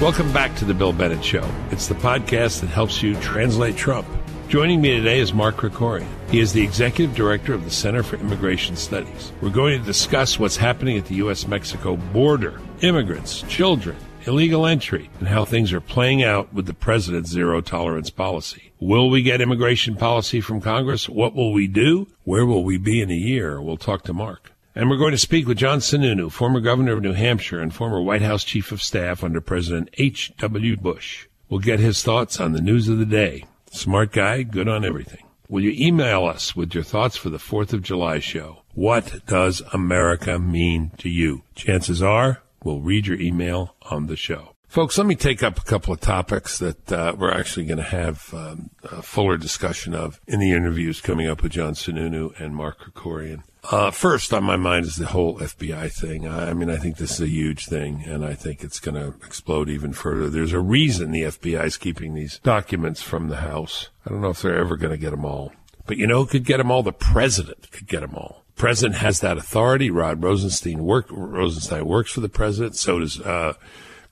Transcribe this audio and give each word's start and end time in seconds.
Welcome 0.00 0.32
back 0.32 0.56
to 0.56 0.64
the 0.64 0.72
Bill 0.72 0.94
Bennett 0.94 1.22
Show. 1.22 1.46
It's 1.70 1.86
the 1.86 1.94
podcast 1.94 2.62
that 2.62 2.68
helps 2.68 3.02
you 3.02 3.14
translate 3.16 3.76
Trump. 3.76 4.08
Joining 4.48 4.80
me 4.80 4.96
today 4.96 5.20
is 5.20 5.34
Mark 5.34 5.58
Krikorian. 5.58 6.08
He 6.30 6.40
is 6.40 6.54
the 6.54 6.62
executive 6.62 7.14
director 7.14 7.52
of 7.52 7.64
the 7.64 7.70
Center 7.70 8.02
for 8.02 8.16
Immigration 8.16 8.76
Studies. 8.76 9.30
We're 9.42 9.50
going 9.50 9.78
to 9.78 9.84
discuss 9.84 10.38
what's 10.38 10.56
happening 10.56 10.96
at 10.96 11.04
the 11.04 11.16
U.S. 11.16 11.46
Mexico 11.46 11.96
border, 11.96 12.62
immigrants, 12.80 13.42
children, 13.42 13.94
illegal 14.24 14.64
entry, 14.64 15.10
and 15.18 15.28
how 15.28 15.44
things 15.44 15.70
are 15.70 15.82
playing 15.82 16.24
out 16.24 16.50
with 16.50 16.64
the 16.64 16.72
president's 16.72 17.30
zero 17.30 17.60
tolerance 17.60 18.08
policy. 18.08 18.72
Will 18.80 19.10
we 19.10 19.20
get 19.20 19.42
immigration 19.42 19.96
policy 19.96 20.40
from 20.40 20.62
Congress? 20.62 21.10
What 21.10 21.34
will 21.34 21.52
we 21.52 21.66
do? 21.66 22.08
Where 22.24 22.46
will 22.46 22.64
we 22.64 22.78
be 22.78 23.02
in 23.02 23.10
a 23.10 23.14
year? 23.14 23.60
We'll 23.60 23.76
talk 23.76 24.04
to 24.04 24.14
Mark. 24.14 24.52
And 24.80 24.88
we're 24.88 24.96
going 24.96 25.12
to 25.12 25.18
speak 25.18 25.46
with 25.46 25.58
John 25.58 25.80
Sununu, 25.80 26.32
former 26.32 26.58
governor 26.58 26.94
of 26.94 27.02
New 27.02 27.12
Hampshire 27.12 27.60
and 27.60 27.70
former 27.70 28.00
White 28.00 28.22
House 28.22 28.42
chief 28.42 28.72
of 28.72 28.80
staff 28.80 29.22
under 29.22 29.42
President 29.42 29.90
H.W. 29.98 30.78
Bush. 30.78 31.26
We'll 31.50 31.60
get 31.60 31.80
his 31.80 32.02
thoughts 32.02 32.40
on 32.40 32.52
the 32.52 32.62
news 32.62 32.88
of 32.88 32.96
the 32.96 33.04
day. 33.04 33.44
Smart 33.70 34.10
guy, 34.10 34.42
good 34.42 34.68
on 34.68 34.82
everything. 34.82 35.26
Will 35.50 35.62
you 35.62 35.74
email 35.76 36.24
us 36.24 36.56
with 36.56 36.74
your 36.74 36.82
thoughts 36.82 37.18
for 37.18 37.28
the 37.28 37.36
4th 37.36 37.74
of 37.74 37.82
July 37.82 38.20
show? 38.20 38.62
What 38.72 39.26
does 39.26 39.60
America 39.74 40.38
mean 40.38 40.92
to 40.96 41.10
you? 41.10 41.42
Chances 41.54 42.02
are 42.02 42.40
we'll 42.64 42.80
read 42.80 43.06
your 43.06 43.20
email 43.20 43.76
on 43.82 44.06
the 44.06 44.16
show. 44.16 44.54
Folks, 44.66 44.96
let 44.96 45.06
me 45.06 45.14
take 45.14 45.42
up 45.42 45.58
a 45.58 45.64
couple 45.64 45.92
of 45.92 46.00
topics 46.00 46.58
that 46.58 46.90
uh, 46.90 47.14
we're 47.18 47.34
actually 47.34 47.66
going 47.66 47.76
to 47.76 47.82
have 47.82 48.32
um, 48.32 48.70
a 48.84 49.02
fuller 49.02 49.36
discussion 49.36 49.94
of 49.94 50.20
in 50.26 50.40
the 50.40 50.52
interviews 50.52 51.02
coming 51.02 51.26
up 51.26 51.42
with 51.42 51.52
John 51.52 51.74
Sununu 51.74 52.40
and 52.40 52.56
Mark 52.56 52.78
Krikorian. 52.78 53.42
Uh, 53.64 53.90
first 53.90 54.32
on 54.32 54.42
my 54.42 54.56
mind 54.56 54.86
is 54.86 54.96
the 54.96 55.06
whole 55.06 55.38
FBI 55.38 55.92
thing. 55.92 56.26
I, 56.26 56.50
I 56.50 56.54
mean, 56.54 56.70
I 56.70 56.76
think 56.76 56.96
this 56.96 57.12
is 57.12 57.20
a 57.20 57.28
huge 57.28 57.66
thing, 57.66 58.04
and 58.06 58.24
I 58.24 58.34
think 58.34 58.64
it's 58.64 58.80
going 58.80 58.94
to 58.94 59.14
explode 59.24 59.68
even 59.68 59.92
further. 59.92 60.30
There's 60.30 60.54
a 60.54 60.60
reason 60.60 61.10
the 61.10 61.22
FBI 61.22 61.64
is 61.66 61.76
keeping 61.76 62.14
these 62.14 62.38
documents 62.38 63.02
from 63.02 63.28
the 63.28 63.36
House. 63.36 63.90
I 64.06 64.10
don't 64.10 64.22
know 64.22 64.30
if 64.30 64.40
they're 64.40 64.58
ever 64.58 64.76
going 64.76 64.92
to 64.92 64.98
get 64.98 65.10
them 65.10 65.26
all. 65.26 65.52
But 65.86 65.98
you 65.98 66.06
know 66.06 66.20
who 66.20 66.26
could 66.26 66.44
get 66.44 66.56
them 66.56 66.70
all? 66.70 66.82
The 66.82 66.92
president 66.92 67.70
could 67.70 67.86
get 67.86 68.00
them 68.00 68.14
all. 68.14 68.44
The 68.54 68.60
president 68.60 69.00
has 69.00 69.20
that 69.20 69.36
authority. 69.36 69.90
Rod 69.90 70.22
Rosenstein, 70.22 70.84
work, 70.84 71.06
Rosenstein 71.10 71.84
works 71.84 72.12
for 72.12 72.20
the 72.20 72.28
president. 72.28 72.76
So 72.76 73.00
does 73.00 73.20
uh, 73.20 73.54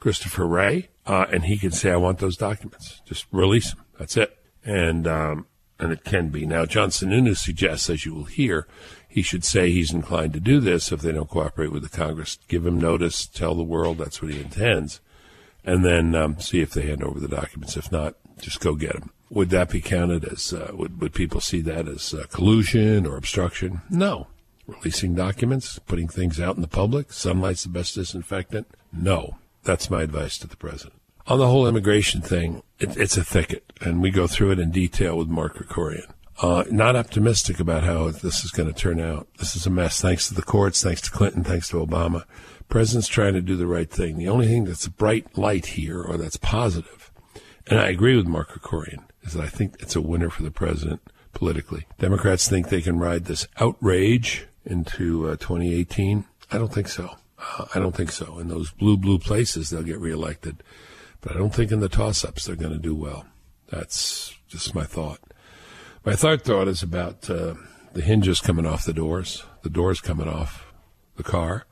Christopher 0.01 0.47
Wray, 0.47 0.89
uh, 1.07 1.27
and 1.33 1.45
he 1.45 1.57
can 1.57 1.71
say, 1.71 1.91
"I 1.91 1.97
want 1.97 2.19
those 2.19 2.37
documents. 2.37 3.01
Just 3.07 3.27
release 3.33 3.73
them. 3.73 3.85
That's 3.99 4.17
it." 4.17 4.37
And 4.65 5.07
um, 5.07 5.47
and 5.79 5.93
it 5.93 6.05
can 6.05 6.29
be 6.29 6.47
now. 6.47 6.67
John 6.67 6.91
Sununu 6.91 7.37
suggests, 7.37 7.89
as 7.89 8.05
you 8.05 8.15
will 8.15 8.25
hear, 8.25 8.67
he 9.19 9.23
should 9.23 9.45
say 9.45 9.73
he's 9.73 9.93
inclined 9.93 10.33
to 10.33 10.39
do 10.39 10.61
this 10.61 10.93
if 10.93 11.01
they 11.01 11.11
don't 11.11 11.29
cooperate 11.29 11.73
with 11.73 11.83
the 11.83 11.89
Congress. 11.89 12.39
Give 12.47 12.65
him 12.65 12.81
notice. 12.81 13.27
Tell 13.27 13.57
the 13.57 13.65
world 13.65 13.99
that's 13.99 14.23
what 14.23 14.33
he 14.33 14.41
intends, 14.41 15.01
and 15.65 15.85
then 15.85 16.15
um, 16.15 16.39
see 16.39 16.61
if 16.61 16.71
they 16.71 16.83
hand 16.83 17.03
over 17.03 17.19
the 17.19 17.27
documents. 17.27 17.77
If 17.77 17.91
not, 17.91 18.15
just 18.41 18.61
go 18.61 18.77
get 18.77 18.93
them. 18.93 19.11
Would 19.31 19.51
that 19.51 19.71
be 19.71 19.81
counted 19.81 20.25
as? 20.25 20.53
Uh, 20.53 20.71
would 20.73 21.01
would 21.01 21.15
people 21.15 21.41
see 21.41 21.61
that 21.63 21.89
as 21.89 22.15
uh, 22.15 22.27
collusion 22.31 23.07
or 23.07 23.17
obstruction? 23.17 23.81
No. 23.91 24.29
Releasing 24.69 25.17
documents, 25.17 25.81
putting 25.81 26.07
things 26.07 26.39
out 26.39 26.55
in 26.55 26.63
the 26.63 26.69
public, 26.69 27.13
sunlight's 27.13 27.65
the 27.65 27.71
best 27.71 27.97
disinfectant. 27.97 28.69
No. 28.93 29.39
That's 29.65 29.91
my 29.91 30.03
advice 30.03 30.39
to 30.39 30.47
the 30.47 30.57
president. 30.57 30.95
On 31.27 31.41
the 31.41 31.49
whole 31.49 31.67
immigration 31.67 32.21
thing, 32.21 32.63
it, 32.79 32.97
it's 32.97 33.17
a 33.17 33.25
thicket, 33.25 33.73
and 33.81 34.01
we 34.01 34.13
go 34.13 34.29
through 34.29 34.53
it 34.53 34.61
in 34.61 34.71
detail 34.71 35.19
with 35.19 35.27
Mark 35.27 35.57
Krikorian. 35.57 36.13
Uh, 36.41 36.65
not 36.71 36.95
optimistic 36.95 37.59
about 37.59 37.83
how 37.83 38.11
this 38.11 38.45
is 38.45 38.53
going 38.53 38.73
to 38.73 38.79
turn 38.79 39.01
out. 39.01 39.27
This 39.39 39.57
is 39.57 39.67
a 39.67 39.71
mess, 39.71 40.01
thanks 40.01 40.29
to 40.29 40.35
the 40.35 40.43
courts, 40.43 40.83
thanks 40.83 41.01
to 41.03 41.11
Clinton, 41.11 41.43
thanks 41.43 41.69
to 41.71 41.85
Obama. 41.85 42.25
President's 42.69 43.09
trying 43.09 43.35
to 43.35 43.41
do 43.41 43.57
the 43.57 43.67
right 43.67 43.91
thing. 43.91 44.19
The 44.19 44.29
only 44.29 44.47
thing 44.47 44.65
that's 44.65 44.87
a 44.87 44.91
bright 44.91 45.37
light 45.37 45.67
here, 45.67 46.01
or 46.01 46.17
that's 46.17 46.37
positive, 46.37 47.11
and 47.67 47.81
I 47.81 47.89
agree 47.89 48.17
with 48.17 48.27
Mark 48.27 48.51
Krikorian, 48.51 49.05
is 49.23 49.33
that 49.33 49.43
I 49.43 49.49
think 49.49 49.77
it's 49.81 49.97
a 49.97 50.01
winner 50.01 50.31
for 50.31 50.43
the 50.43 50.51
president 50.51 51.01
politically. 51.33 51.87
Democrats 51.99 52.49
think 52.49 52.69
they 52.69 52.83
can 52.83 52.99
ride 52.99 53.25
this 53.25 53.49
outrage 53.59 54.47
into 54.65 55.29
uh, 55.29 55.37
2018. 55.37 56.25
I 56.53 56.59
don't 56.59 56.73
think 56.73 56.89
so. 56.89 57.17
Uh, 57.39 57.67
I 57.75 57.79
don't 57.79 57.97
think 57.97 58.13
so. 58.13 58.39
In 58.39 58.49
those 58.49 58.71
blue, 58.71 58.97
blue 58.97 59.19
places, 59.19 59.71
they'll 59.71 59.83
get 59.83 59.99
reelected. 59.99 60.63
But 61.21 61.33
I 61.33 61.39
don't 61.39 61.55
think 61.55 61.73
in 61.73 61.81
the 61.81 61.89
toss 61.89 62.25
ups 62.25 62.45
they're 62.45 62.57
going 62.57 62.73
to 62.73 62.79
do 62.79 62.95
well. 62.95 63.27
That's 63.71 64.37
just 64.49 64.75
my 64.75 64.85
thought. 64.85 65.21
My 66.05 66.15
third 66.15 66.43
thought 66.43 66.69
is 66.69 66.83
about 66.83 67.29
uh, 67.29 67.55
the 67.93 68.03
hinges 68.03 68.41
coming 68.41 68.67
off 68.67 68.85
the 68.85 68.93
doors, 68.93 69.45
the 69.63 69.71
doors 69.71 70.01
coming 70.01 70.29
off 70.29 70.73
the 71.17 71.23
car, 71.23 71.67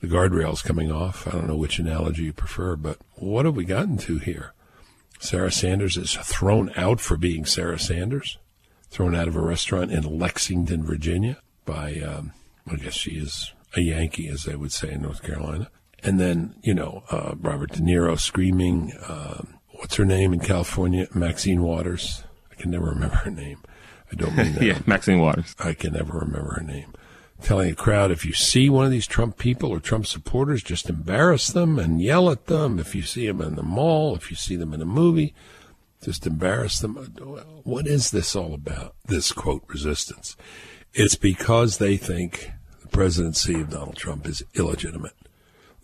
the 0.00 0.06
guardrails 0.06 0.64
coming 0.64 0.90
off. 0.90 1.26
I 1.26 1.32
don't 1.32 1.46
know 1.46 1.56
which 1.56 1.78
analogy 1.78 2.24
you 2.24 2.32
prefer, 2.32 2.76
but 2.76 2.98
what 3.16 3.44
have 3.44 3.56
we 3.56 3.64
gotten 3.64 3.98
to 3.98 4.18
here? 4.18 4.54
Sarah 5.20 5.52
Sanders 5.52 5.96
is 5.96 6.14
thrown 6.14 6.72
out 6.76 7.00
for 7.00 7.16
being 7.16 7.44
Sarah 7.44 7.78
Sanders, 7.78 8.38
thrown 8.90 9.14
out 9.14 9.28
of 9.28 9.36
a 9.36 9.40
restaurant 9.40 9.90
in 9.90 10.18
Lexington, 10.18 10.84
Virginia 10.84 11.38
by, 11.64 11.94
um, 12.00 12.32
I 12.70 12.76
guess 12.76 12.94
she 12.94 13.12
is 13.12 13.52
a 13.76 13.80
Yankee, 13.80 14.28
as 14.28 14.44
they 14.44 14.56
would 14.56 14.72
say 14.72 14.92
in 14.92 15.02
North 15.02 15.22
Carolina. 15.22 15.70
And 16.02 16.18
then, 16.18 16.54
you 16.62 16.74
know, 16.74 17.02
uh, 17.10 17.34
Robert 17.40 17.72
De 17.72 17.80
Niro 17.80 18.18
screaming, 18.18 18.92
uh, 19.06 19.42
what's 19.70 19.96
her 19.96 20.04
name 20.04 20.32
in 20.32 20.40
California? 20.40 21.08
Maxine 21.12 21.62
Waters. 21.62 22.24
I 22.58 22.62
can 22.62 22.70
never 22.72 22.86
remember 22.86 23.16
her 23.16 23.30
name. 23.30 23.58
I 24.10 24.16
don't 24.16 24.36
mean 24.36 24.52
that. 24.54 24.62
yeah, 24.62 24.78
Maxine 24.86 25.20
Waters. 25.20 25.54
I 25.58 25.74
can 25.74 25.92
never 25.92 26.18
remember 26.18 26.54
her 26.54 26.62
name. 26.62 26.92
Telling 27.40 27.70
a 27.70 27.74
crowd, 27.74 28.10
if 28.10 28.24
you 28.24 28.32
see 28.32 28.68
one 28.68 28.84
of 28.84 28.90
these 28.90 29.06
Trump 29.06 29.38
people 29.38 29.70
or 29.70 29.78
Trump 29.78 30.06
supporters, 30.06 30.60
just 30.62 30.90
embarrass 30.90 31.48
them 31.48 31.78
and 31.78 32.02
yell 32.02 32.30
at 32.30 32.46
them. 32.46 32.80
If 32.80 32.96
you 32.96 33.02
see 33.02 33.28
them 33.28 33.40
in 33.40 33.54
the 33.54 33.62
mall, 33.62 34.16
if 34.16 34.28
you 34.28 34.36
see 34.36 34.56
them 34.56 34.74
in 34.74 34.82
a 34.82 34.86
movie, 34.86 35.34
just 36.02 36.26
embarrass 36.26 36.80
them. 36.80 36.96
What 37.62 37.86
is 37.86 38.10
this 38.10 38.34
all 38.34 38.54
about? 38.54 38.96
This 39.04 39.30
quote 39.30 39.62
resistance. 39.68 40.36
It's 40.94 41.14
because 41.14 41.78
they 41.78 41.96
think 41.96 42.50
the 42.82 42.88
presidency 42.88 43.60
of 43.60 43.70
Donald 43.70 43.96
Trump 43.96 44.26
is 44.26 44.42
illegitimate. 44.54 45.14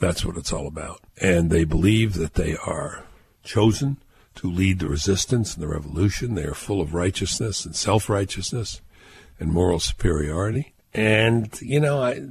That's 0.01 0.25
what 0.25 0.37
it's 0.37 0.53
all 0.53 0.67
about. 0.67 1.01
And 1.21 1.51
they 1.51 1.63
believe 1.63 2.15
that 2.15 2.35
they 2.35 2.57
are 2.57 3.05
chosen 3.45 3.99
to 4.37 4.51
lead 4.51 4.79
the 4.79 4.89
resistance 4.89 5.55
and 5.55 5.63
the 5.63 5.69
revolution. 5.69 6.35
They 6.35 6.45
are 6.45 6.55
full 6.55 6.81
of 6.81 6.95
righteousness 6.95 7.65
and 7.65 7.75
self 7.75 8.09
righteousness 8.09 8.81
and 9.39 9.53
moral 9.53 9.81
superiority. 9.81 10.75
And, 10.93 11.51
you 11.61 11.81
know, 11.81 12.03
I, 12.03 12.23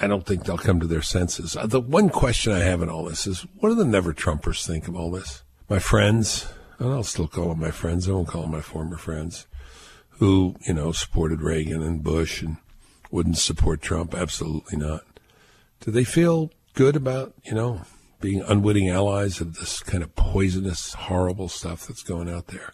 I 0.00 0.08
don't 0.08 0.26
think 0.26 0.44
they'll 0.44 0.58
come 0.58 0.80
to 0.80 0.86
their 0.88 1.02
senses. 1.02 1.56
Uh, 1.56 1.66
the 1.66 1.80
one 1.80 2.10
question 2.10 2.52
I 2.52 2.60
have 2.60 2.82
in 2.82 2.88
all 2.88 3.04
this 3.04 3.26
is 3.26 3.46
what 3.58 3.68
do 3.68 3.76
the 3.76 3.84
never 3.84 4.12
Trumpers 4.12 4.66
think 4.66 4.88
of 4.88 4.96
all 4.96 5.10
this? 5.10 5.44
My 5.68 5.78
friends, 5.78 6.48
and 6.78 6.92
I'll 6.92 7.04
still 7.04 7.28
call 7.28 7.50
them 7.50 7.60
my 7.60 7.70
friends, 7.70 8.08
I 8.08 8.12
won't 8.12 8.26
call 8.26 8.42
them 8.42 8.50
my 8.50 8.60
former 8.60 8.96
friends, 8.96 9.46
who, 10.18 10.56
you 10.66 10.74
know, 10.74 10.90
supported 10.90 11.42
Reagan 11.42 11.80
and 11.82 12.02
Bush 12.02 12.42
and 12.42 12.56
wouldn't 13.10 13.38
support 13.38 13.80
Trump. 13.82 14.14
Absolutely 14.14 14.76
not. 14.76 15.04
Do 15.80 15.92
they 15.92 16.04
feel 16.04 16.50
good 16.74 16.96
about, 16.96 17.34
you 17.44 17.54
know, 17.54 17.82
being 18.20 18.42
unwitting 18.42 18.88
allies 18.88 19.40
of 19.40 19.56
this 19.56 19.80
kind 19.80 20.02
of 20.02 20.14
poisonous, 20.14 20.94
horrible 20.94 21.48
stuff 21.48 21.86
that's 21.86 22.02
going 22.02 22.28
out 22.28 22.48
there? 22.48 22.72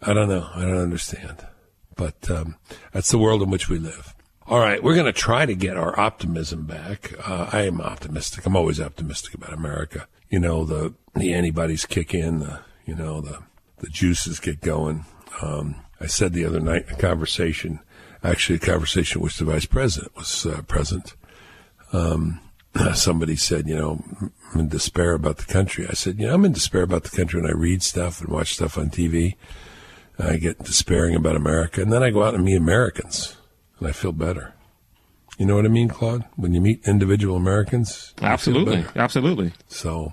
I 0.00 0.12
don't 0.12 0.28
know. 0.28 0.48
I 0.54 0.62
don't 0.62 0.78
understand. 0.78 1.46
But 1.94 2.30
um, 2.30 2.56
that's 2.92 3.10
the 3.10 3.18
world 3.18 3.42
in 3.42 3.50
which 3.50 3.68
we 3.68 3.78
live. 3.78 4.14
All 4.46 4.58
right, 4.58 4.82
we're 4.82 4.94
going 4.94 5.06
to 5.06 5.12
try 5.12 5.46
to 5.46 5.54
get 5.54 5.76
our 5.76 5.98
optimism 5.98 6.66
back. 6.66 7.14
Uh, 7.26 7.48
I 7.52 7.62
am 7.62 7.80
optimistic. 7.80 8.44
I'm 8.44 8.56
always 8.56 8.80
optimistic 8.80 9.34
about 9.34 9.52
America. 9.52 10.08
You 10.30 10.40
know, 10.40 10.64
the 10.64 10.94
the 11.14 11.32
antibodies 11.32 11.86
kick 11.86 12.12
in. 12.12 12.40
The 12.40 12.60
you 12.84 12.94
know 12.94 13.20
the 13.20 13.38
the 13.78 13.88
juices 13.88 14.40
get 14.40 14.60
going. 14.60 15.04
Um, 15.40 15.76
I 16.00 16.06
said 16.06 16.32
the 16.32 16.44
other 16.44 16.60
night 16.60 16.86
in 16.88 16.94
a 16.94 16.98
conversation, 16.98 17.80
actually 18.24 18.56
a 18.56 18.60
conversation 18.60 19.20
which 19.20 19.38
the 19.38 19.44
vice 19.44 19.66
president 19.66 20.16
was 20.16 20.44
uh, 20.44 20.62
present. 20.62 21.14
Um, 21.92 22.40
somebody 22.94 23.36
said, 23.36 23.68
you 23.68 23.76
know, 23.76 24.02
I'm 24.52 24.60
in 24.60 24.68
despair 24.68 25.12
about 25.12 25.38
the 25.38 25.52
country. 25.52 25.86
I 25.88 25.94
said, 25.94 26.18
you 26.18 26.26
know, 26.26 26.34
I'm 26.34 26.44
in 26.44 26.52
despair 26.52 26.82
about 26.82 27.04
the 27.04 27.16
country 27.16 27.40
when 27.40 27.50
I 27.50 27.54
read 27.54 27.82
stuff 27.82 28.20
and 28.20 28.30
watch 28.30 28.54
stuff 28.54 28.78
on 28.78 28.90
TV. 28.90 29.36
I 30.18 30.36
get 30.36 30.62
despairing 30.62 31.14
about 31.14 31.36
America, 31.36 31.82
and 31.82 31.92
then 31.92 32.02
I 32.02 32.10
go 32.10 32.22
out 32.22 32.34
and 32.34 32.44
meet 32.44 32.56
Americans, 32.56 33.36
and 33.78 33.88
I 33.88 33.92
feel 33.92 34.12
better. 34.12 34.54
You 35.38 35.46
know 35.46 35.56
what 35.56 35.64
I 35.64 35.68
mean, 35.68 35.88
Claude? 35.88 36.24
When 36.36 36.52
you 36.52 36.60
meet 36.60 36.86
individual 36.86 37.36
Americans, 37.36 38.14
absolutely, 38.20 38.84
absolutely. 38.94 39.52
So, 39.66 40.12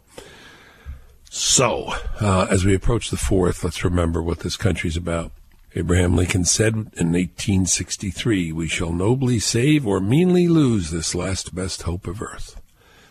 so 1.30 1.94
uh, 2.22 2.48
as 2.50 2.66
we 2.66 2.74
approach 2.74 3.10
the 3.10 3.18
fourth, 3.18 3.64
let's 3.64 3.84
remember 3.84 4.24
what 4.24 4.40
this 4.40 4.56
country's 4.56 4.98
about. 4.98 5.32
Abraham 5.76 6.16
Lincoln 6.16 6.46
said 6.46 6.74
in 6.74 7.12
1863, 7.12 8.52
We 8.52 8.68
shall 8.68 8.92
nobly 8.92 9.38
save 9.38 9.86
or 9.86 10.00
meanly 10.00 10.48
lose 10.48 10.90
this 10.90 11.14
last 11.14 11.54
best 11.54 11.84
hope 11.84 12.08
of 12.08 12.24
earth. 12.24 12.60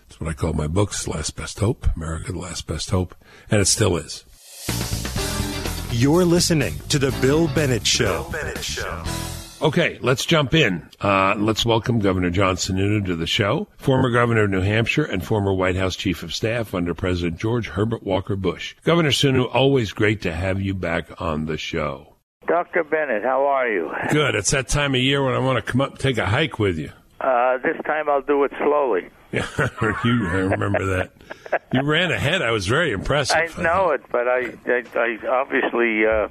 That's 0.09 0.21
what 0.21 0.29
I 0.29 0.33
call 0.33 0.55
my 0.55 0.67
books, 0.67 1.07
Last 1.07 1.37
Best 1.37 1.61
Hope, 1.61 1.87
America, 1.95 2.33
the 2.33 2.39
Last 2.39 2.67
Best 2.67 2.91
Hope, 2.91 3.15
and 3.51 3.61
it 3.61 3.67
still 3.67 3.97
is. 3.97 4.25
You're 5.93 6.25
listening 6.25 6.75
to 6.89 6.99
The 6.99 7.13
Bill 7.21 7.47
Bennett 7.49 7.87
Show. 7.87 8.25
Bill 8.25 8.33
Bennett 8.33 8.65
Show. 8.65 9.05
Okay, 9.61 9.99
let's 10.01 10.25
jump 10.25 10.55
in. 10.55 10.89
Uh, 11.01 11.35
let's 11.37 11.65
welcome 11.65 12.01
Governor 12.01 12.31
John 12.31 12.57
Sununu 12.57 13.05
to 13.07 13.17
the 13.17 13.27
show, 13.27 13.69
former 13.77 14.11
governor 14.11 14.45
of 14.45 14.51
New 14.51 14.61
Hampshire 14.63 15.05
and 15.05 15.25
former 15.25 15.53
White 15.53 15.77
House 15.77 15.95
chief 15.95 16.23
of 16.23 16.35
staff 16.35 16.75
under 16.75 16.95
President 16.95 17.39
George 17.39 17.69
Herbert 17.69 18.03
Walker 18.03 18.37
Bush. 18.37 18.75
Governor 18.85 19.11
Sununu, 19.11 19.49
always 19.53 19.93
great 19.93 20.23
to 20.23 20.33
have 20.33 20.61
you 20.61 20.75
back 20.75 21.21
on 21.21 21.47
the 21.47 21.59
show. 21.59 22.08
Dr. 22.49 22.83
Bennett, 22.83 23.23
how 23.23 23.47
are 23.47 23.69
you? 23.69 23.93
Good. 24.11 24.35
It's 24.35 24.51
that 24.53 24.69
time 24.69 24.95
of 24.95 25.01
year 25.01 25.23
when 25.23 25.35
I 25.35 25.39
want 25.39 25.65
to 25.65 25.73
come 25.73 25.83
up 25.83 25.91
and 25.91 25.99
take 26.01 26.17
a 26.17 26.27
hike 26.27 26.59
with 26.59 26.79
you. 26.79 26.91
Uh, 27.21 27.59
this 27.59 27.77
time 27.85 28.09
I'll 28.09 28.23
do 28.23 28.45
it 28.45 28.53
slowly. 28.59 29.09
You 30.05 30.27
I 30.27 30.37
remember 30.39 30.87
that. 30.97 31.11
You 31.73 31.83
ran 31.83 32.11
ahead. 32.11 32.41
I 32.41 32.51
was 32.51 32.67
very 32.67 32.93
impressed. 32.93 33.37
I 33.37 33.49
know 33.59 33.91
it, 33.91 34.03
but 34.11 34.27
I, 34.27 34.53
I, 34.67 34.85
I 34.95 35.19
obviously 35.29 36.07
uh, 36.07 36.29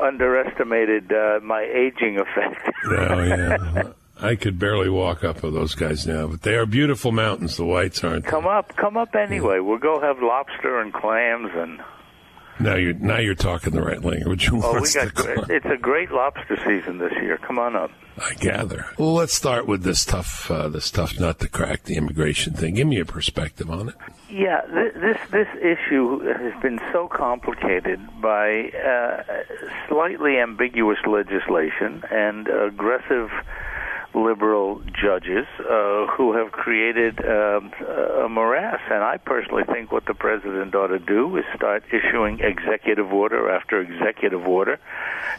underestimated 0.00 1.12
uh, 1.12 1.40
my 1.42 1.62
aging 1.62 2.18
effect. 2.18 2.70
oh 2.86 3.22
yeah. 3.22 3.92
I 4.18 4.34
could 4.34 4.58
barely 4.58 4.88
walk 4.88 5.24
up 5.24 5.42
with 5.42 5.52
those 5.52 5.74
guys 5.74 6.06
now, 6.06 6.26
but 6.26 6.40
they 6.40 6.54
are 6.54 6.64
beautiful 6.64 7.12
mountains. 7.12 7.58
The 7.58 7.66
whites 7.66 8.02
aren't. 8.02 8.24
Come 8.24 8.44
they? 8.44 8.50
up, 8.50 8.74
come 8.76 8.96
up 8.96 9.14
anyway. 9.14 9.58
We'll 9.58 9.76
go 9.78 10.00
have 10.00 10.22
lobster 10.22 10.80
and 10.80 10.92
clams 10.94 11.50
and. 11.54 11.80
Now 12.58 12.74
you're 12.76 12.94
now 12.94 13.18
you're 13.18 13.34
talking 13.34 13.72
the 13.74 13.82
right 13.82 14.02
language. 14.02 14.46
Who 14.48 14.62
oh, 14.62 14.80
we 14.80 14.92
got 14.92 15.50
it's 15.50 15.66
a 15.66 15.76
great 15.76 16.10
lobster 16.10 16.56
season 16.64 16.98
this 16.98 17.12
year. 17.20 17.38
Come 17.38 17.58
on 17.58 17.76
up. 17.76 17.90
I 18.18 18.32
gather. 18.34 18.86
Well, 18.98 19.12
let's 19.12 19.34
start 19.34 19.66
with 19.66 19.82
this 19.82 20.04
tough 20.04 20.50
uh, 20.50 20.68
this 20.68 20.90
tough 20.90 21.20
nut 21.20 21.38
to 21.40 21.48
crack, 21.48 21.84
the 21.84 21.96
immigration 21.96 22.54
thing. 22.54 22.74
Give 22.74 22.86
me 22.86 22.98
a 22.98 23.04
perspective 23.04 23.70
on 23.70 23.90
it. 23.90 23.94
Yeah, 24.30 24.62
this 24.66 25.18
this 25.30 25.48
issue 25.60 26.20
has 26.20 26.60
been 26.62 26.80
so 26.92 27.08
complicated 27.08 28.00
by 28.22 28.70
uh, 28.70 29.22
slightly 29.88 30.38
ambiguous 30.38 30.98
legislation 31.06 32.02
and 32.10 32.48
aggressive 32.48 33.30
liberal 34.16 34.82
judges 35.00 35.46
uh, 35.60 36.06
who 36.06 36.32
have 36.32 36.50
created 36.50 37.20
um, 37.20 37.70
a 38.24 38.28
morass. 38.28 38.80
And 38.90 39.04
I 39.04 39.18
personally 39.18 39.64
think 39.64 39.92
what 39.92 40.06
the 40.06 40.14
president 40.14 40.74
ought 40.74 40.88
to 40.88 40.98
do 40.98 41.36
is 41.36 41.44
start 41.54 41.84
issuing 41.92 42.40
executive 42.40 43.12
order 43.12 43.50
after 43.50 43.80
executive 43.80 44.46
order 44.48 44.80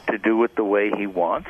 to 0.09 0.17
do 0.19 0.43
it 0.43 0.55
the 0.55 0.63
way 0.63 0.91
he 0.95 1.07
wants, 1.07 1.49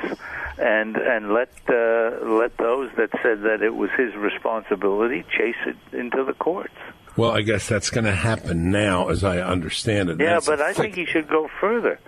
and 0.58 0.96
and 0.96 1.34
let 1.34 1.50
uh, 1.70 2.26
let 2.26 2.58
those 2.58 2.90
that 2.98 3.10
said 3.22 3.42
that 3.44 3.62
it 3.62 3.76
was 3.76 3.90
his 3.98 4.16
responsibility 4.16 5.24
chase 5.38 5.56
it 5.66 5.76
into 5.92 6.24
the 6.24 6.34
courts. 6.34 6.74
Well, 7.18 7.32
I 7.32 7.42
guess 7.42 7.68
that's 7.68 7.90
going 7.90 8.06
to 8.06 8.16
happen 8.16 8.72
now, 8.72 9.10
as 9.10 9.24
I 9.24 9.40
understand 9.40 10.10
it. 10.10 10.20
Yeah, 10.20 10.36
that's 10.36 10.46
but 10.46 10.62
I 10.62 10.74
think 10.74 10.96
he 10.96 11.06
should 11.06 11.28
go 11.28 11.50
further. 11.60 12.00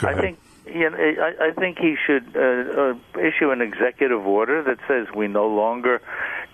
Go 0.00 0.08
I 0.08 0.20
think 0.20 0.38
you 0.74 0.90
know, 0.90 0.96
I, 0.96 1.48
I 1.48 1.52
think 1.52 1.78
he 1.78 1.96
should 2.06 2.36
uh, 2.36 2.40
uh, 2.40 3.20
issue 3.20 3.50
an 3.50 3.60
executive 3.60 4.26
order 4.26 4.62
that 4.62 4.78
says 4.86 5.06
we 5.14 5.28
no 5.28 5.46
longer 5.46 6.00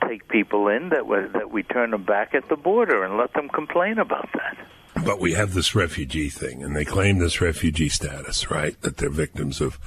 take 0.09 0.29
people 0.29 0.69
in 0.69 0.91
that 0.91 1.07
we, 1.07 1.17
that 1.33 1.51
we 1.51 1.63
turn 1.63 1.91
them 1.91 2.05
back 2.05 2.35
at 2.35 2.49
the 2.49 2.57
border 2.57 3.05
and 3.05 3.17
let 3.17 3.33
them 3.35 3.49
complain 3.49 3.99
about 3.99 4.29
that. 4.35 4.57
But 5.05 5.21
we 5.21 5.33
have 5.33 5.55
this 5.55 5.75
refugee 5.75 6.29
thing, 6.29 6.63
and 6.63 6.75
they 6.75 6.85
claim 6.85 7.19
this 7.19 7.41
refugee 7.41 7.89
status, 7.89 8.51
right? 8.51 8.81
That 8.83 8.97
they're 8.97 9.11
victims 9.11 9.61
of 9.61 9.79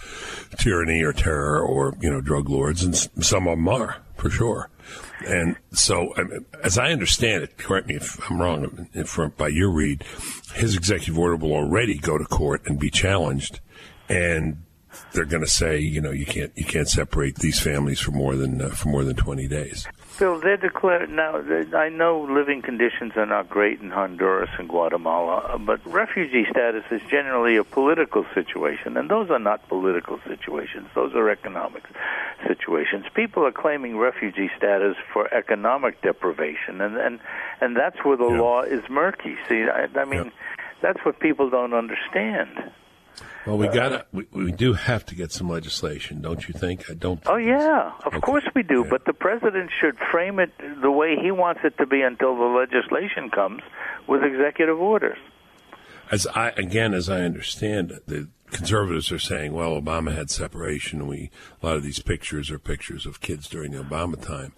tyranny 0.60 1.02
or 1.02 1.14
terror 1.14 1.62
or 1.62 1.96
you 2.02 2.10
know 2.10 2.22
drug 2.22 2.50
lords, 2.50 2.84
and 2.84 2.96
some 2.96 3.48
of 3.48 3.58
them 3.58 3.68
are 3.68 3.98
for 4.16 4.30
sure. 4.30 4.70
And 5.26 5.56
so, 5.72 6.14
as 6.64 6.78
I 6.78 6.92
understand 6.92 7.44
it, 7.44 7.58
correct 7.58 7.88
me 7.88 7.96
if 7.96 8.20
I'm 8.30 8.40
wrong, 8.40 8.88
if, 8.94 9.20
by 9.38 9.48
your 9.48 9.72
read, 9.72 10.04
his 10.54 10.76
executive 10.76 11.18
order 11.18 11.36
will 11.36 11.54
already 11.54 11.98
go 11.98 12.18
to 12.18 12.26
court 12.26 12.62
and 12.66 12.80
be 12.80 12.90
challenged 12.92 13.60
and 14.10 14.58
they're 15.14 15.26
going 15.26 15.44
to 15.44 15.50
say, 15.50 15.80
you 15.80 16.02
know, 16.02 16.12
you 16.12 16.26
can't 16.26 16.52
you 16.56 16.66
can't 16.66 16.88
separate 16.88 17.36
these 17.36 17.60
families 17.60 18.00
for 18.00 18.12
more 18.12 18.36
than 18.36 18.62
uh, 18.62 18.70
for 18.70 18.90
more 18.90 19.04
than 19.04 19.16
20 19.16 19.48
days. 19.48 19.88
Bill, 20.20 20.40
they're 20.40 20.58
declared 20.58 21.10
now. 21.10 21.44
I 21.76 21.90
know 21.90 22.22
living 22.22 22.62
conditions 22.64 23.14
are 23.16 23.26
not 23.26 23.50
great 23.50 23.82
in 23.82 23.92
Honduras 23.92 24.50
and 24.58 24.68
Guatemala, 24.68 25.60
but 25.60 25.86
refugee 25.86 26.46
status 26.50 26.84
is 26.90 27.02
generally 27.10 27.56
a 27.56 27.64
political 27.64 28.26
situation, 28.34 28.98
and 28.98 29.10
those 29.10 29.30
are 29.30 29.40
not 29.40 29.68
political 29.68 30.20
situations. 30.28 30.88
Those 30.96 31.14
are 31.14 31.30
economic 31.30 31.84
situations. 32.48 33.06
People 33.14 33.46
are 33.46 33.52
claiming 33.52 33.98
refugee 33.98 34.50
status 34.58 34.96
for 35.14 35.32
economic 35.34 36.02
deprivation, 36.02 36.82
and 36.82 36.98
and 36.98 37.20
and 37.62 37.76
that's 37.76 38.04
where 38.04 38.18
the 38.18 38.30
yeah. 38.30 38.42
law 38.42 38.62
is 38.64 38.84
murky. 38.90 39.36
See, 39.48 39.64
I, 39.64 39.88
I 39.96 40.06
mean, 40.06 40.26
yeah. 40.26 40.32
that's 40.82 41.06
what 41.06 41.20
people 41.20 41.50
don't 41.50 41.74
understand. 41.74 42.72
Well, 43.48 43.58
we 43.58 43.70
got 43.70 44.08
we, 44.14 44.28
we 44.34 44.52
do 44.52 44.74
have 44.74 45.06
to 45.06 45.16
get 45.16 45.32
some 45.32 45.50
legislation, 45.50 46.22
don't 46.22 46.46
you 46.50 46.54
think? 46.54 46.90
I 46.90 46.94
don't. 46.96 47.22
oh 47.28 47.38
yeah, 47.38 47.94
of 48.06 48.08
okay. 48.08 48.20
course 48.20 48.44
we 48.54 48.62
do. 48.62 48.86
But 48.90 49.06
the 49.06 49.14
president 49.14 49.72
should 49.80 49.98
frame 50.12 50.40
it 50.40 50.52
the 50.82 50.92
way 50.92 51.16
he 51.16 51.32
wants 51.32 51.62
it 51.64 51.78
to 51.78 51.86
be 51.86 52.02
until 52.02 52.36
the 52.36 52.44
legislation 52.44 53.30
comes 53.30 53.62
with 54.06 54.22
executive 54.24 54.80
orders. 54.82 55.18
As 56.12 56.28
I 56.28 56.50
again, 56.50 56.94
as 56.94 57.10
I 57.10 57.22
understand 57.22 57.92
it, 57.92 58.08
the 58.08 58.28
conservatives 58.52 59.14
are 59.14 59.20
saying, 59.20 59.54
well, 59.54 59.80
Obama 59.82 60.14
had 60.14 60.30
separation. 60.30 61.08
We 61.08 61.32
a 61.64 61.66
lot 61.66 61.78
of 61.78 61.84
these 61.84 62.00
pictures 62.00 62.52
are 62.52 62.60
pictures 62.60 63.06
of 63.06 63.22
kids 63.22 63.48
during 63.48 63.72
the 63.72 63.82
Obama 63.82 64.22
time. 64.22 64.52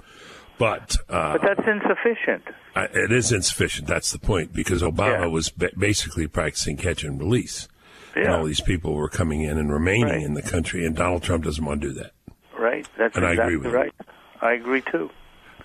But, 0.57 0.97
uh, 1.07 1.37
but 1.37 1.41
that's 1.41 1.67
insufficient. 1.67 2.43
it 2.75 3.13
is 3.13 3.31
insufficient. 3.31 3.87
That's 3.87 4.11
the 4.11 4.19
point 4.19 4.51
because 4.51 4.81
Obama 4.81 5.21
yeah. 5.21 5.25
was 5.27 5.49
ba- 5.49 5.71
basically 5.77 6.27
practicing 6.27 6.75
catch 6.75 7.03
and 7.05 7.17
release 7.17 7.69
yeah. 8.15 8.23
and 8.23 8.33
all 8.35 8.45
these 8.45 8.61
people 8.61 8.93
were 8.93 9.09
coming 9.09 9.41
in 9.41 9.57
and 9.57 9.71
remaining 9.71 10.05
right. 10.05 10.21
in 10.21 10.33
the 10.33 10.41
country, 10.41 10.85
and 10.85 10.95
Donald 10.95 11.23
Trump 11.23 11.43
doesn't 11.43 11.63
want 11.63 11.81
to 11.81 11.87
do 11.87 11.93
that. 11.95 12.11
Right. 12.57 12.87
That's 12.97 13.15
and 13.15 13.25
exactly 13.25 13.41
I 13.41 13.45
agree 13.45 13.57
with 13.57 13.73
right. 13.73 13.93
You. 13.99 14.13
I 14.41 14.53
agree 14.53 14.81
too. 14.81 15.09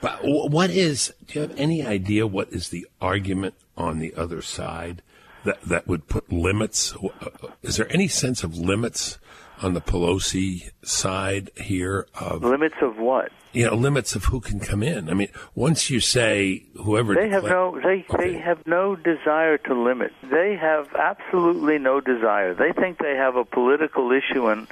But 0.00 0.20
what 0.22 0.70
is? 0.70 1.14
Do 1.26 1.38
you 1.38 1.48
have 1.48 1.58
any 1.58 1.84
idea 1.84 2.26
what 2.26 2.52
is 2.52 2.68
the 2.68 2.86
argument 3.00 3.54
on 3.76 4.00
the 4.00 4.14
other 4.14 4.42
side 4.42 5.02
that 5.44 5.62
that 5.62 5.86
would 5.86 6.08
put 6.08 6.30
limits? 6.30 6.94
Uh, 6.96 7.48
is 7.62 7.76
there 7.76 7.90
any 7.92 8.08
sense 8.08 8.44
of 8.44 8.56
limits 8.56 9.18
on 9.64 9.74
the 9.74 9.80
Pelosi 9.80 10.70
side 10.82 11.50
here? 11.56 12.06
Of 12.14 12.42
limits 12.42 12.76
of 12.80 12.98
what? 12.98 13.32
you 13.54 13.64
know, 13.64 13.74
limits 13.74 14.16
of 14.16 14.24
who 14.24 14.40
can 14.40 14.58
come 14.58 14.82
in. 14.82 15.08
I 15.08 15.14
mean, 15.14 15.28
once 15.54 15.88
you 15.88 16.00
say 16.00 16.66
whoever 16.76 17.14
they 17.14 17.28
have 17.28 17.44
no 17.44 17.80
they 17.80 18.04
okay. 18.10 18.32
they 18.32 18.38
have 18.38 18.66
no 18.66 18.96
desire 18.96 19.58
to 19.58 19.74
limit. 19.74 20.12
They 20.28 20.56
have 20.56 20.92
absolutely 20.94 21.78
no 21.78 22.00
desire. 22.00 22.52
They 22.52 22.72
think 22.72 22.98
they 22.98 23.14
have 23.14 23.36
a 23.36 23.44
political 23.44 24.10
issue, 24.10 24.48
and 24.48 24.66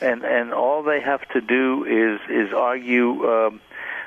and 0.00 0.24
and 0.24 0.54
all 0.54 0.84
they 0.84 1.00
have 1.00 1.28
to 1.30 1.40
do 1.40 1.84
is 1.84 2.20
is 2.30 2.54
argue. 2.54 3.28
Um, 3.28 3.60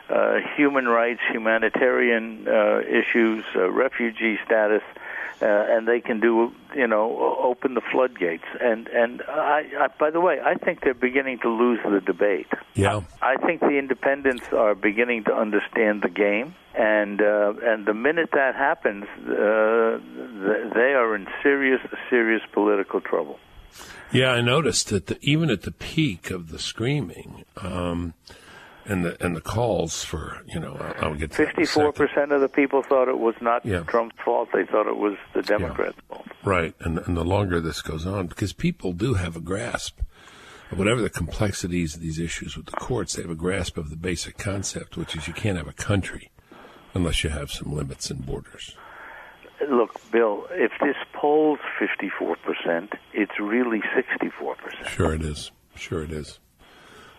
uh, 0.09 0.39
human 0.57 0.89
rights, 0.89 1.21
humanitarian 1.31 2.45
uh, 2.45 2.81
issues, 2.81 3.45
uh, 3.55 3.71
refugee 3.71 4.37
status, 4.45 4.81
uh, 4.93 4.99
and 5.41 5.87
they 5.87 5.99
can 5.99 6.19
do 6.19 6.51
you 6.75 6.87
know 6.87 7.37
open 7.41 7.73
the 7.73 7.81
floodgates. 7.91 8.45
And 8.59 8.87
and 8.89 9.21
I, 9.27 9.63
I, 9.79 9.87
by 9.99 10.11
the 10.11 10.21
way, 10.21 10.39
I 10.43 10.55
think 10.55 10.81
they're 10.83 10.93
beginning 10.93 11.39
to 11.39 11.49
lose 11.49 11.79
the 11.83 12.01
debate. 12.01 12.47
Yeah, 12.73 13.01
I 13.21 13.37
think 13.37 13.61
the 13.61 13.77
independents 13.77 14.45
are 14.51 14.75
beginning 14.75 15.23
to 15.25 15.33
understand 15.33 16.01
the 16.01 16.09
game, 16.09 16.55
and 16.75 17.21
uh, 17.21 17.53
and 17.63 17.85
the 17.85 17.93
minute 17.93 18.29
that 18.33 18.55
happens, 18.55 19.05
uh, 19.27 19.99
they 20.73 20.93
are 20.93 21.15
in 21.15 21.27
serious 21.43 21.81
serious 22.09 22.41
political 22.53 23.01
trouble. 23.01 23.39
Yeah, 24.11 24.31
I 24.31 24.41
noticed 24.41 24.89
that 24.89 25.07
the, 25.07 25.17
even 25.21 25.49
at 25.49 25.61
the 25.61 25.71
peak 25.71 26.31
of 26.31 26.49
the 26.49 26.59
screaming. 26.59 27.45
Um, 27.55 28.13
and 28.85 29.05
the 29.05 29.23
and 29.23 29.35
the 29.35 29.41
calls 29.41 30.03
for 30.03 30.41
you 30.47 30.59
know 30.59 30.75
I'll 30.99 31.15
get 31.15 31.33
fifty 31.33 31.65
four 31.65 31.91
percent 31.91 32.31
of 32.31 32.41
the 32.41 32.49
people 32.49 32.83
thought 32.83 33.07
it 33.07 33.19
was 33.19 33.35
not 33.41 33.65
yeah. 33.65 33.81
Trump's 33.81 34.15
fault. 34.23 34.49
They 34.53 34.65
thought 34.65 34.87
it 34.87 34.97
was 34.97 35.17
the 35.33 35.41
Democrats' 35.41 35.97
yeah. 35.97 36.15
fault. 36.15 36.27
Right, 36.43 36.73
and 36.79 36.99
and 36.99 37.15
the 37.15 37.23
longer 37.23 37.59
this 37.59 37.81
goes 37.81 38.05
on, 38.05 38.27
because 38.27 38.53
people 38.53 38.93
do 38.93 39.15
have 39.15 39.35
a 39.35 39.41
grasp 39.41 39.99
of 40.71 40.79
whatever 40.79 41.01
the 41.01 41.09
complexities 41.09 41.95
of 41.95 42.01
these 42.01 42.19
issues 42.19 42.55
with 42.55 42.65
the 42.65 42.71
courts, 42.73 43.13
they 43.13 43.21
have 43.21 43.31
a 43.31 43.35
grasp 43.35 43.77
of 43.77 43.89
the 43.89 43.97
basic 43.97 44.37
concept, 44.37 44.97
which 44.97 45.15
is 45.15 45.27
you 45.27 45.33
can't 45.33 45.57
have 45.57 45.67
a 45.67 45.73
country 45.73 46.31
unless 46.93 47.23
you 47.23 47.29
have 47.29 47.51
some 47.51 47.73
limits 47.73 48.09
and 48.09 48.25
borders. 48.25 48.75
Look, 49.69 49.99
Bill, 50.11 50.47
if 50.51 50.71
this 50.81 50.95
polls 51.13 51.59
fifty 51.79 52.09
four 52.17 52.35
percent, 52.37 52.93
it's 53.13 53.39
really 53.39 53.81
sixty 53.95 54.29
four 54.29 54.55
percent. 54.55 54.87
Sure, 54.87 55.13
it 55.13 55.21
is. 55.21 55.51
Sure, 55.75 56.03
it 56.03 56.11
is. 56.11 56.39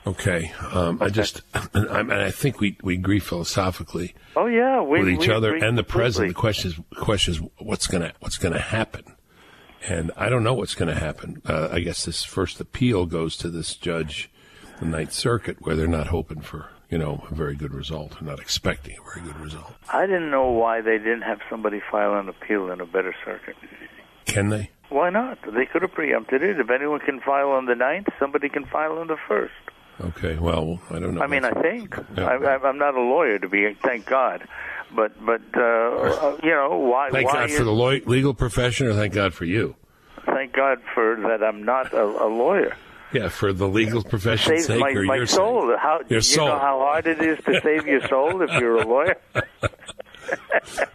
Okay. 0.06 0.52
Um, 0.72 0.96
okay. 0.96 1.04
I 1.06 1.08
just, 1.08 1.42
and 1.74 2.12
I, 2.12 2.30
think 2.30 2.60
we, 2.60 2.76
we 2.82 2.94
agree 2.94 3.20
philosophically. 3.20 4.14
Oh 4.36 4.46
yeah, 4.46 4.80
we, 4.80 5.00
with 5.00 5.08
each 5.08 5.28
other 5.28 5.54
and 5.54 5.78
the 5.78 5.84
president. 5.84 6.34
The 6.34 6.40
question 6.40 6.70
is, 6.70 6.76
the 6.76 7.04
question 7.04 7.34
is 7.34 7.40
what's 7.58 7.86
gonna 7.86 8.12
what's 8.20 8.38
gonna 8.38 8.60
happen, 8.60 9.04
and 9.88 10.10
I 10.16 10.28
don't 10.28 10.42
know 10.42 10.54
what's 10.54 10.74
gonna 10.74 10.98
happen. 10.98 11.40
Uh, 11.46 11.68
I 11.70 11.80
guess 11.80 12.04
this 12.04 12.24
first 12.24 12.60
appeal 12.60 13.06
goes 13.06 13.36
to 13.38 13.48
this 13.48 13.76
judge, 13.76 14.30
the 14.80 14.86
Ninth 14.86 15.12
Circuit, 15.12 15.58
where 15.60 15.76
they're 15.76 15.86
not 15.86 16.08
hoping 16.08 16.40
for 16.40 16.70
you 16.90 16.98
know 16.98 17.24
a 17.30 17.34
very 17.34 17.54
good 17.54 17.72
result. 17.72 18.12
They're 18.12 18.28
not 18.28 18.40
expecting 18.40 18.96
a 18.98 19.14
very 19.14 19.26
good 19.26 19.40
result. 19.40 19.72
I 19.92 20.06
didn't 20.06 20.30
know 20.30 20.50
why 20.50 20.80
they 20.80 20.98
didn't 20.98 21.22
have 21.22 21.38
somebody 21.48 21.80
file 21.90 22.18
an 22.18 22.28
appeal 22.28 22.70
in 22.70 22.80
a 22.80 22.86
better 22.86 23.14
circuit. 23.24 23.56
Can 24.24 24.48
they? 24.48 24.70
Why 24.88 25.10
not? 25.10 25.38
They 25.42 25.64
could 25.64 25.82
have 25.82 25.92
preempted 25.92 26.42
it. 26.42 26.60
If 26.60 26.70
anyone 26.70 27.00
can 27.00 27.20
file 27.20 27.50
on 27.50 27.66
the 27.66 27.74
ninth, 27.74 28.08
somebody 28.18 28.48
can 28.48 28.66
file 28.66 28.98
on 28.98 29.06
the 29.06 29.16
first. 29.26 29.54
Okay. 30.00 30.36
Well, 30.38 30.80
I 30.90 30.98
don't 30.98 31.14
know. 31.14 31.22
I 31.22 31.26
mean, 31.26 31.44
I 31.44 31.52
think 31.52 31.94
Yeah. 32.16 32.26
I, 32.26 32.68
I'm 32.68 32.78
not 32.78 32.94
a 32.94 33.00
lawyer 33.00 33.38
to 33.38 33.48
be. 33.48 33.74
Thank 33.82 34.06
God, 34.06 34.46
but 34.94 35.12
but 35.24 35.42
uh, 35.56 35.60
uh, 35.60 36.36
you 36.42 36.50
know 36.50 36.76
why? 36.78 37.10
Thank 37.10 37.28
why 37.28 37.34
God 37.40 37.50
is, 37.50 37.58
for 37.58 37.64
the 37.64 37.72
law- 37.72 37.98
legal 38.06 38.34
profession, 38.34 38.86
or 38.88 38.94
thank 38.94 39.12
God 39.14 39.34
for 39.34 39.44
you. 39.44 39.76
Thank 40.24 40.52
God 40.54 40.78
for 40.94 41.16
that. 41.28 41.42
I'm 41.42 41.64
not 41.64 41.92
a, 41.92 42.02
a 42.04 42.28
lawyer. 42.28 42.76
Yeah, 43.12 43.28
for 43.28 43.52
the 43.52 43.68
legal 43.68 44.02
profession's 44.02 44.64
Saves 44.64 44.66
sake, 44.68 44.80
my, 44.80 44.90
or 44.92 45.02
my 45.04 45.16
your 45.16 45.26
soul. 45.26 45.68
sake. 45.68 45.78
How 45.80 45.98
Your 46.08 46.18
you 46.18 46.20
soul. 46.22 46.46
know 46.48 46.58
how 46.58 46.78
hard 46.78 47.06
it 47.06 47.20
is 47.20 47.38
to 47.44 47.60
save 47.60 47.86
your 47.86 48.00
soul 48.08 48.40
if 48.40 48.50
you're 48.58 48.78
a 48.78 48.86
lawyer? 48.86 49.16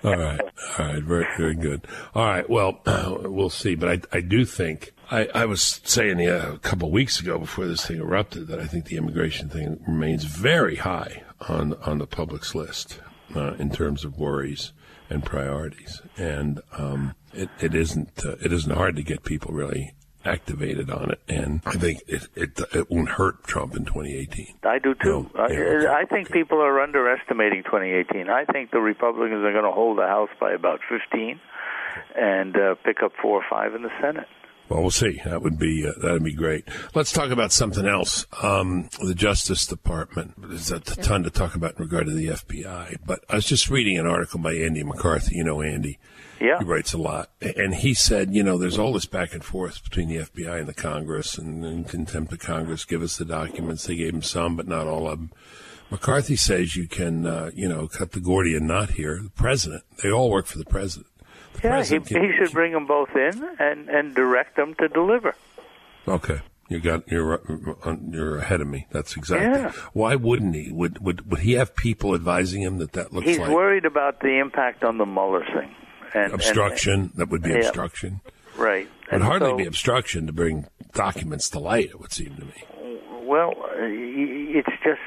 All 0.04 0.16
right, 0.18 0.40
all 0.80 0.86
right, 0.86 1.04
very, 1.04 1.28
very 1.38 1.54
good. 1.56 1.86
All 2.16 2.26
right, 2.26 2.50
well, 2.50 2.80
we'll 3.22 3.50
see. 3.52 3.76
But 3.76 4.08
I, 4.12 4.18
I 4.18 4.22
do 4.22 4.46
think 4.46 4.94
I, 5.10 5.30
I 5.34 5.46
was 5.46 5.82
saying 5.84 6.28
uh, 6.28 6.52
a 6.56 6.60
couple 6.60 6.88
of 6.88 6.94
weeks 6.94 7.20
ago 7.20 7.40
before 7.40 7.66
this 7.66 7.86
thing 7.86 7.98
erupted 7.98 8.48
that 8.48 8.60
I 8.60 8.66
think 8.66 8.86
the 8.86 8.98
immigration 8.98 9.50
thing 9.50 9.80
remains 9.88 10.26
very 10.26 10.78
high 10.78 11.24
on 11.48 11.74
on 11.76 12.00
the 12.00 12.08
public's 12.08 12.54
list 12.56 13.00
uh, 13.36 13.54
in 13.54 13.70
terms 13.70 14.04
of 14.04 14.18
worries 14.18 14.74
and 15.10 15.24
priorities, 15.24 16.02
and 16.18 16.62
um, 16.74 17.16
it, 17.34 17.50
it 17.60 17.74
isn't 17.74 18.26
uh, 18.26 18.36
it 18.42 18.52
isn't 18.52 18.74
hard 18.74 18.96
to 18.98 19.04
get 19.04 19.24
people 19.24 19.54
really 19.54 19.94
activated 20.26 20.90
on 20.90 21.12
it, 21.12 21.22
and 21.30 21.62
I 21.66 21.74
think 21.74 22.02
it 22.08 22.28
it, 22.36 22.60
it 22.74 22.92
won't 22.92 23.10
hurt 23.10 23.44
Trump 23.46 23.76
in 23.76 23.86
2018. 23.86 24.56
I 24.64 24.80
do 24.80 24.94
too. 24.96 25.30
No, 25.34 25.48
yeah. 25.48 25.92
I, 25.92 26.02
I 26.02 26.06
think 26.06 26.32
people 26.32 26.62
are 26.62 26.82
underestimating 26.82 27.64
2018. 27.64 28.30
I 28.30 28.44
think 28.46 28.72
the 28.72 28.82
Republicans 28.82 29.46
are 29.46 29.54
going 29.54 29.64
to 29.64 29.72
hold 29.72 29.98
the 29.98 30.08
House 30.08 30.30
by 30.40 30.52
about 30.52 30.82
15 30.90 31.40
and 32.16 32.56
uh, 32.56 32.76
pick 32.84 33.02
up 33.04 33.14
four 33.22 33.40
or 33.40 33.46
five 33.50 33.74
in 33.74 33.84
the 33.84 33.92
Senate. 34.02 34.28
Well, 34.70 34.82
we'll 34.82 34.92
see. 34.92 35.22
That 35.24 35.42
would 35.42 35.58
be 35.58 35.88
uh, 35.88 35.94
that'd 36.02 36.24
be 36.24 36.34
great. 36.34 36.68
Let's 36.94 37.12
talk 37.12 37.32
about 37.32 37.52
something 37.52 37.88
else. 37.88 38.26
Um, 38.42 38.90
the 39.02 39.16
Justice 39.16 39.66
Department. 39.66 40.34
There's 40.38 40.72
a 40.72 40.80
ton 40.80 41.24
to 41.24 41.30
talk 41.30 41.56
about 41.56 41.78
in 41.78 41.84
regard 41.84 42.08
to 42.08 42.14
the 42.14 42.28
FBI. 42.28 42.98
But 43.06 43.24
I 43.30 43.36
was 43.36 43.46
just 43.46 43.70
reading 43.70 43.98
an 43.98 44.08
article 44.08 44.40
by 44.40 44.54
Andy 44.54 44.84
McCarthy. 44.84 45.36
You 45.36 45.46
know 45.46 45.62
Andy. 45.62 46.00
Yeah. 46.42 46.60
He 46.60 46.66
writes 46.66 46.94
a 46.94 47.00
lot, 47.00 47.32
and 47.42 47.74
he 47.74 47.96
said, 47.96 48.36
you 48.36 48.44
know, 48.44 48.60
there's 48.60 48.78
all 48.78 48.94
this 48.94 49.08
back 49.08 49.34
and 49.34 49.44
forth 49.44 49.84
between 49.84 50.08
the 50.08 50.18
FBI 50.18 50.60
and 50.60 50.68
the 50.68 50.74
Congress, 50.74 51.36
and, 51.36 51.66
and 51.66 51.88
contempt 51.88 52.32
of 52.32 52.40
Congress. 52.40 52.86
Give 52.86 53.02
us 53.02 53.18
the 53.18 53.26
documents. 53.26 53.88
They 53.88 53.96
gave 53.96 54.14
him 54.14 54.22
some, 54.22 54.56
but 54.56 54.68
not 54.68 54.86
all 54.86 55.10
of 55.10 55.18
them. 55.18 55.32
McCarthy 55.90 56.36
says 56.36 56.76
you 56.76 56.88
can, 56.88 57.26
uh, 57.26 57.50
you 57.56 57.68
know, 57.68 57.88
cut 57.88 58.12
the 58.12 58.20
Gordian 58.20 58.68
knot 58.68 58.92
here. 58.92 59.20
The 59.24 59.30
president. 59.32 59.84
They 60.04 60.12
all 60.12 60.30
work 60.30 60.46
for 60.46 60.58
the 60.58 60.66
president. 60.66 61.08
Yeah, 61.64 61.84
he, 61.84 61.98
he 62.00 62.32
should 62.38 62.52
bring 62.52 62.74
them 62.74 62.86
both 62.86 63.16
in 63.16 63.44
and, 63.60 63.90
and 63.90 64.16
direct 64.16 64.56
them 64.56 64.74
to 64.76 64.88
deliver. 64.88 65.36
Okay, 66.08 66.40
you 66.70 66.80
got 66.80 67.08
you're 67.12 67.36
uh, 67.86 67.96
you're 68.10 68.38
ahead 68.38 68.62
of 68.62 68.68
me. 68.68 68.88
That's 68.92 69.16
exactly. 69.18 69.48
Yeah. 69.62 69.72
Why 69.94 70.16
wouldn't 70.16 70.56
he? 70.56 70.72
Would 70.72 71.00
would 71.00 71.30
would 71.30 71.40
he 71.42 71.54
have 71.54 71.76
people 71.76 72.14
advising 72.16 72.62
him 72.62 72.78
that 72.78 72.94
that 72.94 73.14
looks 73.14 73.28
He's 73.28 73.40
like 73.40 73.50
worried 73.52 73.86
about 73.86 74.22
the 74.22 74.40
impact 74.40 74.84
on 74.84 74.98
the 74.98 75.06
Mueller 75.06 75.46
thing. 75.46 75.74
And, 76.14 76.34
obstruction? 76.34 77.12
that 77.16 77.30
would 77.30 77.42
be 77.42 77.50
Yeah. 77.52 77.58
obstruction. 77.58 78.22
Right. 78.56 78.88
It 79.12 79.14
would 79.14 79.22
hardly 79.22 79.52
so- 79.52 79.58
be 79.58 79.66
obstruction 79.66 80.28
to 80.28 80.34
bring 80.34 80.68
documents 80.94 81.50
to 81.52 81.60
light. 81.60 81.90
It 81.90 82.00
would 82.00 82.14
seem 82.14 82.36
to 82.36 82.46
me. 82.46 82.64
Well, 83.24 83.52
uh, 83.52 83.76
it's 83.82 84.70
just 84.84 85.02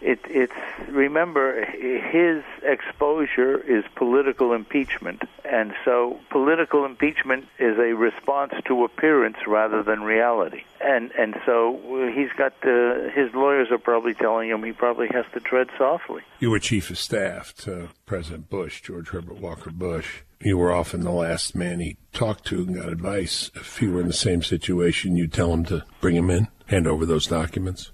it, 0.00 0.20
it's 0.24 0.52
remember 0.88 1.64
his 1.64 2.42
exposure 2.62 3.58
is 3.58 3.84
political 3.94 4.52
impeachment, 4.52 5.22
and 5.44 5.74
so 5.84 6.18
political 6.30 6.84
impeachment 6.84 7.46
is 7.58 7.78
a 7.78 7.94
response 7.94 8.54
to 8.66 8.84
appearance 8.84 9.36
rather 9.46 9.82
than 9.82 10.02
reality. 10.02 10.62
And 10.80 11.12
and 11.12 11.38
so 11.44 12.10
he's 12.14 12.32
got 12.32 12.54
uh, 12.62 13.10
his 13.10 13.34
lawyers 13.34 13.70
are 13.70 13.78
probably 13.78 14.14
telling 14.14 14.48
him 14.48 14.62
he 14.62 14.72
probably 14.72 15.08
has 15.08 15.26
to 15.34 15.40
tread 15.40 15.68
softly. 15.76 16.22
You 16.38 16.50
were 16.50 16.58
chief 16.58 16.90
of 16.90 16.98
staff 16.98 17.54
to 17.58 17.88
President 18.06 18.48
Bush, 18.48 18.80
George 18.80 19.10
Herbert 19.10 19.38
Walker 19.38 19.70
Bush. 19.70 20.22
You 20.42 20.56
were 20.56 20.72
often 20.72 21.02
the 21.02 21.10
last 21.10 21.54
man 21.54 21.80
he 21.80 21.98
talked 22.14 22.46
to 22.46 22.62
and 22.62 22.74
got 22.74 22.88
advice. 22.88 23.50
If 23.54 23.82
you 23.82 23.92
were 23.92 24.00
in 24.00 24.06
the 24.06 24.14
same 24.14 24.42
situation, 24.42 25.16
you'd 25.16 25.34
tell 25.34 25.52
him 25.52 25.66
to 25.66 25.84
bring 26.00 26.16
him 26.16 26.30
in, 26.30 26.48
hand 26.66 26.86
over 26.86 27.04
those 27.04 27.26
documents. 27.26 27.92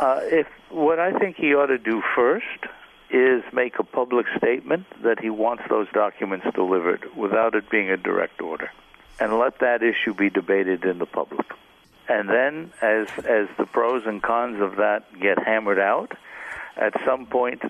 Uh, 0.00 0.20
if 0.22 0.46
what 0.70 0.98
I 0.98 1.12
think 1.18 1.36
he 1.36 1.54
ought 1.54 1.66
to 1.66 1.76
do 1.76 2.02
first 2.16 2.46
is 3.10 3.42
make 3.52 3.78
a 3.78 3.84
public 3.84 4.26
statement 4.38 4.86
that 5.02 5.20
he 5.20 5.28
wants 5.28 5.64
those 5.68 5.88
documents 5.92 6.46
delivered 6.54 7.04
without 7.14 7.54
it 7.54 7.68
being 7.68 7.90
a 7.90 7.98
direct 7.98 8.40
order, 8.40 8.70
and 9.20 9.38
let 9.38 9.58
that 9.58 9.82
issue 9.82 10.14
be 10.14 10.30
debated 10.30 10.84
in 10.84 10.98
the 10.98 11.06
public. 11.06 11.46
And 12.08 12.30
then, 12.30 12.72
as 12.80 13.08
as 13.18 13.48
the 13.58 13.66
pros 13.66 14.04
and 14.06 14.22
cons 14.22 14.60
of 14.62 14.76
that 14.76 15.04
get 15.20 15.38
hammered 15.38 15.78
out, 15.78 16.16
at 16.78 16.94
some 17.04 17.26
point 17.26 17.62
uh, 17.64 17.68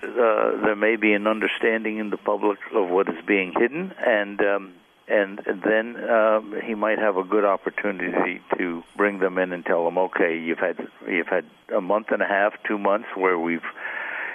there 0.63 0.75
may 0.77 0.95
be 0.95 1.11
an 1.11 1.27
understanding 1.27 1.97
in 1.97 2.11
the 2.11 2.17
public 2.17 2.59
of 2.73 2.89
what 2.89 3.09
is 3.09 3.25
being 3.25 3.51
hidden, 3.51 3.93
and 4.05 4.39
um, 4.41 4.73
and 5.11 5.41
then 5.65 6.09
um, 6.09 6.55
he 6.65 6.73
might 6.73 6.97
have 6.97 7.17
a 7.17 7.23
good 7.23 7.43
opportunity 7.43 8.41
to 8.57 8.83
bring 8.95 9.19
them 9.19 9.37
in 9.37 9.51
and 9.51 9.65
tell 9.65 9.83
them, 9.85 9.97
okay, 9.97 10.37
you've 10.37 10.59
had 10.59 10.77
you've 11.07 11.27
had 11.27 11.45
a 11.75 11.81
month 11.81 12.07
and 12.11 12.21
a 12.21 12.27
half, 12.27 12.53
two 12.67 12.77
months 12.77 13.09
where 13.15 13.37
we've 13.37 13.59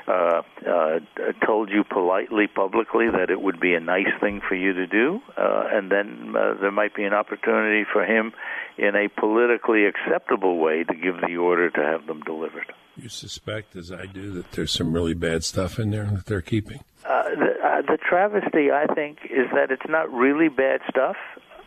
uh, 0.06 0.42
uh, 0.68 1.00
told 1.44 1.70
you 1.70 1.82
politely, 1.82 2.46
publicly 2.46 3.06
that 3.10 3.30
it 3.30 3.40
would 3.40 3.58
be 3.58 3.74
a 3.74 3.80
nice 3.80 4.12
thing 4.20 4.40
for 4.46 4.54
you 4.54 4.72
to 4.72 4.86
do, 4.86 5.20
uh, 5.36 5.64
and 5.72 5.90
then 5.90 6.34
uh, 6.36 6.54
there 6.60 6.70
might 6.70 6.94
be 6.94 7.04
an 7.04 7.12
opportunity 7.12 7.84
for 7.92 8.04
him, 8.04 8.32
in 8.78 8.94
a 8.94 9.08
politically 9.08 9.84
acceptable 9.86 10.58
way, 10.58 10.84
to 10.84 10.94
give 10.94 11.20
the 11.26 11.36
order 11.36 11.70
to 11.70 11.80
have 11.80 12.06
them 12.06 12.20
delivered. 12.20 12.72
You 12.96 13.08
suspect, 13.08 13.76
as 13.76 13.92
I 13.92 14.06
do, 14.06 14.32
that 14.32 14.52
there's 14.52 14.72
some 14.72 14.92
really 14.92 15.14
bad 15.14 15.44
stuff 15.44 15.78
in 15.78 15.90
there 15.90 16.04
that 16.06 16.26
they're 16.26 16.40
keeping. 16.40 16.80
Uh, 17.04 17.22
the, 17.24 17.54
uh, 17.62 17.82
the 17.82 17.98
travesty, 17.98 18.70
I 18.70 18.86
think, 18.94 19.18
is 19.24 19.46
that 19.54 19.70
it's 19.70 19.88
not 19.88 20.10
really 20.12 20.48
bad 20.48 20.80
stuff. 20.88 21.16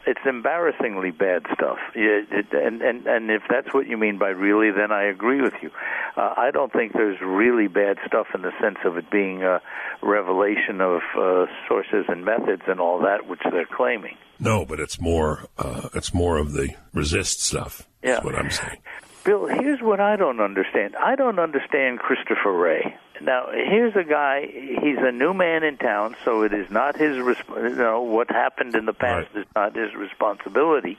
It's 0.08 0.20
embarrassingly 0.26 1.12
bad 1.12 1.46
stuff. 1.54 1.78
And, 1.94 2.82
and, 2.82 3.06
and 3.06 3.30
if 3.30 3.44
that's 3.50 3.74
what 3.74 3.86
you 3.86 3.96
mean 3.96 4.18
by 4.18 4.30
really, 4.30 4.72
then 4.72 4.92
I 4.92 5.04
agree 5.04 5.42
with 5.42 5.54
you. 5.62 5.70
Uh, 6.18 6.34
I 6.36 6.50
don't 6.52 6.74
think 6.74 6.94
there's 6.94 7.20
really 7.22 7.68
bad 7.68 7.98
stuff 8.08 8.28
in 8.34 8.42
the 8.42 8.52
sense 8.60 8.78
of 8.86 8.98
it 8.98 9.12
being 9.12 9.44
a 9.44 9.62
revelation 10.02 10.82
of 10.82 11.02
uh, 11.16 11.46
sources 11.68 12.06
and 12.08 12.26
methods 12.26 12.64
and 12.68 12.80
all 12.80 13.00
that, 13.02 13.28
which 13.28 13.42
they're 13.52 13.68
claiming. 13.68 14.18
No, 14.40 14.66
but 14.66 14.80
it's 14.80 15.00
more 15.00 15.46
uh, 15.58 15.90
it's 15.94 16.14
more 16.14 16.38
of 16.38 16.54
the 16.54 16.70
resist 16.94 17.42
stuff. 17.42 17.88
Yeah. 18.02 18.14
That's 18.14 18.26
what 18.26 18.36
I'm 18.36 18.50
saying. 18.50 18.80
Bill, 19.24 19.48
here's 19.48 19.82
what 19.82 20.00
I 20.00 20.16
don't 20.16 20.40
understand. 20.40 20.96
I 20.96 21.16
don't 21.16 21.40
understand 21.40 22.00
Christopher 22.00 22.52
Wray. 22.54 22.96
Now, 23.22 23.48
here's 23.52 23.96
a 23.96 24.04
guy. 24.04 24.46
He's 24.48 24.98
a 24.98 25.12
new 25.12 25.34
man 25.34 25.64
in 25.64 25.78
town, 25.78 26.16
so 26.24 26.44
it 26.44 26.54
is 26.54 26.70
not 26.72 26.96
his. 26.96 27.18
resp- 27.18 27.70
You 27.70 27.76
know 27.76 28.02
what 28.02 28.30
happened 28.32 28.76
in 28.76 28.86
the 28.86 28.94
past 28.94 29.28
Right. 29.34 29.42
is 29.42 29.48
not 29.56 29.76
his 29.76 29.94
responsibility, 29.94 30.98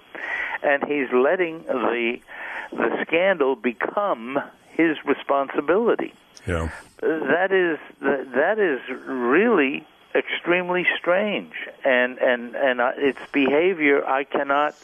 and 0.62 0.84
he's 0.84 1.10
letting 1.12 1.62
the 1.64 2.20
the 2.72 3.04
scandal 3.06 3.56
become 3.56 4.38
his 4.72 4.96
responsibility. 5.04 6.12
Yeah. 6.46 6.68
That 7.00 7.52
is 7.52 7.78
that 8.00 8.58
is 8.58 8.80
really 9.06 9.86
extremely 10.14 10.86
strange, 10.98 11.54
and 11.84 12.18
and 12.18 12.54
and 12.54 12.80
its 12.98 13.18
behavior 13.32 14.06
I 14.06 14.24
cannot 14.24 14.74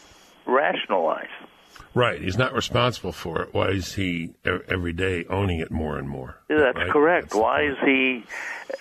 rationalize. 0.47 1.29
Right. 1.97 2.21
He's 2.21 2.37
not 2.37 2.53
responsible 2.53 3.13
for 3.13 3.41
it. 3.41 3.55
Why 3.55 3.69
is 3.71 3.95
he 3.95 4.35
every 4.45 4.93
day 4.93 5.25
owning 5.31 5.61
it 5.61 5.71
more 5.71 5.97
and 5.97 6.07
more? 6.07 6.37
That's 6.47 6.77
Right? 6.77 6.91
correct. 6.91 7.31
That's 7.31 7.37
Why 7.41 7.63
is 7.63 7.77
he 7.87 8.23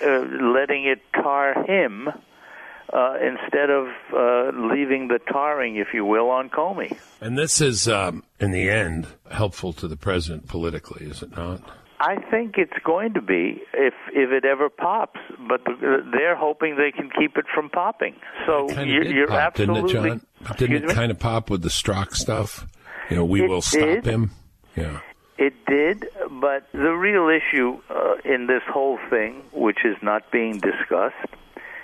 uh, 0.06 0.20
letting 0.54 0.84
it 0.86 1.00
tar 1.14 1.64
him 1.64 2.10
uh, 2.10 3.16
instead 3.22 3.70
of 3.70 3.88
uh, 4.14 4.52
leaving 4.70 5.08
the 5.08 5.20
tarring, 5.32 5.78
if 5.78 5.88
you 5.94 6.04
will, 6.04 6.30
on 6.30 6.50
Comey? 6.50 6.98
And 7.22 7.38
this 7.38 7.62
is, 7.62 7.88
um, 7.88 8.24
in 8.42 8.52
the 8.52 8.70
end, 8.70 9.08
helpful 9.32 9.72
to 9.72 9.88
the 9.88 9.96
president 9.96 10.50
politically, 10.50 11.06
is 11.06 11.24
it 11.24 11.38
not? 11.38 11.62
I 12.02 12.18
think 12.30 12.56
it's 12.58 12.78
going 12.84 13.14
to 13.14 13.22
be 13.22 13.62
if 13.74 13.94
if 14.14 14.30
it 14.32 14.44
ever 14.44 14.70
pops, 14.70 15.22
but 15.48 15.62
they're 15.80 16.36
hoping 16.36 16.76
they 16.76 16.92
can 16.92 17.10
keep 17.18 17.38
it 17.38 17.46
from 17.56 17.70
popping. 17.70 18.16
So 18.46 18.70
you're, 18.70 19.06
you're 19.06 19.28
pop, 19.28 19.54
absolutely. 19.58 19.94
didn't 19.94 20.18
it, 20.18 20.22
John? 20.44 20.58
Didn't 20.58 20.90
it 20.92 20.94
kind 20.94 21.12
of 21.12 21.20
pop 21.20 21.50
with 21.50 21.62
the 21.62 21.70
Strzok 21.70 22.14
stuff? 22.14 22.68
You 23.10 23.18
know, 23.18 23.26
we 23.26 23.44
It 23.44 23.50
will 23.50 23.62
stop 23.62 23.82
did. 23.82 24.06
him. 24.06 24.32
Yeah. 24.76 25.00
It 25.38 25.54
did, 25.68 26.08
but 26.30 26.68
the 26.72 26.92
real 26.94 27.28
issue 27.30 27.80
uh, 27.90 28.16
in 28.24 28.48
this 28.48 28.64
whole 28.72 28.98
thing, 29.10 29.44
which 29.52 29.80
is 29.84 29.98
not 30.02 30.32
being 30.32 30.60
discussed, 30.60 31.16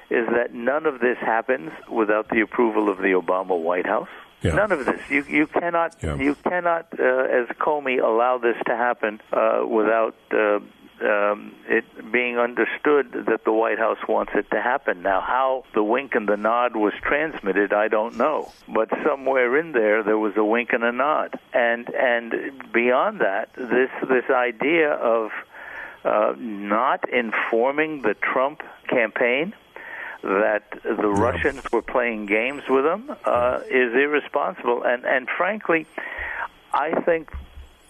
is 0.09 0.25
that 0.27 0.53
none 0.53 0.85
of 0.85 0.99
this 0.99 1.17
happens 1.19 1.71
without 1.89 2.29
the 2.29 2.41
approval 2.41 2.89
of 2.89 2.97
the 2.99 3.11
Obama 3.23 3.57
White 3.59 3.85
House. 3.85 4.09
Yeah. 4.41 4.53
None 4.55 4.71
of 4.71 4.85
this. 4.85 4.99
You 5.09 5.23
you 5.29 5.47
cannot 5.47 5.95
Yeah. 6.01 6.15
you 6.15 6.35
cannot 6.35 6.87
uh, 6.99 7.39
as 7.39 7.47
Comey 7.59 8.01
allow 8.01 8.37
this 8.39 8.55
to 8.67 8.75
happen 8.75 9.21
uh, 9.31 9.63
without 9.67 10.15
uh, 10.31 10.59
um, 11.03 11.55
it 11.67 11.85
being 12.11 12.37
understood 12.37 13.11
that 13.27 13.43
the 13.45 13.51
White 13.51 13.79
House 13.79 13.97
wants 14.07 14.33
it 14.35 14.49
to 14.51 14.61
happen. 14.61 15.01
Now, 15.01 15.21
how 15.21 15.65
the 15.73 15.83
wink 15.83 16.15
and 16.15 16.27
the 16.27 16.37
nod 16.37 16.75
was 16.75 16.93
transmitted, 17.01 17.73
I 17.73 17.87
don't 17.87 18.17
know, 18.17 18.51
but 18.67 18.89
somewhere 19.03 19.57
in 19.57 19.71
there 19.71 20.03
there 20.03 20.17
was 20.17 20.35
a 20.37 20.43
wink 20.43 20.73
and 20.73 20.83
a 20.83 20.91
nod, 20.91 21.39
and 21.53 21.89
and 21.93 22.71
beyond 22.71 23.21
that, 23.21 23.49
this 23.55 23.89
this 24.07 24.29
idea 24.29 24.91
of 24.91 25.31
uh, 26.03 26.33
not 26.37 27.07
informing 27.09 28.01
the 28.01 28.13
Trump 28.15 28.61
campaign 28.87 29.53
that 30.23 30.63
the 30.83 31.09
Russians 31.09 31.63
were 31.71 31.81
playing 31.81 32.27
games 32.27 32.63
with 32.69 32.83
them 32.83 33.15
uh, 33.25 33.61
is 33.69 33.93
irresponsible. 33.93 34.83
And 34.83 35.05
and 35.05 35.27
frankly, 35.29 35.87
I 36.73 37.01
think 37.01 37.31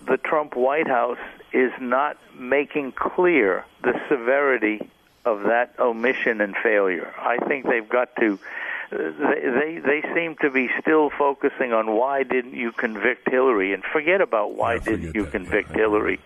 the 0.07 0.17
Trump 0.17 0.55
White 0.55 0.87
House 0.87 1.19
is 1.53 1.71
not 1.79 2.17
making 2.37 2.93
clear 2.93 3.65
the 3.83 3.93
severity 4.09 4.89
of 5.25 5.43
that 5.43 5.73
omission 5.79 6.41
and 6.41 6.55
failure. 6.63 7.13
I 7.19 7.37
think 7.47 7.65
they've 7.67 7.87
got 7.87 8.15
to 8.17 8.39
they, 8.91 8.97
they 8.97 9.79
they 9.79 10.01
seem 10.13 10.35
to 10.41 10.49
be 10.49 10.67
still 10.81 11.09
focusing 11.17 11.71
on 11.71 11.95
why 11.95 12.23
didn't 12.23 12.55
you 12.55 12.73
convict 12.73 13.29
Hillary 13.29 13.73
and 13.73 13.83
forget 13.83 14.19
about 14.19 14.55
why 14.55 14.73
Yeah, 14.75 14.79
didn't 14.79 15.15
you 15.15 15.23
that. 15.23 15.31
convict 15.31 15.69
Yeah, 15.69 15.77
Hillary. 15.77 16.19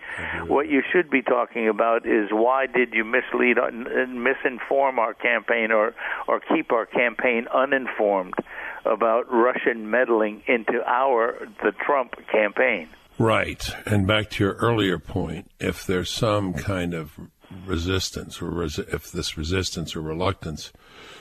What 0.46 0.68
you 0.68 0.82
should 0.90 1.08
be 1.08 1.22
talking 1.22 1.68
about 1.68 2.06
is 2.06 2.30
why 2.32 2.66
did 2.66 2.92
you 2.92 3.04
mislead 3.04 3.58
and 3.58 3.86
misinform 3.86 4.98
our 4.98 5.14
campaign 5.14 5.70
or 5.70 5.94
or 6.26 6.40
keep 6.40 6.72
our 6.72 6.86
campaign 6.86 7.46
uninformed 7.54 8.34
about 8.84 9.32
Russian 9.32 9.90
meddling 9.90 10.42
into 10.46 10.82
our 10.86 11.48
the 11.62 11.72
Trump 11.72 12.14
campaign. 12.32 12.88
Right. 13.18 13.64
And 13.86 14.06
back 14.06 14.30
to 14.30 14.44
your 14.44 14.54
earlier 14.54 14.98
point, 14.98 15.50
if 15.58 15.86
there's 15.86 16.10
some 16.10 16.52
kind 16.52 16.92
of 16.94 17.18
resistance 17.64 18.42
or 18.42 18.62
if 18.62 19.10
this 19.10 19.38
resistance 19.38 19.96
or 19.96 20.02
reluctance 20.02 20.72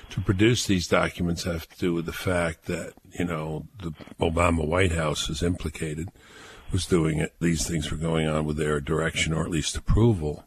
to 0.09 0.21
produce 0.21 0.65
these 0.65 0.87
documents 0.87 1.43
have 1.43 1.69
to 1.69 1.77
do 1.77 1.93
with 1.93 2.05
the 2.05 2.13
fact 2.13 2.65
that, 2.65 2.93
you 3.17 3.25
know, 3.25 3.67
the 3.81 3.91
Obama 4.19 4.67
White 4.67 4.91
House 4.91 5.29
is 5.29 5.41
implicated, 5.41 6.09
was 6.71 6.85
doing 6.85 7.19
it, 7.19 7.33
these 7.39 7.67
things 7.67 7.89
were 7.89 7.97
going 7.97 8.27
on 8.27 8.45
with 8.45 8.57
their 8.57 8.81
direction 8.81 9.33
or 9.33 9.43
at 9.43 9.51
least 9.51 9.77
approval. 9.77 10.45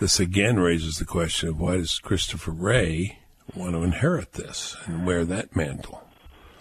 This 0.00 0.18
again 0.18 0.58
raises 0.58 0.96
the 0.96 1.04
question 1.04 1.50
of 1.50 1.60
why 1.60 1.76
does 1.76 1.98
Christopher 1.98 2.50
Wray 2.50 3.20
want 3.54 3.74
to 3.74 3.82
inherit 3.82 4.32
this 4.32 4.76
and 4.86 5.06
wear 5.06 5.24
that 5.24 5.54
mantle? 5.54 6.01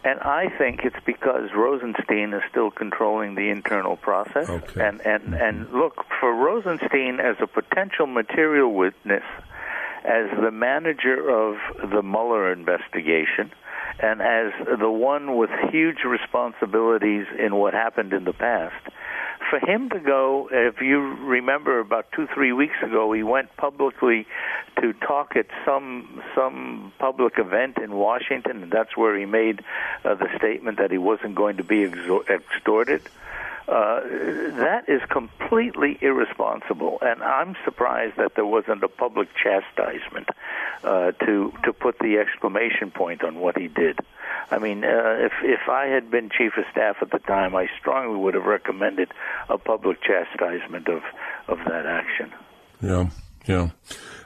And 0.03 0.19
I 0.19 0.49
think 0.57 0.81
it's 0.83 1.03
because 1.05 1.49
Rosenstein 1.55 2.33
is 2.33 2.41
still 2.49 2.71
controlling 2.71 3.35
the 3.35 3.49
internal 3.49 3.97
process. 3.97 4.49
Okay. 4.49 4.87
And 4.87 4.99
and 5.05 5.23
mm-hmm. 5.23 5.33
and 5.33 5.71
look 5.71 6.05
for 6.19 6.33
Rosenstein 6.33 7.19
as 7.19 7.35
a 7.39 7.47
potential 7.47 8.07
material 8.07 8.73
witness, 8.73 9.23
as 10.03 10.29
the 10.41 10.51
manager 10.51 11.29
of 11.29 11.57
the 11.91 12.01
Mueller 12.01 12.51
investigation, 12.51 13.51
and 13.99 14.21
as 14.21 14.53
the 14.79 14.89
one 14.89 15.37
with 15.37 15.51
huge 15.71 16.03
responsibilities 16.03 17.27
in 17.37 17.55
what 17.55 17.73
happened 17.73 18.13
in 18.13 18.23
the 18.23 18.33
past. 18.33 18.87
For 19.51 19.59
him 19.59 19.89
to 19.89 19.99
go, 19.99 20.47
if 20.49 20.79
you 20.79 21.01
remember, 21.01 21.81
about 21.81 22.05
two 22.15 22.25
three 22.33 22.53
weeks 22.53 22.77
ago, 22.81 23.11
he 23.11 23.21
went 23.21 23.53
publicly 23.57 24.25
to 24.79 24.93
talk 24.93 25.35
at 25.35 25.47
some 25.65 26.23
some 26.33 26.93
public 26.99 27.37
event 27.37 27.77
in 27.77 27.93
Washington, 27.93 28.63
and 28.63 28.71
that's 28.71 28.95
where 28.95 29.19
he 29.19 29.25
made 29.25 29.61
uh, 30.05 30.15
the 30.15 30.29
statement 30.37 30.77
that 30.77 30.89
he 30.89 30.97
wasn't 30.97 31.35
going 31.35 31.57
to 31.57 31.65
be 31.65 31.83
extorted. 31.83 33.01
Uh, 33.71 34.01
that 34.57 34.83
is 34.89 35.01
completely 35.09 35.97
irresponsible, 36.01 36.97
and 37.01 37.23
I'm 37.23 37.55
surprised 37.63 38.17
that 38.17 38.35
there 38.35 38.45
wasn't 38.45 38.83
a 38.83 38.89
public 38.89 39.29
chastisement 39.33 40.27
uh, 40.83 41.13
to 41.25 41.53
to 41.63 41.71
put 41.71 41.97
the 41.99 42.17
exclamation 42.17 42.91
point 42.91 43.23
on 43.23 43.39
what 43.39 43.57
he 43.57 43.69
did. 43.69 43.97
I 44.49 44.59
mean, 44.59 44.83
uh, 44.83 45.15
if 45.19 45.31
if 45.41 45.69
I 45.69 45.85
had 45.85 46.11
been 46.11 46.29
chief 46.29 46.51
of 46.57 46.65
staff 46.69 46.97
at 47.01 47.11
the 47.11 47.19
time, 47.19 47.55
I 47.55 47.69
strongly 47.79 48.19
would 48.19 48.33
have 48.33 48.43
recommended 48.43 49.13
a 49.47 49.57
public 49.57 49.99
chastisement 50.01 50.89
of 50.89 51.03
of 51.47 51.59
that 51.59 51.85
action. 51.85 52.33
Yeah, 52.81 53.09
yeah. 53.45 53.69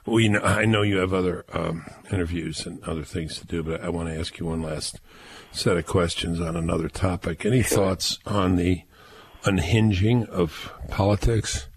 Well, 0.07 0.21
you 0.21 0.29
know, 0.29 0.41
I 0.41 0.65
know 0.65 0.81
you 0.81 0.97
have 0.97 1.13
other 1.13 1.45
um, 1.53 1.85
interviews 2.11 2.65
and 2.65 2.83
other 2.83 3.03
things 3.03 3.37
to 3.37 3.45
do, 3.45 3.61
but 3.61 3.81
I 3.81 3.89
want 3.89 4.09
to 4.09 4.19
ask 4.19 4.39
you 4.39 4.47
one 4.47 4.63
last 4.63 4.99
set 5.51 5.77
of 5.77 5.85
questions 5.85 6.41
on 6.41 6.55
another 6.55 6.89
topic. 6.89 7.45
Any 7.45 7.61
thoughts 7.61 8.17
on 8.25 8.55
the 8.55 8.81
unhinging 9.45 10.25
of 10.27 10.71
politics? 10.89 11.67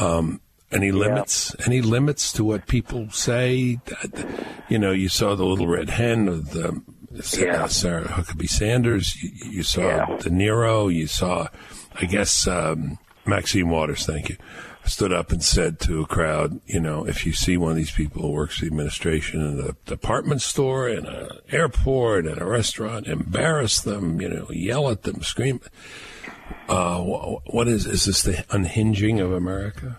Um, 0.00 0.40
any 0.70 0.90
limits? 0.90 1.54
Any 1.66 1.82
limits 1.82 2.32
to 2.34 2.44
what 2.44 2.66
people 2.66 3.10
say? 3.10 3.78
You 4.68 4.78
know, 4.78 4.92
you 4.92 5.08
saw 5.08 5.34
the 5.34 5.44
little 5.44 5.66
red 5.68 5.90
hen 5.90 6.28
of 6.28 6.50
the 6.52 6.80
Yeah. 7.38 7.64
uh, 7.64 7.68
Sarah 7.68 8.04
Huckabee 8.08 8.48
Sanders. 8.48 9.22
You, 9.22 9.30
you 9.50 9.62
saw 9.62 9.82
Yeah. 9.82 10.06
De 10.18 10.30
Niro. 10.30 10.92
You 10.92 11.06
saw, 11.06 11.48
I 11.94 12.06
guess, 12.06 12.46
um, 12.46 12.98
Maxine 13.26 13.68
Waters. 13.68 14.06
Thank 14.06 14.30
you. 14.30 14.36
Stood 14.84 15.12
up 15.12 15.30
and 15.30 15.44
said 15.44 15.78
to 15.80 16.00
a 16.00 16.06
crowd, 16.06 16.60
you 16.66 16.80
know, 16.80 17.06
if 17.06 17.24
you 17.24 17.32
see 17.32 17.56
one 17.56 17.70
of 17.70 17.76
these 17.76 17.92
people 17.92 18.22
who 18.22 18.30
works 18.32 18.56
for 18.58 18.62
the 18.64 18.70
administration 18.70 19.40
in 19.40 19.60
a 19.60 19.72
department 19.88 20.42
store, 20.42 20.88
in 20.88 21.06
an 21.06 21.28
airport, 21.52 22.26
in 22.26 22.40
a 22.40 22.46
restaurant, 22.46 23.06
embarrass 23.06 23.80
them, 23.80 24.20
you 24.20 24.28
know, 24.28 24.48
yell 24.50 24.88
at 24.90 25.02
them, 25.02 25.22
scream. 25.22 25.60
Uh, 26.68 26.98
what 27.46 27.68
is 27.68 27.86
is 27.86 28.04
this 28.06 28.22
the 28.22 28.44
unhinging 28.50 29.20
of 29.20 29.32
America? 29.32 29.96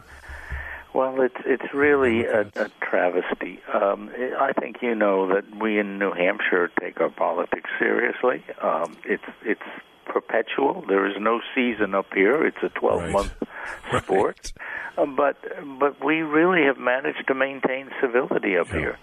Well, 0.94 1.22
it's 1.22 1.36
it's 1.46 1.74
really 1.74 2.26
a, 2.26 2.42
a 2.56 2.70
travesty. 2.82 3.60
Um, 3.74 4.10
I 4.40 4.54
think 4.60 4.78
you 4.82 4.94
know 4.96 5.28
that 5.34 5.44
we 5.60 5.80
in 5.80 5.98
New 6.00 6.12
Hampshire 6.14 6.70
take 6.80 7.02
our 7.02 7.10
politics 7.10 7.70
seriously. 7.80 8.44
Um, 8.62 8.96
it's 9.06 9.24
it's 9.44 9.62
perpetual. 10.06 10.84
There 10.88 11.08
is 11.08 11.16
no 11.20 11.42
season 11.56 11.96
up 11.96 12.14
here. 12.14 12.46
It's 12.46 12.62
a 12.62 12.70
twelve 12.70 13.10
month 13.12 13.34
Right. 13.92 14.04
sport. 14.04 14.54
Uh, 14.98 15.06
but 15.06 15.38
but 15.80 16.04
we 16.04 16.22
really 16.22 16.66
have 16.66 16.78
managed 16.78 17.28
to 17.28 17.34
maintain 17.34 17.90
civility 18.02 18.58
up 18.58 18.68
Yeah. 18.72 18.80
here. 18.80 19.00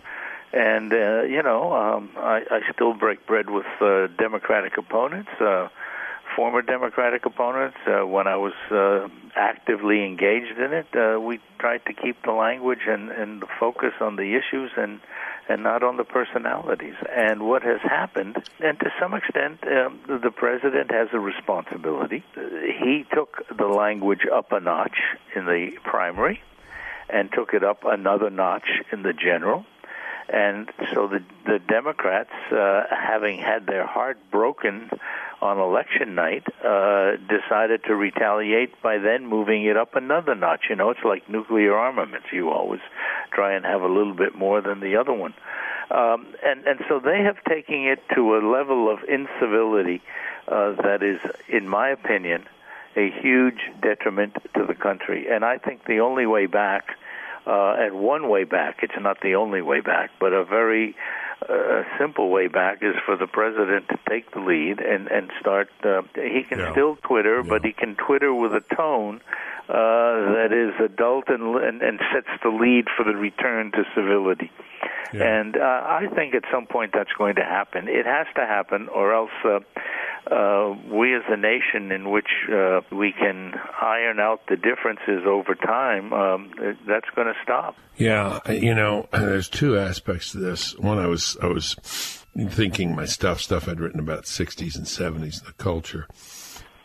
And 0.52 0.92
uh, 0.92 1.22
you 1.22 1.42
know, 1.42 1.72
um, 1.72 2.10
I, 2.16 2.42
I 2.50 2.60
still 2.72 2.94
break 2.94 3.26
bread 3.26 3.50
with 3.50 3.66
uh, 3.80 4.06
Democratic 4.18 4.76
opponents. 4.78 5.30
Uh, 5.40 5.68
former 6.40 6.62
Democratic 6.62 7.26
opponents, 7.26 7.76
uh, 7.86 8.06
when 8.06 8.26
I 8.26 8.36
was 8.36 8.54
uh, 8.70 9.08
actively 9.36 10.06
engaged 10.06 10.58
in 10.58 10.72
it, 10.72 10.86
uh, 10.96 11.20
we 11.20 11.38
tried 11.58 11.84
to 11.84 11.92
keep 11.92 12.16
the 12.22 12.32
language 12.32 12.86
and, 12.88 13.10
and 13.10 13.42
the 13.42 13.46
focus 13.60 13.92
on 14.00 14.16
the 14.16 14.36
issues 14.36 14.70
and 14.74 15.00
and 15.50 15.62
not 15.62 15.82
on 15.82 15.98
the 15.98 16.04
personalities. 16.04 16.94
And 17.14 17.42
what 17.42 17.62
has 17.62 17.82
happened, 17.82 18.36
and 18.58 18.78
to 18.80 18.90
some 18.98 19.12
extent, 19.12 19.58
um, 19.66 20.00
the 20.06 20.30
president 20.30 20.90
has 20.92 21.08
a 21.12 21.18
responsibility. 21.18 22.24
He 22.34 23.04
took 23.12 23.44
the 23.54 23.66
language 23.66 24.24
up 24.32 24.50
a 24.50 24.60
notch 24.60 24.96
in 25.36 25.44
the 25.44 25.72
primary, 25.84 26.40
and 27.10 27.30
took 27.30 27.52
it 27.52 27.62
up 27.62 27.84
another 27.84 28.30
notch 28.30 28.68
in 28.92 29.02
the 29.02 29.12
general. 29.12 29.66
And 30.32 30.70
so 30.94 31.08
the 31.08 31.22
the 31.44 31.58
Democrats, 31.58 32.30
uh, 32.52 32.84
having 32.90 33.38
had 33.38 33.66
their 33.66 33.86
heart 33.86 34.18
broken 34.30 34.88
on 35.42 35.58
election 35.58 36.14
night, 36.14 36.44
uh, 36.64 37.16
decided 37.16 37.82
to 37.84 37.96
retaliate 37.96 38.80
by 38.80 38.98
then 38.98 39.26
moving 39.26 39.64
it 39.64 39.76
up 39.76 39.96
another 39.96 40.34
notch. 40.34 40.66
You 40.70 40.76
know, 40.76 40.90
it's 40.90 41.02
like 41.04 41.28
nuclear 41.28 41.74
armaments. 41.74 42.26
You 42.32 42.50
always 42.50 42.80
try 43.32 43.54
and 43.54 43.64
have 43.64 43.82
a 43.82 43.88
little 43.88 44.14
bit 44.14 44.36
more 44.36 44.60
than 44.60 44.80
the 44.80 44.96
other 44.96 45.12
one. 45.12 45.34
Um, 45.90 46.28
and 46.44 46.64
and 46.64 46.80
so 46.88 47.00
they 47.00 47.22
have 47.22 47.42
taken 47.48 47.86
it 47.86 48.00
to 48.14 48.36
a 48.36 48.40
level 48.40 48.88
of 48.88 49.00
incivility 49.08 50.00
uh, 50.46 50.72
that 50.82 51.02
is, 51.02 51.18
in 51.48 51.68
my 51.68 51.88
opinion, 51.88 52.44
a 52.96 53.10
huge 53.10 53.60
detriment 53.82 54.36
to 54.54 54.64
the 54.64 54.74
country. 54.74 55.26
And 55.28 55.44
I 55.44 55.58
think 55.58 55.86
the 55.86 56.00
only 56.00 56.26
way 56.26 56.46
back 56.46 56.96
uh, 57.50 57.82
and 57.82 57.92
one 58.14 58.24
way 58.34 58.44
back. 58.58 58.74
It's 58.84 59.00
not 59.08 59.16
the 59.26 59.34
only 59.42 59.62
way 59.70 59.80
back, 59.80 60.08
but 60.22 60.30
a 60.32 60.44
very 60.44 60.86
uh, 61.48 61.82
simple 61.98 62.28
way 62.36 62.46
back 62.60 62.76
is 62.82 62.94
for 63.06 63.16
the 63.16 63.26
president 63.26 63.88
to 63.88 63.98
take 64.08 64.26
the 64.36 64.40
lead 64.52 64.76
and 64.92 65.02
and 65.16 65.24
start. 65.40 65.68
Uh, 65.82 66.02
he 66.14 66.42
can 66.50 66.58
Yeah. 66.60 66.72
still 66.74 66.92
Twitter, 67.10 67.36
Yeah. 67.42 67.50
but 67.52 67.60
he 67.68 67.72
can 67.82 67.92
Twitter 68.06 68.32
with 68.42 68.52
a 68.62 68.64
tone 68.82 69.16
uh, 69.68 70.34
that 70.36 70.50
is 70.64 70.72
adult 70.90 71.26
and, 71.28 71.42
and 71.66 71.78
and 71.88 71.96
sets 72.12 72.32
the 72.46 72.52
lead 72.62 72.84
for 72.96 73.04
the 73.10 73.16
return 73.28 73.64
to 73.76 73.82
civility. 73.96 74.50
Yeah. 75.12 75.40
And 75.40 75.52
uh, 75.56 76.00
I 76.00 76.06
think 76.16 76.34
at 76.40 76.44
some 76.54 76.66
point 76.66 76.90
that's 76.96 77.14
going 77.22 77.36
to 77.42 77.46
happen. 77.58 77.88
It 77.88 78.06
has 78.06 78.26
to 78.36 78.44
happen, 78.56 78.88
or 78.98 79.06
else 79.20 79.36
uh, 79.44 79.58
uh, 80.30 80.74
we 80.90 81.14
as 81.14 81.22
a 81.28 81.36
nation 81.36 81.90
in 81.92 82.10
which 82.10 82.28
uh, 82.52 82.80
we 82.92 83.12
can 83.12 83.54
iron 83.80 84.20
out 84.20 84.42
the 84.48 84.56
differences 84.56 85.26
over 85.26 85.54
time, 85.54 86.12
um, 86.12 86.52
that's 86.86 87.08
going 87.14 87.26
to 87.26 87.34
stop. 87.42 87.76
Yeah, 87.96 88.38
you 88.48 88.74
know, 88.74 89.08
there's 89.12 89.48
two 89.48 89.78
aspects 89.78 90.32
to 90.32 90.38
this. 90.38 90.76
One, 90.78 90.98
I 90.98 91.06
was 91.06 91.36
I 91.42 91.46
was 91.46 91.74
thinking 92.48 92.94
my 92.94 93.06
stuff 93.06 93.40
stuff 93.40 93.68
I'd 93.68 93.80
written 93.80 94.00
about 94.00 94.24
60s 94.24 94.76
and 94.76 94.86
70s, 94.86 95.38
and 95.40 95.48
the 95.48 95.54
culture, 95.58 96.06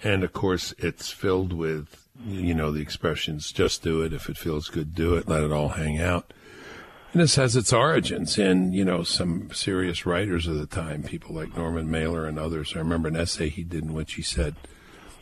and 0.03 0.23
of 0.23 0.33
course 0.33 0.73
it's 0.77 1.11
filled 1.11 1.53
with 1.53 2.07
you 2.25 2.53
know 2.53 2.71
the 2.71 2.81
expressions 2.81 3.51
just 3.51 3.83
do 3.83 4.01
it 4.01 4.13
if 4.13 4.29
it 4.29 4.37
feels 4.37 4.69
good 4.69 4.95
do 4.95 5.15
it 5.15 5.27
let 5.27 5.43
it 5.43 5.51
all 5.51 5.69
hang 5.69 5.99
out 5.99 6.31
and 7.15 7.21
this 7.21 7.37
has 7.37 7.55
its 7.55 7.71
origins 7.71 8.37
in 8.37 8.73
you 8.73 8.83
know 8.83 9.01
some 9.01 9.49
serious 9.53 10.05
writers 10.05 10.47
of 10.47 10.59
the 10.59 10.65
time 10.65 11.01
people 11.01 11.33
like 11.33 11.55
norman 11.55 11.89
mailer 11.89 12.25
and 12.25 12.37
others 12.37 12.73
i 12.75 12.79
remember 12.79 13.07
an 13.07 13.15
essay 13.15 13.47
he 13.47 13.63
did 13.63 13.85
in 13.85 13.93
which 13.93 14.15
he 14.15 14.21
said 14.21 14.53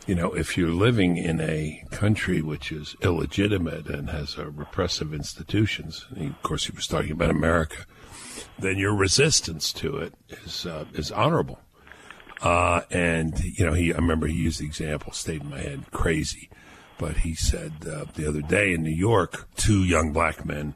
you 0.04 0.12
know 0.12 0.32
if 0.32 0.58
you're 0.58 0.70
living 0.70 1.16
in 1.16 1.40
a 1.40 1.84
country 1.92 2.42
which 2.42 2.72
is 2.72 2.96
illegitimate 3.00 3.86
and 3.86 4.10
has 4.10 4.36
repressive 4.36 5.14
institutions 5.14 6.04
and 6.16 6.30
of 6.30 6.42
course 6.42 6.66
he 6.66 6.72
was 6.72 6.88
talking 6.88 7.12
about 7.12 7.30
america 7.30 7.86
then 8.58 8.76
your 8.76 8.92
resistance 8.92 9.72
to 9.72 9.96
it 9.96 10.12
is 10.44 10.66
uh, 10.66 10.84
is 10.94 11.12
honorable 11.12 11.60
uh, 12.42 12.82
and 12.90 13.42
you 13.42 13.64
know, 13.64 13.72
he 13.72 13.90
I 13.90 13.96
remember 13.96 14.26
he 14.26 14.34
used 14.34 14.60
the 14.60 14.66
example, 14.66 15.12
stayed 15.12 15.40
in 15.40 15.48
my 15.48 15.60
head, 15.60 15.90
crazy. 15.92 16.50
But 16.98 17.18
he 17.18 17.34
said 17.34 17.72
uh, 17.90 18.04
the 18.12 18.28
other 18.28 18.42
day 18.42 18.74
in 18.74 18.82
New 18.82 18.90
York, 18.90 19.48
two 19.56 19.82
young 19.82 20.12
black 20.12 20.44
men 20.44 20.74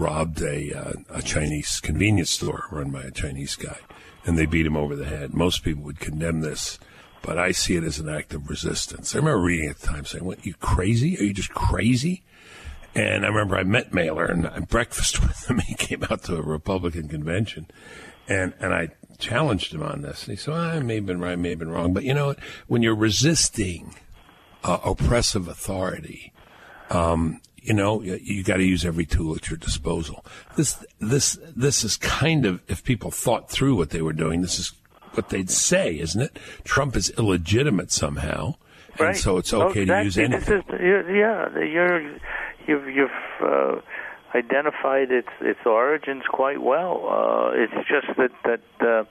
robbed 0.00 0.42
a 0.42 0.72
uh, 0.72 0.92
a 1.10 1.22
Chinese 1.22 1.80
convenience 1.80 2.30
store 2.30 2.66
run 2.70 2.90
by 2.90 3.02
a 3.02 3.10
Chinese 3.10 3.54
guy, 3.54 3.78
and 4.24 4.38
they 4.38 4.46
beat 4.46 4.66
him 4.66 4.76
over 4.76 4.96
the 4.96 5.04
head. 5.04 5.34
Most 5.34 5.62
people 5.62 5.82
would 5.84 6.00
condemn 6.00 6.40
this, 6.40 6.78
but 7.22 7.38
I 7.38 7.52
see 7.52 7.76
it 7.76 7.84
as 7.84 7.98
an 7.98 8.08
act 8.08 8.34
of 8.34 8.48
resistance. 8.48 9.14
I 9.14 9.18
remember 9.18 9.42
reading 9.42 9.68
at 9.68 9.78
the 9.78 9.86
time 9.86 10.06
saying, 10.06 10.24
"What? 10.24 10.44
You 10.44 10.54
crazy? 10.54 11.18
Are 11.18 11.24
you 11.24 11.34
just 11.34 11.54
crazy?" 11.54 12.22
And 12.94 13.24
I 13.24 13.28
remember 13.28 13.56
I 13.56 13.62
met 13.62 13.94
Mailer 13.94 14.24
and 14.24 14.48
I 14.48 14.58
breakfast 14.60 15.20
with 15.26 15.48
him. 15.48 15.58
He 15.58 15.74
came 15.74 16.02
out 16.10 16.24
to 16.24 16.36
a 16.36 16.42
Republican 16.42 17.08
convention, 17.08 17.68
and 18.26 18.54
and 18.58 18.74
I 18.74 18.88
challenged 19.18 19.72
him 19.74 19.82
on 19.82 20.02
this. 20.02 20.24
And 20.24 20.32
he 20.32 20.36
said, 20.36 20.54
well, 20.54 20.62
I 20.62 20.80
may 20.80 20.96
have 20.96 21.06
been 21.06 21.20
right, 21.20 21.32
I 21.32 21.36
may 21.36 21.50
have 21.50 21.58
been 21.58 21.70
wrong. 21.70 21.92
But 21.92 22.04
you 22.04 22.14
know, 22.14 22.34
when 22.66 22.82
you're 22.82 22.96
resisting 22.96 23.94
uh, 24.64 24.78
oppressive 24.84 25.46
authority, 25.46 26.32
um, 26.90 27.40
you 27.62 27.74
know, 27.74 28.02
you, 28.02 28.18
you 28.22 28.42
got 28.42 28.56
to 28.56 28.64
use 28.64 28.84
every 28.84 29.06
tool 29.06 29.34
at 29.36 29.48
your 29.50 29.56
disposal. 29.56 30.24
This, 30.56 30.84
this, 31.00 31.38
this 31.56 31.84
is 31.84 31.96
kind 31.96 32.46
of, 32.46 32.60
if 32.68 32.84
people 32.84 33.10
thought 33.10 33.50
through 33.50 33.76
what 33.76 33.90
they 33.90 34.02
were 34.02 34.12
doing, 34.12 34.42
this 34.42 34.58
is 34.58 34.72
what 35.14 35.28
they'd 35.28 35.50
say, 35.50 35.98
isn't 35.98 36.20
it? 36.20 36.38
Trump 36.64 36.96
is 36.96 37.10
illegitimate 37.18 37.90
somehow. 37.90 38.54
Right. 38.98 39.10
And 39.10 39.16
so 39.16 39.38
it's 39.38 39.52
okay 39.52 39.82
exactly. 39.82 39.86
to 39.86 40.04
use 40.04 40.18
anything. 40.18 40.62
Is, 40.74 41.06
yeah, 41.08 41.58
you're, 41.58 42.02
you've, 42.66 42.88
you've, 42.88 43.10
uh, 43.42 43.80
identified 44.34 45.10
its 45.10 45.28
its 45.40 45.60
origins 45.66 46.22
quite 46.28 46.62
well. 46.62 47.06
Uh, 47.08 47.50
it's 47.54 47.88
just 47.88 48.06
that 48.16 48.30
that 48.44 48.60
uh, 48.80 49.04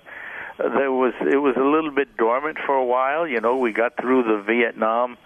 there 0.77 0.91
was 0.91 1.13
it 1.21 1.37
was 1.37 1.55
a 1.57 1.63
little 1.63 1.91
bit 1.91 2.15
dormant 2.17 2.57
for 2.65 2.75
a 2.75 2.85
while. 2.85 3.27
You 3.27 3.41
know, 3.41 3.57
we 3.57 3.71
got 3.73 3.97
through 3.99 4.23
the 4.23 4.41
Vietnam 4.41 5.17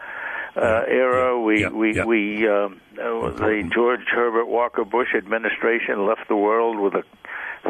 uh, 0.56 0.84
era. 0.88 1.39
We 1.39 1.62
yeah, 1.62 1.70
we 1.70 1.96
yeah. 1.96 2.06
we 2.06 2.48
um, 2.48 2.82
uh, 2.94 3.30
the 3.32 3.70
George 3.74 4.08
Herbert 4.08 4.48
Walker 4.48 4.86
Bush 4.86 5.10
administration 5.16 6.06
left 6.06 6.28
the 6.28 6.36
world 6.36 6.80
with 6.80 6.94
a 6.96 7.04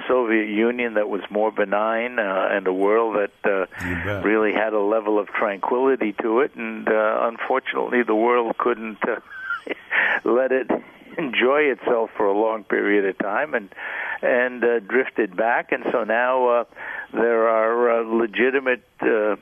Soviet 0.08 0.48
Union 0.50 0.96
that 0.96 1.08
was 1.08 1.22
more 1.30 1.52
benign 1.52 2.20
uh, 2.20 2.48
and 2.52 2.66
a 2.68 2.74
world 2.74 3.16
that 3.16 3.50
uh, 3.50 4.22
really 4.22 4.54
had 4.54 4.74
a 4.74 4.80
level 4.80 5.20
of 5.20 5.28
tranquility 5.28 6.14
to 6.22 6.40
it. 6.40 6.56
And 6.56 6.88
uh, 6.88 7.30
unfortunately, 7.32 8.04
the 8.04 8.16
world 8.16 8.58
couldn't 8.58 8.98
uh, 9.08 9.20
let 10.24 10.52
it 10.52 10.70
enjoy 11.18 11.62
itself 11.72 12.10
for 12.16 12.26
a 12.26 12.38
long 12.38 12.64
period 12.64 13.06
of 13.06 13.18
time 13.18 13.54
and 13.54 13.70
and 14.22 14.64
uh, 14.64 14.80
drifted 14.80 15.36
back. 15.36 15.72
And 15.72 15.84
so 15.92 16.04
now 16.04 16.48
uh, 16.48 16.64
there 17.12 17.48
are 17.50 18.02
uh, 18.02 18.04
legitimate 18.04 18.84
uh, 19.02 19.36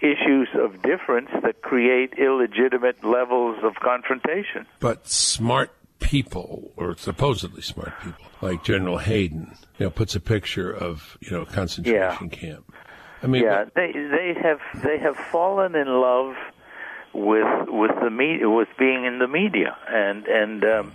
issues 0.00 0.48
of 0.54 0.82
difference 0.82 1.30
that 1.42 1.62
create 1.62 2.14
illegitimate 2.18 3.02
levels 3.02 3.56
of 3.62 3.76
confrontation. 3.76 4.66
But 4.80 5.08
smart 5.08 5.72
people, 6.00 6.72
or 6.76 6.96
supposedly 6.96 7.62
smart 7.62 7.92
people, 8.02 8.26
like 8.42 8.62
General 8.62 8.98
Hayden, 8.98 9.56
you 9.78 9.86
know, 9.86 9.90
puts 9.90 10.14
a 10.14 10.20
picture 10.20 10.70
of 10.70 11.16
you 11.20 11.30
know 11.30 11.44
concentration 11.44 12.30
camp. 12.30 12.72
I 13.22 13.26
mean, 13.28 13.42
yeah 13.42 13.64
they 13.74 13.92
they 13.92 14.34
have 14.40 14.60
they 14.82 14.98
have 14.98 15.16
fallen 15.16 15.74
in 15.74 15.88
love 15.88 16.34
with 17.14 17.68
with 17.68 17.92
the 18.00 18.10
media 18.10 18.48
with 18.48 18.68
being 18.78 19.04
in 19.04 19.18
the 19.18 19.28
media. 19.28 19.76
And 19.88 20.26
and 20.26 20.64
um 20.64 20.92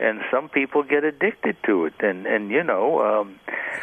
and 0.00 0.20
some 0.30 0.48
people 0.48 0.82
get 0.82 1.04
addicted 1.04 1.56
to 1.64 1.84
it 1.84 1.94
and 2.00 2.26
and 2.26 2.50
you 2.50 2.64
know 2.64 3.00
um 3.00 3.38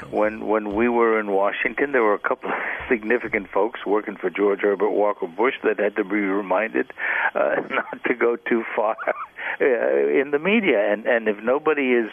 when 0.09 0.47
when 0.47 0.75
we 0.75 0.89
were 0.89 1.19
in 1.19 1.31
Washington 1.31 1.91
there 1.91 2.03
were 2.03 2.15
a 2.15 2.19
couple 2.19 2.49
of 2.49 2.55
significant 2.89 3.49
folks 3.49 3.85
working 3.85 4.15
for 4.15 4.29
George 4.29 4.61
Herbert 4.61 4.91
Walker 4.91 5.27
Bush 5.27 5.55
that 5.63 5.79
had 5.79 5.95
to 5.95 6.03
be 6.03 6.17
reminded 6.17 6.91
uh, 7.35 7.55
not 7.69 8.03
to 8.05 8.15
go 8.15 8.35
too 8.35 8.63
far 8.75 8.95
uh, 9.61 9.65
in 9.65 10.31
the 10.31 10.39
media 10.39 10.91
and 10.91 11.05
and 11.05 11.27
if 11.27 11.37
nobody 11.43 11.93
is 11.93 12.09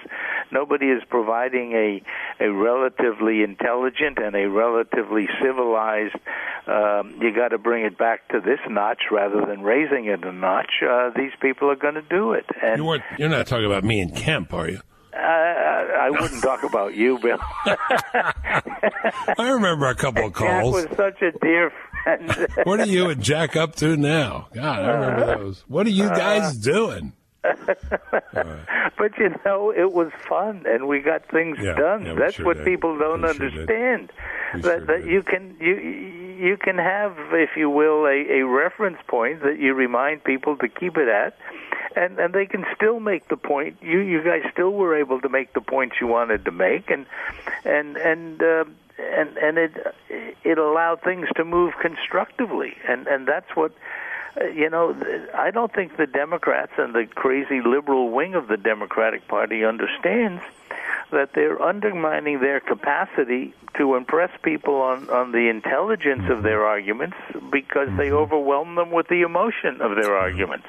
nobody 0.50 0.86
is 0.86 1.02
providing 1.08 1.72
a 1.72 2.02
a 2.44 2.52
relatively 2.52 3.42
intelligent 3.42 4.18
and 4.18 4.36
a 4.36 4.48
relatively 4.48 5.28
civilized 5.42 6.16
um, 6.66 7.18
you 7.20 7.34
got 7.34 7.48
to 7.48 7.58
bring 7.58 7.84
it 7.84 7.98
back 7.98 8.26
to 8.28 8.40
this 8.40 8.58
notch 8.68 9.02
rather 9.10 9.44
than 9.46 9.62
raising 9.62 10.06
it 10.06 10.24
a 10.24 10.32
notch. 10.32 10.82
Uh, 10.82 11.10
these 11.14 11.32
people 11.40 11.70
are 11.70 11.76
going 11.76 11.94
to 11.94 12.02
do 12.02 12.32
it. 12.32 12.46
And 12.62 12.78
you 12.78 12.84
weren't. 12.84 13.02
You're 13.18 13.28
not 13.28 13.46
talking 13.46 13.66
about 13.66 13.84
me 13.84 13.93
and 14.00 14.14
Kemp, 14.16 14.52
are 14.52 14.68
you? 14.70 14.80
uh, 15.12 15.16
I 15.16 16.10
wouldn't 16.10 16.42
talk 16.42 16.62
about 16.64 16.94
you, 16.94 17.18
Bill. 17.18 17.38
I 17.66 19.50
remember 19.52 19.86
a 19.86 19.94
couple 19.94 20.26
of 20.26 20.32
calls. 20.32 20.74
Jack 20.74 20.88
was 20.90 20.96
such 20.96 21.22
a 21.22 21.32
dear 21.38 21.70
friend. 21.70 22.48
What 22.64 22.80
are 22.80 22.86
you 22.86 23.08
and 23.10 23.22
Jack 23.22 23.56
up 23.56 23.76
to 23.76 23.96
now? 23.96 24.48
God, 24.54 24.80
I 24.84 24.90
remember 24.92 25.38
those. 25.38 25.64
What 25.68 25.86
are 25.86 25.90
you 25.90 26.08
guys 26.08 26.56
doing? 26.56 27.12
but 27.42 29.18
you 29.18 29.34
know, 29.44 29.70
it 29.70 29.92
was 29.92 30.10
fun, 30.28 30.64
and 30.66 30.86
we 30.88 31.00
got 31.00 31.26
things 31.30 31.58
Yeah, 31.60 31.74
done. 31.74 32.06
yeah, 32.06 32.14
That's 32.14 32.34
sure 32.36 32.46
what 32.46 32.56
did. 32.58 32.64
people 32.66 32.98
don't 32.98 33.22
We 33.22 33.32
sure 33.32 33.42
understand. 33.42 34.12
We 34.54 34.60
that 34.62 34.78
sure 34.78 34.86
that 34.86 35.06
you 35.06 35.22
can 35.22 35.56
you 35.60 35.74
you 36.36 36.56
can 36.56 36.78
have, 36.78 37.16
if 37.32 37.50
you 37.56 37.70
will, 37.70 38.06
a, 38.06 38.40
a 38.40 38.46
reference 38.46 38.98
point 39.08 39.42
that 39.42 39.58
you 39.58 39.74
remind 39.74 40.24
people 40.24 40.56
to 40.58 40.68
keep 40.68 40.96
it 40.96 41.08
at, 41.08 41.36
and 41.96 42.18
and 42.18 42.34
they 42.34 42.46
can 42.46 42.64
still 42.74 43.00
make 43.00 43.28
the 43.28 43.36
point. 43.36 43.76
You 43.82 44.00
you 44.00 44.22
guys 44.22 44.42
still 44.52 44.72
were 44.72 44.96
able 44.96 45.20
to 45.20 45.28
make 45.28 45.52
the 45.52 45.60
points 45.60 45.96
you 46.00 46.06
wanted 46.06 46.44
to 46.44 46.50
make, 46.50 46.90
and 46.90 47.06
and 47.64 47.96
and. 47.96 48.42
Uh, 48.42 48.64
and 48.96 49.36
and 49.38 49.58
it 49.58 49.72
it 50.44 50.56
allowed 50.56 51.02
things 51.02 51.26
to 51.34 51.44
move 51.44 51.74
constructively, 51.82 52.74
and 52.88 53.08
and 53.08 53.26
that's 53.26 53.56
what 53.56 53.72
you 54.54 54.68
know, 54.70 54.96
I 55.34 55.50
don't 55.50 55.72
think 55.72 55.96
the 55.96 56.06
Democrats 56.06 56.72
and 56.78 56.94
the 56.94 57.06
crazy 57.06 57.60
liberal 57.64 58.10
wing 58.10 58.34
of 58.34 58.48
the 58.48 58.56
Democratic 58.56 59.28
Party 59.28 59.64
understands 59.64 60.42
that 61.10 61.30
they're 61.34 61.60
undermining 61.62 62.40
their 62.40 62.60
capacity 62.60 63.54
to 63.76 63.94
impress 63.94 64.30
people 64.42 64.76
on, 64.76 65.08
on 65.10 65.32
the 65.32 65.48
intelligence 65.48 66.24
of 66.30 66.42
their 66.42 66.64
arguments 66.64 67.16
because 67.50 67.88
they 67.96 68.10
overwhelm 68.10 68.74
them 68.74 68.90
with 68.90 69.08
the 69.08 69.22
emotion 69.22 69.80
of 69.80 69.94
their 69.96 70.16
arguments. 70.16 70.66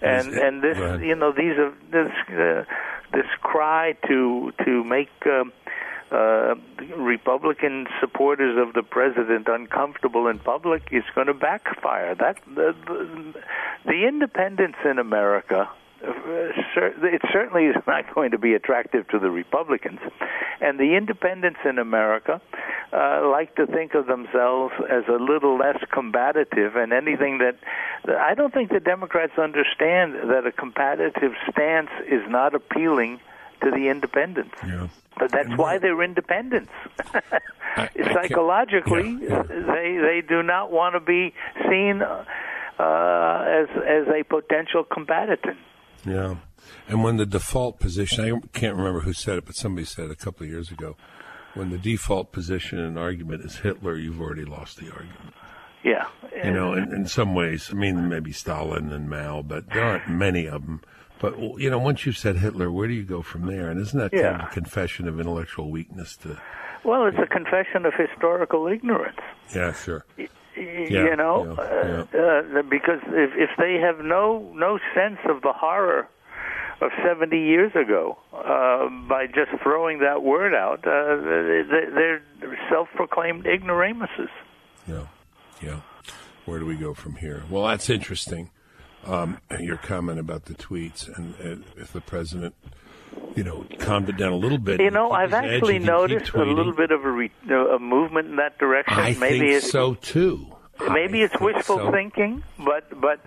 And 0.00 0.28
Is- 0.28 0.38
and 0.38 0.62
this, 0.62 0.78
you 1.02 1.14
know, 1.14 1.32
these 1.32 1.56
are 1.58 1.72
this 1.90 2.10
uh, 2.30 2.64
this 3.12 3.26
cry 3.40 3.96
to 4.08 4.52
to 4.64 4.84
make. 4.84 5.10
Um, 5.26 5.52
uh, 5.52 5.60
Republican 6.96 7.86
supporters 8.00 8.58
of 8.58 8.74
the 8.74 8.82
president 8.82 9.48
uncomfortable 9.48 10.26
in 10.26 10.38
public 10.38 10.82
is 10.92 11.04
going 11.14 11.26
to 11.26 11.34
backfire. 11.34 12.14
That 12.14 12.36
the, 12.46 12.74
the, 12.86 13.34
the 13.86 14.06
in 14.84 14.98
America. 14.98 15.68
Uh, 16.04 16.10
it 16.76 17.22
certainly 17.32 17.66
is 17.66 17.76
not 17.86 18.04
going 18.14 18.32
to 18.32 18.38
be 18.38 18.54
attractive 18.54 19.06
to 19.08 19.18
the 19.20 19.30
Republicans, 19.30 20.00
and 20.60 20.78
the 20.78 20.96
independents 20.96 21.60
in 21.64 21.78
America 21.78 22.40
uh, 22.92 23.26
like 23.30 23.54
to 23.54 23.66
think 23.66 23.94
of 23.94 24.06
themselves 24.06 24.74
as 24.90 25.04
a 25.08 25.22
little 25.22 25.56
less 25.56 25.78
combative, 25.92 26.76
and 26.76 26.92
anything 26.92 27.38
that 27.38 27.56
I 28.20 28.34
don't 28.34 28.52
think 28.52 28.70
the 28.70 28.80
Democrats 28.80 29.38
understand 29.38 30.14
that 30.28 30.44
a 30.44 30.52
combative 30.52 31.32
stance 31.50 31.90
is 32.06 32.22
not 32.28 32.54
appealing 32.54 33.20
to 33.62 33.70
the 33.70 33.88
independents. 33.88 34.54
Yeah. 34.66 34.88
But 35.18 35.30
that's 35.32 35.50
why 35.56 35.78
they're 35.78 36.02
independents. 36.02 36.70
I- 37.76 37.88
Psychologically, 38.12 39.18
Yeah, 39.22 39.28
yeah. 39.28 39.42
they 39.74 39.98
they 40.00 40.22
do 40.26 40.42
not 40.42 40.70
want 40.72 40.94
to 40.94 41.00
be 41.00 41.34
seen 41.68 42.02
uh, 42.02 42.24
as 42.78 43.68
as 43.86 44.08
a 44.08 44.22
potential 44.28 44.84
combatant. 44.84 45.56
Yeah. 46.06 46.36
And 46.88 47.02
when 47.04 47.16
the 47.16 47.26
default 47.26 47.80
position, 47.80 48.24
I 48.24 48.58
can't 48.58 48.76
remember 48.76 49.00
who 49.00 49.12
said 49.12 49.38
it, 49.38 49.46
but 49.46 49.54
somebody 49.56 49.84
said 49.84 50.06
it 50.06 50.10
a 50.12 50.16
couple 50.16 50.44
of 50.44 50.50
years 50.50 50.70
ago, 50.70 50.96
when 51.54 51.70
the 51.70 51.78
default 51.78 52.32
position 52.32 52.78
in 52.78 52.84
an 52.84 52.98
argument 52.98 53.44
is 53.44 53.56
Hitler, 53.58 53.96
you've 53.96 54.20
already 54.20 54.44
lost 54.44 54.78
the 54.78 54.86
argument. 54.90 55.34
Yeah, 55.84 56.06
You 56.44 56.52
know, 56.52 56.74
in, 56.74 56.92
in 56.94 57.06
some 57.08 57.34
ways, 57.34 57.68
I 57.72 57.74
mean, 57.74 58.08
maybe 58.08 58.30
Stalin 58.30 58.92
and 58.92 59.10
Mao, 59.10 59.42
but 59.42 59.68
there 59.70 59.82
aren't 59.84 60.08
many 60.08 60.46
of 60.46 60.64
them. 60.64 60.80
But, 61.22 61.38
you 61.60 61.70
know, 61.70 61.78
once 61.78 62.04
you've 62.04 62.18
said 62.18 62.36
Hitler, 62.36 62.70
where 62.70 62.86
do 62.88 62.92
you 62.94 63.04
go 63.04 63.22
from 63.22 63.46
there? 63.46 63.70
And 63.70 63.80
isn't 63.80 63.98
that 63.98 64.10
kind 64.12 64.42
of 64.42 64.48
a 64.48 64.52
confession 64.52 65.08
of 65.08 65.18
intellectual 65.20 65.70
weakness 65.70 66.16
to, 66.18 66.38
Well, 66.84 67.06
it's 67.06 67.16
a 67.18 67.26
confession 67.26 67.86
of 67.86 67.94
historical 67.94 68.66
ignorance. 68.66 69.20
yeah, 69.54 69.72
sure. 69.72 70.04
Y- 70.18 70.28
Yeah, 70.54 71.04
you 71.04 71.16
know, 71.16 71.56
yeah, 71.56 72.04
yeah. 72.12 72.58
Uh, 72.58 72.62
because 72.68 73.00
if 73.06 73.30
if 73.36 73.50
they 73.56 73.74
have 73.80 73.98
no 74.04 74.52
no 74.54 74.78
sense 74.94 75.18
of 75.24 75.40
the 75.40 75.52
horror 75.52 76.06
of 76.82 76.90
70 77.02 77.38
years 77.38 77.72
ago 77.74 78.18
uh, 78.34 78.88
by 79.08 79.26
just 79.28 79.50
throwing 79.62 80.00
that 80.00 80.22
word 80.22 80.52
out, 80.54 80.80
uh, 80.86 81.16
they're 81.96 82.20
self-proclaimed 82.68 83.46
ignoramuses. 83.46 84.28
Yeah, 84.86 85.06
yeah. 85.62 85.80
Where 86.44 86.58
do 86.58 86.66
we 86.66 86.76
go 86.76 86.92
from 86.92 87.14
here? 87.16 87.44
Well, 87.48 87.64
that's 87.66 87.88
interesting. 87.88 88.50
Um, 89.04 89.38
your 89.58 89.78
comment 89.78 90.20
about 90.20 90.44
the 90.44 90.54
tweets 90.54 91.08
and 91.16 91.34
uh, 91.34 91.64
if 91.76 91.92
the 91.92 92.00
president 92.00 92.54
you 93.36 93.44
know, 93.44 93.64
calmed 93.78 94.08
it 94.08 94.16
down 94.16 94.32
a 94.32 94.36
little 94.36 94.58
bit. 94.58 94.80
You 94.80 94.90
know, 94.90 95.10
I've 95.10 95.32
actually 95.32 95.78
noticed 95.78 96.32
a 96.34 96.44
little 96.44 96.72
bit 96.72 96.90
of 96.90 97.04
a, 97.04 97.10
re- 97.10 97.30
a 97.48 97.78
movement 97.78 98.28
in 98.28 98.36
that 98.36 98.58
direction. 98.58 98.98
I 98.98 99.14
maybe 99.14 99.38
think 99.40 99.52
it's, 99.52 99.70
so 99.70 99.94
too. 99.94 100.46
Maybe 100.90 101.22
I 101.22 101.24
it's 101.24 101.40
wishful 101.40 101.76
so. 101.76 101.90
thinking, 101.90 102.42
but 102.58 103.00
but 103.00 103.20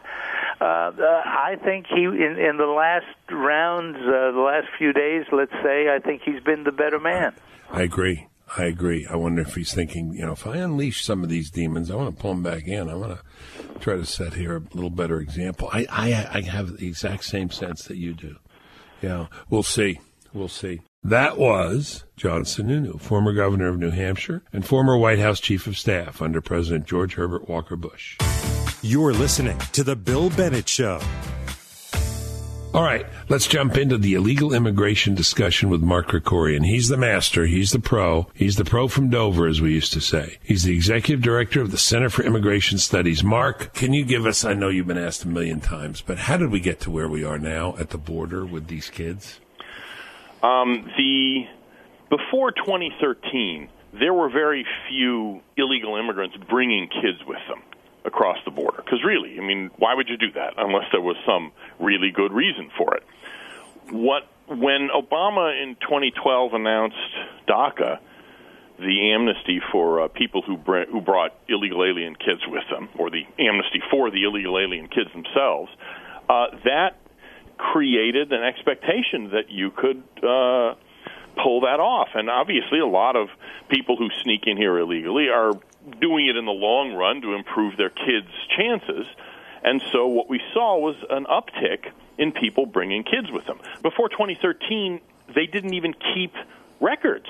uh, 0.59 0.63
uh, 0.63 1.21
I 1.25 1.57
think 1.63 1.87
he 1.87 2.03
in, 2.03 2.37
in 2.39 2.57
the 2.57 2.65
last 2.65 3.05
rounds, 3.31 3.97
uh, 3.97 4.31
the 4.31 4.39
last 4.39 4.67
few 4.77 4.93
days, 4.93 5.25
let's 5.31 5.53
say, 5.63 5.89
I 5.89 5.99
think 5.99 6.21
he's 6.23 6.41
been 6.43 6.63
the 6.63 6.71
better 6.71 6.99
man. 6.99 7.33
I 7.69 7.83
agree. 7.83 8.27
I 8.57 8.65
agree. 8.65 9.07
I 9.09 9.15
wonder 9.15 9.41
if 9.41 9.55
he's 9.55 9.73
thinking, 9.73 10.13
you 10.13 10.25
know, 10.25 10.33
if 10.33 10.45
I 10.45 10.57
unleash 10.57 11.03
some 11.03 11.23
of 11.23 11.29
these 11.29 11.49
demons, 11.49 11.89
I 11.89 11.95
want 11.95 12.15
to 12.15 12.21
pull 12.21 12.31
them 12.31 12.43
back 12.43 12.67
in. 12.67 12.89
I 12.89 12.95
want 12.95 13.17
to 13.17 13.79
try 13.79 13.95
to 13.95 14.05
set 14.05 14.33
here 14.33 14.57
a 14.57 14.61
little 14.73 14.89
better 14.89 15.19
example. 15.19 15.69
I, 15.73 15.85
I, 15.89 16.29
I 16.31 16.41
have 16.41 16.77
the 16.77 16.87
exact 16.87 17.25
same 17.25 17.49
sense 17.49 17.85
that 17.85 17.97
you 17.97 18.13
do. 18.13 18.37
Yeah, 19.01 19.27
we'll 19.49 19.63
see. 19.63 19.99
We'll 20.33 20.47
see. 20.47 20.81
That 21.03 21.37
was 21.37 22.03
John 22.17 22.43
Sununu, 22.43 22.99
former 22.99 23.33
governor 23.33 23.67
of 23.67 23.77
New 23.77 23.91
Hampshire 23.91 24.41
and 24.51 24.65
former 24.65 24.97
White 24.97 25.19
House 25.19 25.39
chief 25.39 25.67
of 25.67 25.77
staff 25.77 26.21
under 26.21 26.41
President 26.41 26.85
George 26.85 27.13
Herbert 27.13 27.47
Walker 27.47 27.75
Bush. 27.75 28.17
You're 28.81 29.13
listening 29.13 29.57
to 29.73 29.83
The 29.83 29.95
Bill 29.95 30.29
Bennett 30.31 30.67
Show. 30.67 30.99
All 32.75 32.83
right, 32.83 33.05
let's 33.29 33.47
jump 33.47 33.77
into 33.77 33.97
the 33.97 34.15
illegal 34.15 34.53
immigration 34.53 35.15
discussion 35.15 35.69
with 35.69 35.81
Mark 35.81 36.09
Krikorian. 36.09 36.65
He's 36.65 36.89
the 36.89 36.97
master, 36.97 37.45
he's 37.45 37.71
the 37.71 37.79
pro, 37.79 38.27
he's 38.33 38.57
the 38.57 38.65
pro 38.65 38.89
from 38.89 39.09
Dover, 39.09 39.47
as 39.47 39.61
we 39.61 39.71
used 39.71 39.93
to 39.93 40.01
say. 40.01 40.39
He's 40.43 40.63
the 40.63 40.75
executive 40.75 41.21
director 41.21 41.61
of 41.61 41.71
the 41.71 41.77
Center 41.77 42.09
for 42.09 42.23
Immigration 42.23 42.77
Studies. 42.77 43.23
Mark, 43.23 43.73
can 43.73 43.93
you 43.93 44.03
give 44.03 44.25
us, 44.25 44.43
I 44.43 44.55
know 44.55 44.67
you've 44.67 44.87
been 44.87 44.97
asked 44.97 45.23
a 45.23 45.29
million 45.29 45.61
times, 45.61 46.01
but 46.01 46.17
how 46.17 46.35
did 46.35 46.51
we 46.51 46.59
get 46.59 46.81
to 46.81 46.91
where 46.91 47.07
we 47.07 47.23
are 47.23 47.39
now 47.39 47.77
at 47.79 47.91
the 47.91 47.97
border 47.97 48.45
with 48.45 48.67
these 48.67 48.89
kids? 48.89 49.39
Um, 50.43 50.91
the 50.97 51.45
before 52.09 52.51
2013, 52.51 53.69
there 54.01 54.13
were 54.13 54.29
very 54.29 54.65
few 54.89 55.39
illegal 55.55 55.95
immigrants 55.95 56.35
bringing 56.49 56.89
kids 56.89 57.19
with 57.25 57.39
them 57.47 57.61
across 58.05 58.37
the 58.45 58.51
border. 58.51 58.81
Because 58.83 59.03
really, 59.03 59.37
I 59.39 59.41
mean, 59.41 59.71
why 59.77 59.93
would 59.93 60.07
you 60.09 60.17
do 60.17 60.31
that 60.31 60.53
unless 60.57 60.85
there 60.91 61.01
was 61.01 61.17
some 61.25 61.51
really 61.79 62.11
good 62.11 62.31
reason 62.31 62.69
for 62.77 62.95
it? 62.95 63.03
What 63.91 64.27
when 64.47 64.89
Obama 64.89 65.61
in 65.61 65.75
2012 65.75 66.53
announced 66.53 66.95
DACA, 67.47 67.99
the 68.79 69.11
amnesty 69.11 69.61
for 69.71 70.01
uh, 70.01 70.07
people 70.09 70.41
who 70.41 70.57
br- 70.57 70.85
who 70.91 71.01
brought 71.01 71.33
illegal 71.47 71.83
alien 71.83 72.15
kids 72.15 72.41
with 72.47 72.63
them, 72.69 72.89
or 72.97 73.09
the 73.09 73.23
amnesty 73.39 73.81
for 73.89 74.11
the 74.11 74.23
illegal 74.23 74.59
alien 74.59 74.87
kids 74.87 75.11
themselves, 75.13 75.71
uh, 76.29 76.47
that 76.65 76.97
created 77.57 78.33
an 78.33 78.43
expectation 78.43 79.31
that 79.31 79.49
you 79.49 79.71
could 79.71 80.03
uh, 80.17 80.75
pull 81.41 81.61
that 81.61 81.79
off. 81.79 82.09
And 82.13 82.29
obviously, 82.29 82.79
a 82.79 82.87
lot 82.87 83.15
of 83.15 83.29
people 83.69 83.95
who 83.95 84.09
sneak 84.23 84.41
in 84.45 84.57
here 84.57 84.77
illegally 84.77 85.29
are 85.29 85.53
doing 85.99 86.27
it 86.27 86.35
in 86.35 86.45
the 86.45 86.51
long 86.51 86.93
run 86.93 87.21
to 87.21 87.33
improve 87.33 87.77
their 87.77 87.89
kids' 87.89 88.31
chances. 88.57 89.05
And 89.63 89.81
so, 89.91 90.07
what 90.07 90.29
we 90.29 90.41
saw 90.53 90.77
was 90.77 90.95
an 91.09 91.25
uptick 91.25 91.91
in 92.17 92.31
people 92.31 92.65
bringing 92.65 93.03
kids 93.03 93.31
with 93.31 93.45
them. 93.45 93.59
Before 93.81 94.09
2013, 94.09 95.01
they 95.33 95.47
didn't 95.47 95.73
even 95.73 95.93
keep 96.13 96.33
records 96.79 97.29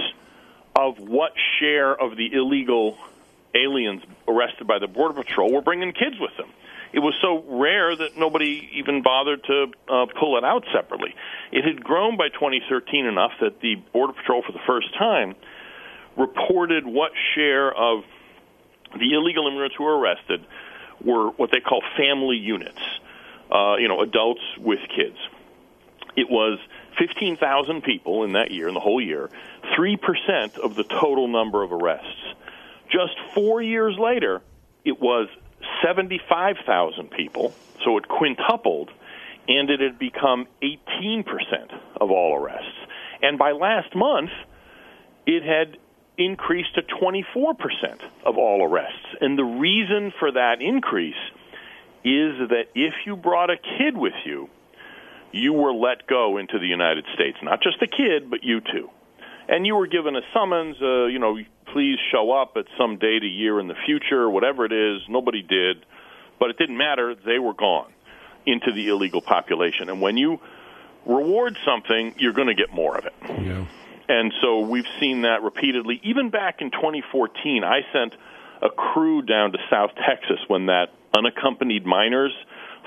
of 0.75 0.99
what 0.99 1.31
share 1.59 1.95
of 1.95 2.17
the 2.17 2.33
illegal 2.33 2.97
aliens 3.53 4.03
arrested 4.27 4.67
by 4.67 4.79
the 4.79 4.87
Border 4.87 5.13
Patrol 5.13 5.53
were 5.53 5.61
bringing 5.61 5.93
kids 5.93 6.19
with 6.19 6.35
them 6.37 6.49
it 6.95 6.99
was 6.99 7.13
so 7.21 7.43
rare 7.59 7.93
that 7.93 8.15
nobody 8.17 8.69
even 8.73 9.01
bothered 9.01 9.43
to 9.43 9.67
uh, 9.89 10.05
pull 10.17 10.37
it 10.37 10.45
out 10.45 10.63
separately. 10.73 11.13
It 11.51 11.65
had 11.65 11.83
grown 11.83 12.15
by 12.15 12.29
2013 12.29 13.05
enough 13.05 13.33
that 13.41 13.59
the 13.59 13.75
Border 13.91 14.13
Patrol, 14.13 14.41
for 14.41 14.53
the 14.53 14.63
first 14.65 14.93
time, 14.97 15.35
reported 16.15 16.85
what 16.85 17.11
share 17.35 17.69
of 17.69 18.05
the 18.97 19.13
illegal 19.13 19.47
immigrants 19.47 19.75
who 19.77 19.84
were 19.84 19.97
arrested 19.97 20.45
were 21.03 21.29
what 21.31 21.51
they 21.51 21.60
call 21.60 21.81
family 21.97 22.38
units, 22.38 22.81
uh, 23.51 23.75
you 23.77 23.88
know, 23.88 24.01
adults 24.01 24.41
with 24.58 24.79
kids. 24.95 25.17
It 26.15 26.29
was 26.29 26.60
15,000 26.97 27.84
people 27.84 28.23
in 28.23 28.34
that 28.34 28.51
year, 28.51 28.67
in 28.67 28.73
the 28.73 28.79
whole 28.79 29.01
year, 29.01 29.29
3% 29.77 30.58
of 30.58 30.75
the 30.75 30.84
total 30.84 31.27
number 31.27 31.62
of 31.63 31.73
arrests. 31.73 32.34
Just 32.89 33.13
four 33.34 33.62
years 33.62 33.97
later, 33.97 34.41
it 34.86 35.01
was 35.01 35.27
75,000 35.84 37.12
people, 37.12 37.53
so 37.84 37.97
it 37.97 38.08
quintupled, 38.08 38.91
and 39.47 39.69
it 39.69 39.79
had 39.79 39.99
become 39.99 40.47
18% 40.63 41.25
of 41.99 42.12
all 42.12 42.36
arrests. 42.36 42.77
And 43.21 43.38
by 43.38 43.51
last 43.51 43.95
month, 43.95 44.31
it 45.25 45.43
had 45.43 45.77
increased 46.17 46.75
to 46.75 46.82
24% 46.82 47.56
of 48.25 48.38
all 48.38 48.63
arrests. 48.63 49.08
And 49.21 49.38
the 49.38 49.43
reason 49.43 50.13
for 50.19 50.32
that 50.32 50.62
increase 50.62 51.13
is 52.04 52.49
that 52.49 52.65
if 52.75 52.93
you 53.06 53.15
brought 53.15 53.49
a 53.49 53.58
kid 53.58 53.97
with 53.97 54.13
you, 54.25 54.49
you 55.32 55.54
were 55.54 55.73
let 55.73 56.08
go 56.08 56.38
into 56.38 56.60
the 56.60 56.67
United 56.67 57.06
States. 57.13 57.38
Not 57.43 57.62
just 57.62 57.80
the 57.80 57.88
kid, 57.88 58.30
but 58.30 58.43
you 58.43 58.62
too. 58.62 58.89
And 59.47 59.65
you 59.65 59.75
were 59.75 59.88
given 59.88 60.15
a 60.15 60.21
summons, 60.34 60.78
uh, 60.82 61.06
you 61.06 61.19
know, 61.19 61.38
please 61.73 61.97
show 62.12 62.32
up 62.32 62.54
at 62.58 62.65
some 62.78 62.97
date 62.97 63.23
a 63.23 63.28
year 63.28 63.60
in 63.60 63.67
the 63.67 63.75
future, 63.86 64.30
whatever 64.30 64.65
it 64.65 64.71
is. 64.71 65.01
Nobody 65.10 65.41
did, 65.41 65.86
but 66.39 66.49
it 66.49 66.58
didn't 66.58 66.78
matter. 66.78 67.15
They 67.15 67.38
were 67.38 67.54
gone 67.54 67.91
into 68.45 68.71
the 68.71 68.88
illegal 68.89 69.21
population. 69.21 69.89
And 69.89 70.01
when 70.01 70.17
you 70.17 70.39
reward 71.06 71.58
something, 71.65 72.15
you're 72.17 72.34
going 72.34 72.47
to 72.47 72.56
get 72.56 72.71
more 72.71 72.97
of 72.97 73.06
it. 73.06 73.13
Yeah. 73.41 73.65
And 74.07 74.33
so 74.41 74.59
we've 74.59 74.87
seen 74.99 75.23
that 75.23 75.41
repeatedly. 75.41 75.99
Even 76.03 76.29
back 76.29 76.61
in 76.61 76.71
2014, 76.71 77.63
I 77.63 77.81
sent 77.91 78.13
a 78.61 78.69
crew 78.69 79.21
down 79.21 79.51
to 79.51 79.57
South 79.69 79.91
Texas 80.07 80.39
when 80.47 80.67
that 80.67 80.87
unaccompanied 81.17 81.85
minors 81.85 82.33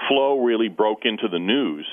flow 0.09 0.45
really 0.45 0.69
broke 0.69 1.05
into 1.05 1.29
the 1.29 1.39
news. 1.39 1.87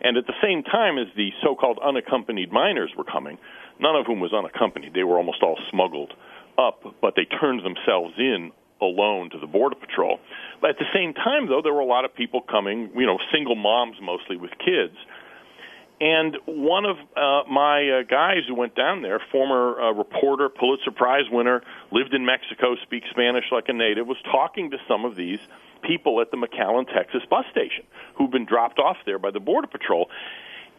And 0.00 0.16
at 0.16 0.26
the 0.26 0.34
same 0.42 0.62
time 0.62 0.98
as 0.98 1.06
the 1.16 1.30
so 1.42 1.54
called 1.54 1.78
unaccompanied 1.82 2.52
minors 2.52 2.92
were 2.96 3.04
coming, 3.04 3.38
none 3.80 3.96
of 3.96 4.06
whom 4.06 4.20
was 4.20 4.32
unaccompanied. 4.32 4.94
They 4.94 5.02
were 5.02 5.16
almost 5.16 5.42
all 5.42 5.58
smuggled 5.70 6.12
up, 6.56 6.82
but 7.00 7.14
they 7.16 7.24
turned 7.24 7.64
themselves 7.64 8.14
in 8.18 8.52
alone 8.80 9.30
to 9.30 9.38
the 9.38 9.46
Border 9.46 9.74
Patrol. 9.74 10.20
But 10.60 10.70
at 10.70 10.78
the 10.78 10.86
same 10.94 11.14
time, 11.14 11.48
though, 11.48 11.62
there 11.62 11.72
were 11.72 11.80
a 11.80 11.86
lot 11.86 12.04
of 12.04 12.14
people 12.14 12.42
coming, 12.42 12.90
you 12.94 13.06
know, 13.06 13.18
single 13.32 13.56
moms 13.56 13.96
mostly 14.00 14.36
with 14.36 14.50
kids. 14.58 14.94
And 16.00 16.36
one 16.46 16.84
of 16.84 16.96
uh, 17.16 17.50
my 17.50 17.88
uh, 17.90 18.02
guys 18.04 18.44
who 18.46 18.54
went 18.54 18.76
down 18.76 19.02
there, 19.02 19.20
former 19.32 19.80
uh, 19.80 19.92
reporter, 19.92 20.48
Pulitzer 20.48 20.92
Prize 20.92 21.24
winner, 21.30 21.62
lived 21.90 22.14
in 22.14 22.24
Mexico, 22.24 22.76
speaks 22.82 23.08
Spanish 23.10 23.46
like 23.50 23.68
a 23.68 23.72
native, 23.72 24.06
was 24.06 24.18
talking 24.30 24.70
to 24.70 24.78
some 24.86 25.04
of 25.04 25.16
these 25.16 25.40
people 25.82 26.20
at 26.20 26.30
the 26.30 26.36
McAllen, 26.36 26.86
Texas 26.92 27.22
bus 27.28 27.44
station 27.50 27.84
who've 28.16 28.30
been 28.30 28.44
dropped 28.44 28.78
off 28.78 28.96
there 29.06 29.18
by 29.18 29.30
the 29.30 29.40
Border 29.40 29.66
Patrol 29.68 30.08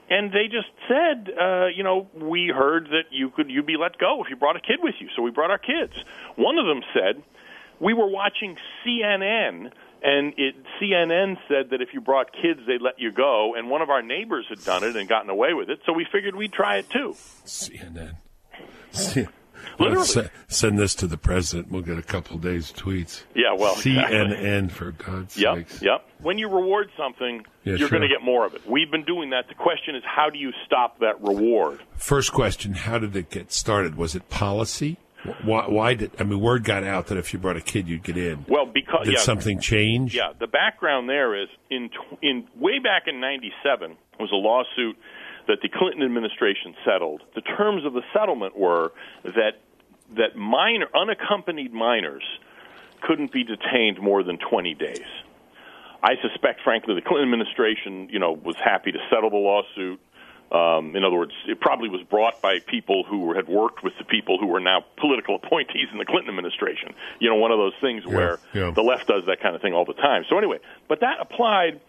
and 0.10 0.32
they 0.32 0.48
just 0.48 0.70
said, 0.88 1.32
uh, 1.40 1.68
you 1.68 1.84
know, 1.84 2.08
we 2.16 2.48
heard 2.48 2.88
that 2.90 3.12
you 3.12 3.30
could 3.30 3.50
you'd 3.50 3.68
be 3.68 3.78
let 3.78 3.98
go 3.98 4.24
if 4.24 4.30
you 4.30 4.36
brought 4.36 4.56
a 4.56 4.60
kid 4.60 4.80
with 4.82 4.96
you, 5.00 5.08
so 5.16 5.22
we 5.22 5.32
brought 5.32 5.52
our 5.52 5.60
kids. 5.60 5.94
One 6.36 6.58
of 6.58 6.66
them 6.66 6.82
said, 6.94 7.22
we 7.80 7.94
were 7.94 8.08
watching 8.08 8.58
CNN, 8.84 9.72
and 10.04 10.34
it, 10.38 10.56
CNN 10.82 11.38
said 11.48 11.72
that 11.72 11.82
if 11.82 11.90
you 11.94 12.02
brought 12.02 12.32
kids, 12.32 12.62
they'd 12.68 12.82
let 12.82 13.00
you 13.00 13.12
go, 13.12 13.56
and 13.56 13.70
one 13.70 13.82
of 13.82 13.90
our 13.90 14.02
neighbors 14.02 14.46
had 14.50 14.64
done 14.64 14.84
it 14.84 14.96
and 14.96 15.08
gotten 15.08 15.30
away 15.30 15.54
with 15.54 15.70
it, 15.70 15.80
so 15.86 15.94
we 15.94 16.06
figured 16.12 16.36
we'd 16.36 16.54
try 16.54 16.78
it 16.78 16.90
too. 16.90 17.16
CNN. 17.46 18.16
Literally. 19.78 20.30
Send 20.48 20.78
this 20.78 20.96
to 20.96 21.08
the 21.08 21.18
president. 21.18 21.72
We'll 21.72 21.82
get 21.82 21.98
a 21.98 22.02
couple 22.04 22.38
days 22.38 22.74
tweets. 22.74 23.24
Yeah, 23.36 23.54
well, 23.58 23.76
CNN 23.76 24.32
exactly. 24.32 24.68
for 24.70 24.92
God's 24.92 25.38
yep, 25.38 25.56
sakes. 25.56 25.82
Yep. 25.82 26.06
When 26.22 26.38
you 26.38 26.50
reward 26.50 26.90
something, 26.98 27.46
Yeah, 27.64 27.76
you're 27.76 27.78
sure. 27.88 27.90
going 27.90 28.02
to 28.02 28.08
get 28.08 28.24
more 28.24 28.46
of 28.46 28.56
it. 28.56 28.68
We've 28.68 28.92
been 28.92 29.06
doing 29.06 29.30
that. 29.30 29.48
The 29.48 29.56
question 29.56 29.96
is, 29.96 30.04
how 30.06 30.30
do 30.30 30.38
you 30.38 30.52
stop 30.66 31.00
that 31.00 31.22
reward? 31.22 31.80
First 31.96 32.34
question: 32.34 32.74
How 32.74 33.00
did 33.00 33.16
it 33.16 33.30
get 33.30 33.52
started? 33.52 33.96
Was 33.96 34.16
it 34.16 34.30
policy? 34.30 34.98
Why, 35.44 35.68
why 35.68 35.94
did 35.96 36.12
I 36.20 36.24
mean? 36.24 36.40
Word 36.40 36.64
got 36.64 36.84
out 36.84 37.08
that 37.08 37.18
if 37.18 37.34
you 37.34 37.40
brought 37.40 37.58
a 37.58 37.62
kid, 37.62 37.88
you'd 37.90 38.04
get 38.04 38.18
in. 38.18 38.46
Well, 38.48 38.66
because 38.66 39.06
Did 39.06 39.16
yeah, 39.16 39.20
something 39.20 39.60
change? 39.60 40.16
Yeah, 40.16 40.32
the 40.38 40.48
background 40.48 41.10
there 41.10 41.36
is 41.42 41.50
in 41.70 41.90
in 42.22 42.48
way 42.56 42.80
back 42.80 43.04
in 43.08 43.20
'97 43.20 43.98
was 44.20 44.32
a 44.32 44.36
lawsuit 44.36 44.98
that 45.48 45.62
the 45.62 45.70
Clinton 45.70 46.04
administration 46.04 46.74
settled. 46.86 47.22
The 47.36 47.42
terms 47.42 47.86
of 47.86 47.94
the 47.94 48.04
settlement 48.14 48.58
were 48.58 48.94
that 49.24 49.60
that 50.16 50.36
minor 50.36 50.88
unaccompanied 50.96 51.74
minors 51.74 52.24
couldn't 53.02 53.32
be 53.32 53.44
detained 53.44 54.00
more 54.00 54.24
than 54.24 54.38
20 54.38 54.74
days. 54.76 55.06
I 56.02 56.16
suspect, 56.22 56.62
frankly, 56.64 56.96
the 56.96 57.02
Clinton 57.02 57.32
administration, 57.32 58.10
you 58.10 58.20
know, 58.20 58.32
was 58.32 58.56
happy 58.56 58.92
to 58.92 59.00
settle 59.10 59.30
the 59.30 59.38
lawsuit. 59.38 60.00
Um, 60.52 60.96
in 60.96 61.04
other 61.04 61.16
words, 61.18 61.34
it 61.48 61.60
probably 61.60 61.90
was 61.90 62.02
brought 62.10 62.42
by 62.42 62.60
people 62.60 63.04
who 63.04 63.34
had 63.34 63.48
worked 63.48 63.84
with 63.84 63.94
the 64.00 64.04
people 64.04 64.40
who 64.40 64.48
were 64.48 64.60
now 64.60 64.84
political 64.98 65.36
appointees 65.44 65.88
in 65.92 65.98
the 66.00 66.06
Clinton 66.06 66.30
administration. 66.30 66.94
You 67.20 67.30
know, 67.30 67.36
one 67.36 67.52
of 67.52 67.60
those 67.60 67.74
things 67.82 68.04
Yeah, 68.08 68.16
where 68.16 68.40
yeah. 68.54 68.72
the 68.72 68.82
left 68.82 69.08
does 69.08 69.26
that 69.28 69.42
kind 69.42 69.56
of 69.56 69.62
thing 69.62 69.74
all 69.74 69.86
the 69.86 69.94
time. 69.94 70.24
So 70.30 70.38
anyway, 70.38 70.60
but 70.88 71.02
that 71.02 71.18
applied 71.22 71.80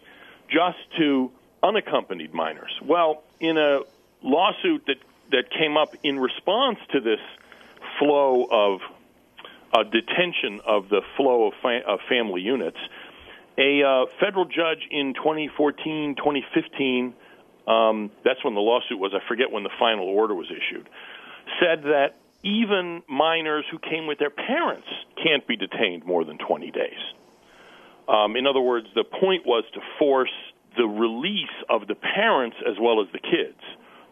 just 0.49 0.79
to 0.99 1.31
unaccompanied 1.63 2.35
minors. 2.35 2.73
Well, 2.85 3.23
in 3.39 3.57
a 3.57 3.81
lawsuit 4.23 4.85
that 4.87 4.97
that 5.31 5.51
came 5.51 5.77
up 5.77 5.95
in 6.03 6.19
response 6.19 6.79
to 6.93 7.01
this 7.01 7.21
flow 7.99 8.47
of 8.51 8.81
uh, 9.73 9.85
detention 9.85 10.61
of 10.67 10.89
the 10.89 11.03
flow 11.17 11.47
of, 11.47 11.55
fa- 11.63 11.83
of 11.87 12.01
family 12.09 12.41
units, 12.43 12.77
a 13.57 13.83
uh, 13.83 14.07
federal 14.19 14.45
judge 14.45 14.87
in 14.91 15.15
2014, 15.15 16.17
2015, 16.17 17.15
um, 17.67 18.11
that's 18.25 18.43
when 18.45 18.55
the 18.55 18.61
lawsuit 18.61 18.99
was, 18.99 19.13
I 19.15 19.27
forget 19.29 19.51
when 19.51 19.63
the 19.63 19.71
final 19.79 20.07
order 20.07 20.35
was 20.35 20.47
issued, 20.51 20.89
said 21.61 21.83
that 21.85 22.17
even 22.43 23.03
minors 23.09 23.65
who 23.71 23.79
came 23.79 24.07
with 24.07 24.19
their 24.19 24.31
parents 24.31 24.87
can't 25.23 25.47
be 25.47 25.57
detained 25.57 26.05
more 26.05 26.25
than 26.25 26.39
20 26.39 26.71
days. 26.71 26.99
Um, 28.09 28.37
in 28.37 28.47
other 28.47 28.61
words, 28.61 28.87
the 28.95 29.05
point 29.05 29.47
was 29.47 29.65
to 29.75 29.81
force 29.99 30.33
the 30.77 30.87
release 30.87 31.57
of 31.69 31.87
the 31.87 31.95
parents 31.95 32.57
as 32.69 32.77
well 32.81 33.01
as 33.01 33.09
the 33.13 33.19
kids. 33.19 33.61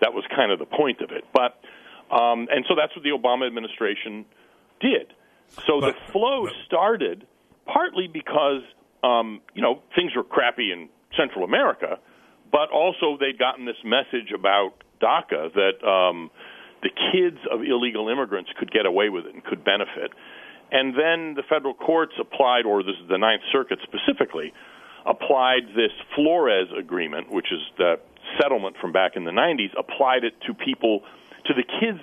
That 0.00 0.12
was 0.12 0.24
kind 0.34 0.52
of 0.52 0.58
the 0.58 0.66
point 0.66 1.00
of 1.00 1.10
it. 1.10 1.24
But 1.32 1.58
um, 2.14 2.48
and 2.50 2.64
so 2.68 2.74
that's 2.74 2.94
what 2.96 3.02
the 3.02 3.10
Obama 3.10 3.46
administration 3.46 4.24
did. 4.80 5.12
So 5.66 5.80
But- 5.80 5.94
the 5.94 6.12
flow 6.12 6.46
started 6.66 7.26
partly 7.66 8.08
because 8.08 8.62
um, 9.02 9.40
you 9.54 9.62
know 9.62 9.82
things 9.94 10.14
were 10.14 10.24
crappy 10.24 10.72
in 10.72 10.88
Central 11.16 11.44
America, 11.44 11.98
but 12.50 12.70
also 12.70 13.16
they'd 13.18 13.38
gotten 13.38 13.64
this 13.64 13.80
message 13.84 14.32
about 14.34 14.72
DACA 15.00 15.52
that 15.54 15.86
um, 15.86 16.30
the 16.82 16.90
kids 17.12 17.38
of 17.50 17.60
illegal 17.62 18.08
immigrants 18.08 18.50
could 18.58 18.70
get 18.70 18.86
away 18.86 19.08
with 19.08 19.26
it 19.26 19.34
and 19.34 19.44
could 19.44 19.64
benefit. 19.64 20.12
And 20.70 20.92
then 20.94 21.34
the 21.34 21.42
federal 21.48 21.74
courts 21.74 22.12
applied, 22.20 22.66
or 22.66 22.82
this 22.82 22.96
is 23.02 23.08
the 23.08 23.18
Ninth 23.18 23.42
Circuit 23.52 23.78
specifically, 23.82 24.52
applied 25.06 25.72
this 25.74 25.92
Flores 26.14 26.68
agreement, 26.78 27.32
which 27.32 27.46
is 27.50 27.60
the 27.78 27.96
settlement 28.40 28.76
from 28.80 28.92
back 28.92 29.12
in 29.16 29.24
the 29.24 29.30
90s, 29.30 29.72
applied 29.78 30.24
it 30.24 30.34
to 30.46 30.52
people, 30.52 31.00
to 31.46 31.54
the 31.54 31.64
kids 31.64 32.00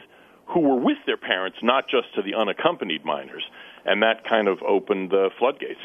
who 0.47 0.61
were 0.61 0.79
with 0.79 0.97
their 1.05 1.17
parents, 1.17 1.57
not 1.61 1.85
just 1.89 2.13
to 2.15 2.21
the 2.21 2.33
unaccompanied 2.33 3.05
minors. 3.05 3.43
And 3.85 4.01
that 4.01 4.27
kind 4.27 4.47
of 4.47 4.61
opened 4.63 5.11
the 5.11 5.29
floodgates. 5.37 5.81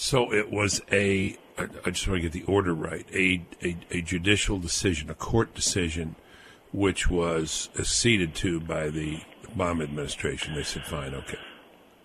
So 0.00 0.32
it 0.32 0.52
was 0.52 0.80
a. 0.92 1.36
I 1.58 1.90
just 1.90 2.06
want 2.06 2.22
to 2.22 2.28
get 2.28 2.30
the 2.30 2.44
order 2.44 2.72
right. 2.72 3.04
A, 3.12 3.42
a 3.64 3.76
a 3.90 4.00
judicial 4.00 4.60
decision, 4.60 5.10
a 5.10 5.14
court 5.14 5.54
decision, 5.56 6.14
which 6.72 7.10
was 7.10 7.68
acceded 7.76 8.36
to 8.36 8.60
by 8.60 8.90
the 8.90 9.22
Obama 9.52 9.82
administration. 9.82 10.54
They 10.54 10.62
said, 10.62 10.84
"Fine, 10.84 11.14
okay." 11.14 11.38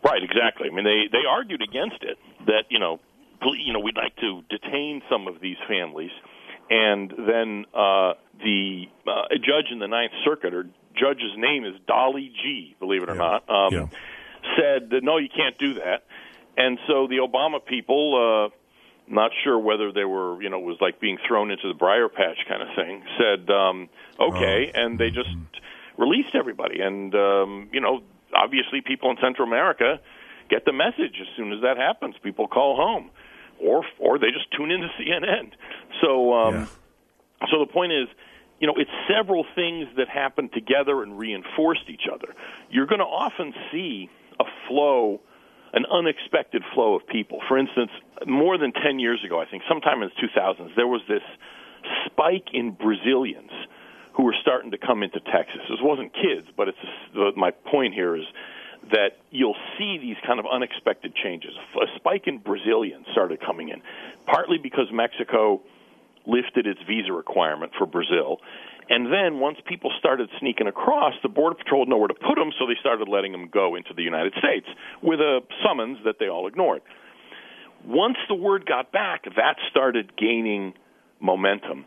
Right, 0.03 0.23
exactly. 0.23 0.69
I 0.71 0.73
mean, 0.73 0.85
they 0.85 1.03
they 1.11 1.23
argued 1.29 1.61
against 1.61 2.01
it 2.01 2.17
that 2.47 2.63
you 2.69 2.79
know, 2.79 2.99
you 3.43 3.73
know, 3.73 3.79
we'd 3.79 3.95
like 3.95 4.15
to 4.15 4.41
detain 4.49 5.03
some 5.07 5.27
of 5.27 5.39
these 5.39 5.57
families, 5.67 6.11
and 6.71 7.11
then 7.15 7.65
uh, 7.75 8.13
the 8.43 8.85
uh, 9.07 9.25
a 9.29 9.37
judge 9.37 9.69
in 9.71 9.77
the 9.77 9.87
Ninth 9.87 10.13
Circuit, 10.25 10.55
or 10.55 10.63
judge's 10.95 11.37
name 11.37 11.63
is 11.63 11.75
Dolly 11.87 12.33
Gee 12.41 12.75
Believe 12.79 13.03
it 13.03 13.09
or 13.09 13.13
Yeah. 13.13 13.19
not, 13.45 13.49
um, 13.51 13.71
Yeah. 13.71 13.85
said 14.57 14.89
that 14.89 15.03
no, 15.03 15.17
you 15.17 15.29
can't 15.29 15.59
do 15.59 15.75
that, 15.75 16.05
and 16.57 16.79
so 16.87 17.07
the 17.07 17.17
Obama 17.17 17.63
people. 17.65 18.49
Uh, 18.51 18.55
not 19.05 19.31
sure 19.43 19.59
whether 19.59 19.91
they 19.91 20.05
were, 20.05 20.41
you 20.41 20.49
know, 20.49 20.59
it 20.59 20.63
was 20.63 20.77
like 20.79 21.01
being 21.01 21.17
thrown 21.27 21.51
into 21.51 21.67
the 21.67 21.73
briar 21.73 22.07
patch 22.07 22.37
kind 22.47 22.61
of 22.61 22.69
thing. 22.73 23.03
Said, 23.19 23.49
um, 23.53 23.89
okay, 24.17 24.71
and 24.73 24.97
they 24.97 25.09
just 25.09 25.27
released 25.97 26.33
everybody. 26.35 26.79
And 26.79 27.13
um, 27.13 27.69
you 27.73 27.81
know, 27.81 28.01
obviously, 28.33 28.79
people 28.79 29.11
in 29.11 29.17
Central 29.21 29.45
America 29.45 29.99
get 30.49 30.63
the 30.65 30.71
message 30.71 31.19
as 31.19 31.27
soon 31.35 31.51
as 31.51 31.59
that 31.61 31.75
happens. 31.75 32.15
People 32.23 32.47
call 32.47 32.77
home, 32.77 33.11
or 33.59 33.83
or 33.99 34.17
they 34.19 34.31
just 34.31 34.49
tune 34.55 34.71
into 34.71 34.87
CNN. 34.99 35.51
So, 36.01 36.33
um, 36.33 36.55
Yeah. 36.55 37.47
so 37.51 37.59
the 37.59 37.71
point 37.71 37.91
is, 37.91 38.07
you 38.59 38.67
know, 38.67 38.75
it's 38.77 38.91
several 39.07 39.45
things 39.53 39.87
that 39.97 40.07
happen 40.07 40.49
together 40.53 41.03
and 41.03 41.19
reinforced 41.19 41.89
each 41.89 42.07
other. 42.11 42.33
You're 42.69 42.87
going 42.87 42.99
to 42.99 43.05
often 43.05 43.53
see 43.71 44.09
a 44.39 44.45
flow, 44.67 45.19
an 45.73 45.85
unexpected 45.91 46.63
flow 46.73 46.95
of 46.95 47.05
people. 47.07 47.39
For 47.47 47.57
instance, 47.57 47.91
more 48.27 48.57
than 48.57 48.71
10 48.73 48.99
years 48.99 49.23
ago, 49.25 49.41
I 49.41 49.45
think, 49.45 49.63
sometime 49.67 50.01
in 50.03 50.09
the 50.09 50.27
2000s, 50.27 50.75
there 50.75 50.87
was 50.87 51.01
this 51.09 51.23
spike 52.05 52.47
in 52.53 52.71
Brazilians 52.71 53.51
who 54.13 54.23
were 54.23 54.35
starting 54.41 54.71
to 54.71 54.77
come 54.77 55.01
into 55.01 55.19
Texas. 55.19 55.61
This 55.67 55.79
wasn't 55.81 56.13
kids, 56.13 56.47
but 56.55 56.67
it's 56.67 56.77
my 57.35 57.51
point 57.51 57.93
here 57.93 58.15
is 58.15 58.25
that 58.91 59.17
you'll 59.31 59.55
see 59.77 59.97
these 59.97 60.17
kind 60.27 60.39
of 60.39 60.45
unexpected 60.45 61.15
changes. 61.15 61.51
A 61.81 61.87
spike 61.95 62.27
in 62.27 62.37
Brazilians 62.37 63.07
started 63.11 63.39
coming 63.41 63.69
in, 63.69 63.81
partly 64.27 64.57
because 64.57 64.85
Mexico 64.91 65.61
lifted 66.25 66.67
its 66.67 66.79
visa 66.87 67.11
requirement 67.11 67.71
for 67.77 67.85
Brazil. 67.85 68.39
And 68.89 69.07
then 69.11 69.39
once 69.39 69.57
people 69.65 69.91
started 69.97 70.29
sneaking 70.39 70.67
across, 70.67 71.13
the 71.23 71.29
Border 71.29 71.55
Patrol 71.55 71.83
had 71.83 71.89
nowhere 71.89 72.09
to 72.09 72.13
put 72.13 72.35
them, 72.35 72.51
so 72.59 72.67
they 72.67 72.77
started 72.79 73.07
letting 73.07 73.31
them 73.31 73.49
go 73.51 73.75
into 73.75 73.93
the 73.95 74.03
United 74.03 74.33
States 74.37 74.67
with 75.01 75.19
a 75.19 75.39
summons 75.65 75.99
that 76.05 76.15
they 76.19 76.27
all 76.27 76.47
ignored. 76.47 76.81
Once 77.85 78.17
the 78.27 78.35
word 78.35 78.65
got 78.65 78.91
back, 78.91 79.23
that 79.23 79.55
started 79.69 80.15
gaining 80.17 80.73
momentum. 81.19 81.85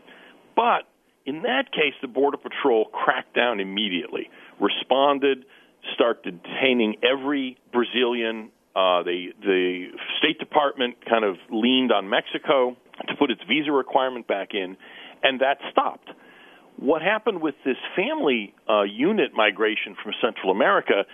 But 0.55 0.89
in 1.25 1.43
that 1.43 1.71
case, 1.71 1.93
the 2.01 2.07
Border 2.07 2.37
Patrol 2.37 2.85
cracked 2.85 3.35
down 3.35 3.59
immediately, 3.59 4.29
responded, 4.59 5.45
started 5.93 6.41
detaining 6.41 6.95
every 7.03 7.57
Brazilian. 7.71 8.49
Uh, 8.75 9.03
they, 9.03 9.33
the 9.41 9.87
State 10.19 10.39
Department 10.39 10.95
kind 11.07 11.25
of 11.25 11.35
leaned 11.51 11.91
on 11.91 12.09
Mexico 12.09 12.75
to 13.07 13.15
put 13.15 13.31
its 13.31 13.41
visa 13.47 13.71
requirement 13.71 14.27
back 14.27 14.53
in, 14.53 14.77
and 15.23 15.41
that 15.41 15.57
stopped. 15.71 16.09
What 16.77 17.01
happened 17.01 17.41
with 17.41 17.55
this 17.65 17.77
family 17.95 18.53
uh, 18.69 18.83
unit 18.83 19.31
migration 19.33 19.95
from 20.01 20.13
Central 20.21 20.51
America 20.51 21.05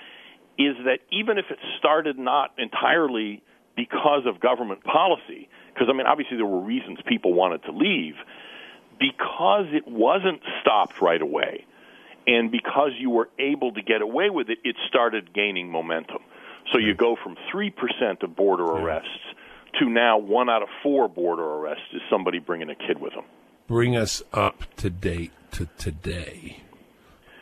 is 0.57 0.75
that 0.85 0.99
even 1.11 1.37
if 1.37 1.45
it 1.49 1.57
started 1.79 2.17
not 2.19 2.51
entirely 2.57 3.41
because 3.75 4.25
of 4.25 4.39
government 4.39 4.83
policy, 4.83 5.49
because 5.73 5.87
I 5.89 5.93
mean, 5.93 6.05
obviously 6.05 6.37
there 6.37 6.45
were 6.45 6.59
reasons 6.59 6.99
people 7.07 7.33
wanted 7.33 7.63
to 7.63 7.71
leave, 7.71 8.15
because 8.99 9.65
it 9.71 9.87
wasn't 9.87 10.41
stopped 10.61 11.01
right 11.01 11.21
away, 11.21 11.65
and 12.27 12.51
because 12.51 12.91
you 12.99 13.09
were 13.09 13.29
able 13.39 13.73
to 13.73 13.81
get 13.81 14.01
away 14.01 14.29
with 14.29 14.49
it, 14.49 14.59
it 14.63 14.75
started 14.87 15.33
gaining 15.33 15.71
momentum. 15.71 16.21
So 16.71 16.77
you 16.77 16.93
go 16.93 17.17
from 17.21 17.35
3% 17.53 18.23
of 18.23 18.35
border 18.35 18.63
arrests 18.63 19.09
to 19.83 19.89
now 19.89 20.17
one 20.17 20.49
out 20.49 20.61
of 20.61 20.69
four 20.81 21.07
border 21.07 21.43
arrests 21.43 21.85
is 21.93 22.01
somebody 22.09 22.39
bringing 22.39 22.69
a 22.69 22.75
kid 22.75 22.99
with 22.99 23.13
them. 23.13 23.25
Bring 23.67 23.95
us 23.95 24.23
up 24.31 24.63
to 24.77 24.89
date 24.89 25.31
to 25.51 25.67
today. 25.77 26.63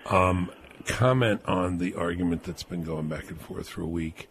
Um, 0.10 0.52
comment 0.86 1.42
on 1.46 1.78
the 1.78 1.96
argument 1.96 2.44
that's 2.44 2.64
been 2.64 2.84
going 2.84 3.08
back 3.08 3.30
and 3.30 3.40
forth 3.40 3.70
for 3.70 3.82
a 3.82 3.88
week. 3.88 4.28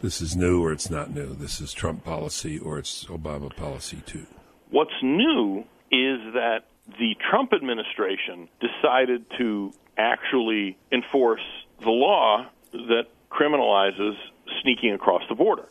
This 0.00 0.20
is 0.20 0.34
new 0.34 0.62
or 0.64 0.72
it's 0.72 0.90
not 0.90 1.14
new. 1.14 1.34
This 1.34 1.60
is 1.60 1.72
Trump 1.72 2.04
policy 2.04 2.58
or 2.58 2.78
it's 2.78 3.04
Obama 3.04 3.54
policy 3.54 4.02
too. 4.04 4.26
What's 4.70 4.90
new 5.02 5.60
is 5.90 6.18
that 6.34 6.64
the 6.98 7.14
Trump 7.30 7.52
administration 7.52 8.48
decided 8.60 9.24
to 9.38 9.72
actually 9.96 10.76
enforce 10.90 11.42
the 11.80 11.90
law 11.90 12.46
that 12.72 13.04
criminalizes 13.30 14.14
sneaking 14.62 14.92
across 14.92 15.22
the 15.28 15.34
border. 15.34 15.68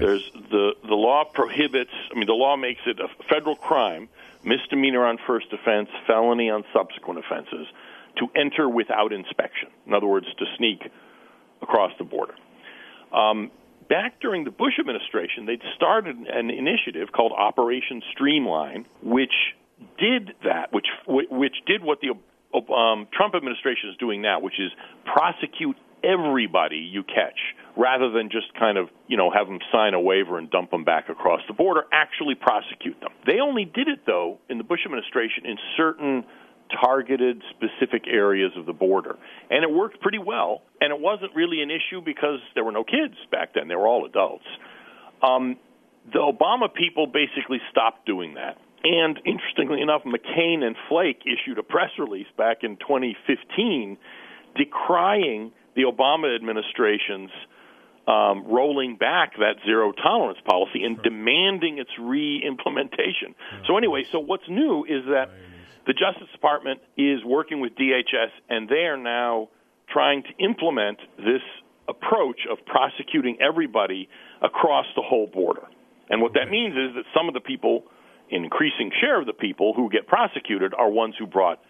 There's 0.00 0.30
the 0.50 0.72
the 0.86 0.94
law 0.94 1.24
prohibits. 1.24 1.90
I 2.10 2.14
mean, 2.14 2.26
the 2.26 2.32
law 2.32 2.56
makes 2.56 2.80
it 2.86 3.00
a 3.00 3.08
federal 3.28 3.56
crime, 3.56 4.08
misdemeanor 4.44 5.04
on 5.06 5.18
first 5.26 5.46
offense, 5.52 5.88
felony 6.06 6.50
on 6.50 6.64
subsequent 6.72 7.20
offenses, 7.20 7.66
to 8.18 8.28
enter 8.34 8.68
without 8.68 9.12
inspection. 9.12 9.68
In 9.86 9.94
other 9.94 10.06
words, 10.06 10.26
to 10.38 10.44
sneak 10.56 10.90
across 11.62 11.92
the 11.98 12.04
border. 12.04 12.34
Um, 13.12 13.50
back 13.88 14.20
during 14.20 14.44
the 14.44 14.50
Bush 14.50 14.74
administration, 14.78 15.46
they'd 15.46 15.62
started 15.74 16.16
an 16.16 16.50
initiative 16.50 17.12
called 17.12 17.32
Operation 17.32 18.02
Streamline, 18.12 18.86
which 19.02 19.32
did 19.98 20.34
that, 20.44 20.72
which 20.72 20.86
which 21.06 21.56
did 21.66 21.82
what 21.82 22.00
the 22.00 22.10
um, 22.72 23.08
Trump 23.12 23.34
administration 23.34 23.90
is 23.90 23.96
doing 23.96 24.22
now, 24.22 24.40
which 24.40 24.58
is 24.58 24.70
prosecute 25.04 25.76
everybody 26.02 26.76
you 26.76 27.02
catch, 27.02 27.38
rather 27.76 28.10
than 28.10 28.30
just 28.30 28.52
kind 28.58 28.78
of 28.78 28.88
you 29.08 29.16
know 29.16 29.30
have 29.30 29.46
them 29.46 29.58
sign 29.72 29.94
a 29.94 30.00
waiver 30.00 30.38
and 30.38 30.50
dump 30.50 30.70
them 30.70 30.84
back 30.84 31.08
across 31.08 31.40
the 31.48 31.54
border. 31.54 31.84
Actually 31.92 32.34
prosecute 32.34 33.00
them. 33.00 33.10
They 33.26 33.40
only 33.40 33.64
did 33.64 33.88
it 33.88 34.00
though 34.06 34.38
in 34.48 34.58
the 34.58 34.64
Bush 34.64 34.80
administration 34.84 35.46
in 35.46 35.56
certain 35.76 36.24
targeted 36.82 37.42
specific 37.50 38.06
areas 38.08 38.52
of 38.56 38.66
the 38.66 38.72
border. 38.72 39.16
And 39.50 39.62
it 39.62 39.70
worked 39.70 40.00
pretty 40.00 40.18
well. 40.18 40.62
And 40.80 40.92
it 40.92 41.00
wasn't 41.00 41.34
really 41.34 41.62
an 41.62 41.70
issue 41.70 42.00
because 42.04 42.40
there 42.54 42.64
were 42.64 42.72
no 42.72 42.84
kids 42.84 43.14
back 43.30 43.54
then, 43.54 43.68
they 43.68 43.76
were 43.76 43.86
all 43.86 44.04
adults. 44.04 44.44
Um, 45.22 45.56
the 46.12 46.18
Obama 46.18 46.72
people 46.72 47.06
basically 47.06 47.58
stopped 47.70 48.06
doing 48.06 48.34
that. 48.34 48.58
And 48.84 49.18
interestingly 49.24 49.80
enough, 49.80 50.02
McCain 50.04 50.62
and 50.62 50.76
Flake 50.88 51.22
issued 51.26 51.58
a 51.58 51.62
press 51.62 51.90
release 51.98 52.28
back 52.38 52.58
in 52.62 52.76
2015 52.76 53.96
decrying 54.56 55.52
the 55.76 55.82
Obama 55.82 56.34
administration's 56.34 57.30
um, 58.08 58.44
rolling 58.46 58.96
back 58.96 59.36
that 59.38 59.56
zero 59.64 59.92
tolerance 59.92 60.38
policy 60.48 60.84
and 60.84 61.02
demanding 61.02 61.78
its 61.78 61.90
re 62.00 62.42
implementation. 62.46 63.34
So, 63.66 63.76
anyway, 63.76 64.04
so 64.10 64.20
what's 64.20 64.48
new 64.48 64.84
is 64.84 65.04
that 65.06 65.30
the 65.86 65.92
Justice 65.92 66.28
Department 66.32 66.80
is 66.96 67.24
working 67.24 67.60
with 67.60 67.74
DHS, 67.76 68.30
and 68.48 68.68
they 68.68 68.86
are 68.86 68.96
now 68.96 69.48
trying 69.88 70.22
to 70.24 70.44
implement 70.44 70.98
this 71.16 71.42
approach 71.88 72.40
of 72.50 72.58
prosecuting 72.66 73.38
everybody 73.40 74.08
across 74.42 74.86
the 74.96 75.02
whole 75.02 75.26
border. 75.26 75.62
And 76.10 76.20
what 76.20 76.34
that 76.34 76.50
means 76.50 76.74
is 76.74 76.94
that 76.94 77.04
some 77.14 77.28
of 77.28 77.34
the 77.34 77.40
people, 77.40 77.84
an 78.30 78.44
increasing 78.44 78.90
share 79.00 79.20
of 79.20 79.26
the 79.26 79.32
people 79.32 79.74
who 79.74 79.88
get 79.90 80.06
prosecuted, 80.06 80.74
are 80.74 80.88
ones 80.88 81.14
who 81.18 81.26
brought 81.26 81.60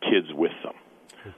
kids 0.00 0.28
with 0.32 0.52
them. 0.62 0.74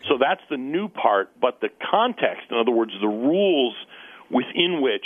So 0.09 0.19
that's 0.21 0.43
the 0.51 0.57
new 0.57 0.89
part, 0.89 1.31
but 1.41 1.61
the 1.61 1.69
context, 1.91 2.51
in 2.51 2.57
other 2.57 2.71
words, 2.71 2.93
the 3.01 3.09
rules 3.09 3.75
within 4.31 4.81
which 4.83 5.05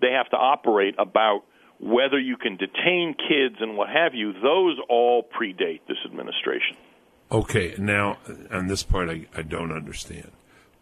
they 0.00 0.12
have 0.12 0.28
to 0.30 0.36
operate 0.36 0.94
about 0.98 1.42
whether 1.78 2.18
you 2.18 2.36
can 2.36 2.56
detain 2.56 3.14
kids 3.14 3.56
and 3.60 3.76
what 3.76 3.88
have 3.88 4.14
you, 4.14 4.32
those 4.34 4.76
all 4.88 5.22
predate 5.22 5.80
this 5.88 5.96
administration. 6.04 6.76
Okay, 7.32 7.74
now 7.78 8.18
on 8.50 8.66
this 8.66 8.82
part, 8.82 9.08
I, 9.08 9.26
I 9.34 9.42
don't 9.42 9.72
understand 9.72 10.32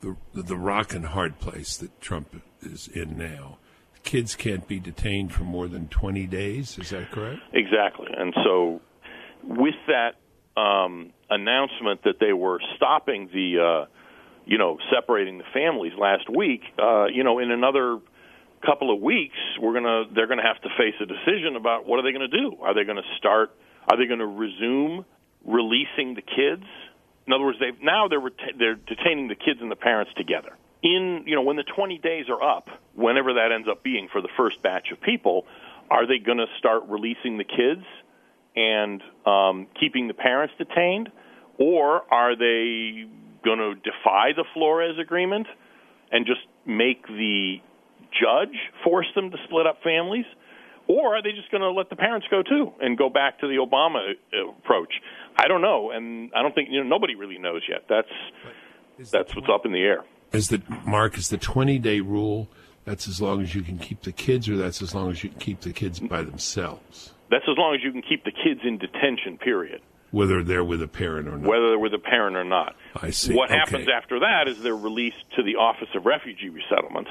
the 0.01 0.17
the 0.33 0.57
rock 0.57 0.95
and 0.95 1.07
hard 1.07 1.39
place 1.39 1.77
that 1.77 2.01
Trump 2.01 2.43
is 2.63 2.89
in 2.89 3.17
now. 3.17 3.59
Kids 4.05 4.35
can't 4.35 4.67
be 4.67 4.81
detained 4.81 5.33
for 5.33 5.45
more 5.45 5.69
than 5.69 5.89
twenty 5.89 6.27
days. 6.27 6.79
Is 6.79 6.91
that 6.91 7.11
correct? 7.11 7.41
Exactly, 7.53 8.09
and 8.17 8.33
so 8.45 8.81
with 9.45 9.75
that 9.87 10.13
um, 10.59 11.13
announcement 11.31 12.03
that 12.05 12.19
they 12.21 12.33
were 12.33 12.59
stopping 12.77 13.29
the, 13.33 13.59
uh, 13.61 13.87
you 14.47 14.59
know, 14.59 14.79
separating 14.93 15.39
the 15.39 15.45
families 15.53 15.93
last 15.99 16.29
week, 16.29 16.63
uh, 16.79 17.07
you 17.07 17.23
know, 17.23 17.39
in 17.39 17.51
another 17.51 17.99
couple 18.65 18.93
of 18.93 19.01
weeks, 19.01 19.37
we're 19.61 19.75
gonna 19.75 20.05
they're 20.15 20.27
gonna 20.27 20.43
have 20.43 20.61
to 20.63 20.69
face 20.77 20.95
a 21.01 21.07
decision 21.07 21.55
about 21.57 21.87
what 21.87 21.99
are 21.99 22.03
they 22.03 22.11
to 22.29 22.37
do. 22.37 22.57
Are 22.61 22.75
they 22.75 22.85
to 22.97 23.09
start? 23.19 23.55
Are 23.89 23.97
they 23.97 24.07
to 24.19 24.27
resume 24.27 25.05
releasing 25.45 26.15
the 26.15 26.23
kids? 26.23 26.65
In 27.27 27.33
other 27.33 27.45
words, 27.45 27.59
they've 27.61 27.81
now 27.81 28.09
they're 28.09 28.21
reta- 28.21 28.59
they're 28.59 28.75
detaining 28.75 29.29
the 29.29 29.37
kids 29.37 29.61
and 29.61 29.71
the 29.71 29.77
parents 29.77 30.11
together. 30.17 30.57
In 30.83 31.25
you 31.27 31.37
know 31.37 31.43
when 31.43 31.57
the 31.57 31.65
20 31.77 31.99
days 31.99 32.27
are 32.29 32.43
up, 32.43 32.69
whenever 32.95 33.35
that 33.35 33.53
ends 33.53 33.69
up 33.71 33.85
being 33.85 34.09
for 34.11 34.21
the 34.21 34.31
first 34.37 34.61
batch 34.63 34.89
of 34.91 35.01
people, 35.01 35.47
are 35.91 36.07
they 36.07 36.19
going 36.19 36.39
to 36.39 36.47
start 36.59 36.85
releasing 36.89 37.39
the 37.39 37.45
kids 37.45 37.85
and 38.59 39.03
um, 39.25 39.67
keeping 39.79 40.09
the 40.09 40.15
parents 40.15 40.53
detained, 40.59 41.11
or 41.59 42.03
are 42.13 42.37
they 42.37 43.07
going 43.45 43.59
to 43.59 43.75
defy 43.77 44.33
the 44.35 44.45
Flores 44.53 44.99
agreement 45.01 45.47
and 46.11 46.27
just 46.27 46.41
make 46.67 47.07
the 47.07 47.57
judge 48.11 48.57
force 48.83 49.07
them 49.15 49.31
to 49.31 49.37
split 49.45 49.67
up 49.67 49.79
families? 49.85 50.27
Or 50.89 51.17
are 51.17 51.23
they 51.23 51.33
just 51.33 51.51
going 51.51 51.61
to 51.61 51.71
let 51.71 51.91
the 51.91 51.97
parents 51.97 52.27
go 52.31 52.43
too 52.43 52.73
and 52.81 52.97
go 52.97 53.11
back 53.11 53.41
to 53.41 53.47
the 53.47 53.57
Obama 53.57 54.15
uh, 54.33 54.51
approach? 54.59 54.93
I 55.37 55.47
don't 55.47 55.61
know, 55.61 55.91
and 55.91 56.31
I 56.35 56.43
don't 56.43 56.55
think 56.55 56.71
you 56.71 56.83
know 56.83 56.89
nobody 56.89 57.15
really 57.15 57.39
knows 57.39 57.63
yet. 57.69 57.85
That's 57.89 59.13
that's 59.13 59.37
what's 59.37 59.49
up 59.53 59.67
in 59.67 59.73
the 59.73 59.81
air. 59.81 60.05
Is 60.33 60.49
the 60.49 60.63
Mark 60.85 61.17
is 61.19 61.29
the 61.29 61.37
twenty 61.37 61.79
day 61.79 62.01
rule? 62.01 62.49
That's 62.87 63.07
as 63.07 63.21
long 63.21 63.43
as 63.43 63.55
you 63.55 63.61
can 63.61 63.79
keep 63.79 64.03
the 64.03 64.13
kids, 64.13 64.49
or 64.49 64.57
that's 64.57 64.81
as 64.81 64.95
long 64.95 65.11
as 65.11 65.23
you 65.23 65.29
can 65.29 65.39
keep 65.39 65.61
the 65.61 65.75
kids 65.75 66.01
by 66.01 66.23
themselves. 66.23 67.13
That's 67.31 67.45
as 67.49 67.57
long 67.57 67.75
as 67.75 67.83
you 67.83 67.93
can 67.93 68.03
keep 68.03 68.25
the 68.25 68.33
kids 68.33 68.61
in 68.65 68.79
detention. 68.79 69.39
Period. 69.39 69.81
Whether 70.11 70.43
they're 70.43 70.65
with 70.65 70.83
a 70.83 70.89
parent 70.89 71.29
or 71.29 71.37
not. 71.37 71.49
Whether 71.49 71.69
they're 71.69 71.79
with 71.79 71.93
a 71.93 71.99
parent 71.99 72.37
or 72.37 72.45
not. 72.45 72.75
I 72.97 73.11
see. 73.11 73.35
What 73.35 73.51
okay. 73.51 73.59
happens 73.59 73.89
after 73.95 74.21
that 74.21 74.49
is 74.49 74.63
they're 74.63 74.75
released 74.75 75.23
to 75.37 75.43
the 75.43 75.57
Office 75.57 75.89
of 75.95 76.07
Refugee 76.07 76.49
Resettlement 76.49 77.09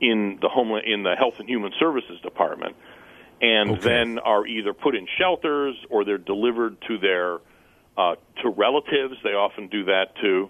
in 0.00 0.38
the 0.40 0.48
Homeland 0.48 0.86
in 0.86 1.02
the 1.02 1.14
Health 1.18 1.34
and 1.38 1.48
Human 1.48 1.72
Services 1.78 2.18
Department, 2.22 2.74
and 3.42 3.72
Okay. 3.72 3.80
then 3.82 4.18
are 4.18 4.46
either 4.46 4.72
put 4.72 4.94
in 4.94 5.06
shelters 5.18 5.76
or 5.90 6.04
they're 6.06 6.16
delivered 6.16 6.78
to 6.88 6.96
their 6.98 7.38
uh, 7.98 8.14
to 8.42 8.48
relatives. 8.48 9.16
They 9.22 9.34
often 9.34 9.68
do 9.68 9.84
that 9.84 10.16
too. 10.22 10.48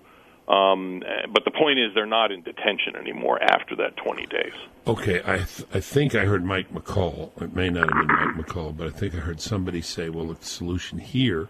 Um, 0.51 1.03
eh, 1.07 1.27
but 1.33 1.45
the 1.45 1.51
point 1.53 1.79
is, 1.79 1.93
they're 1.95 2.07
not 2.07 2.33
in 2.33 2.43
detention 2.43 2.97
anymore 2.97 3.41
after 3.43 3.77
that 3.77 3.97
20 3.99 4.27
days. 4.27 4.53
Okay, 4.87 5.21
I 5.25 5.37
th- 5.39 5.69
I 5.73 5.81
think 5.81 6.15
I 6.15 6.25
heard 6.25 6.45
Mike 6.45 6.73
McCaul. 6.73 7.31
It 7.41 7.55
may 7.55 7.69
not 7.71 7.85
have 7.93 8.07
been 8.07 8.17
Mike 8.17 8.47
McCaul, 8.47 8.77
but 8.77 8.87
I 8.89 8.91
think 8.91 9.15
I 9.15 9.19
heard 9.19 9.41
somebody 9.41 9.81
say, 9.81 10.09
"Well, 10.09 10.27
the 10.27 10.45
solution 10.45 10.99
here 10.99 11.49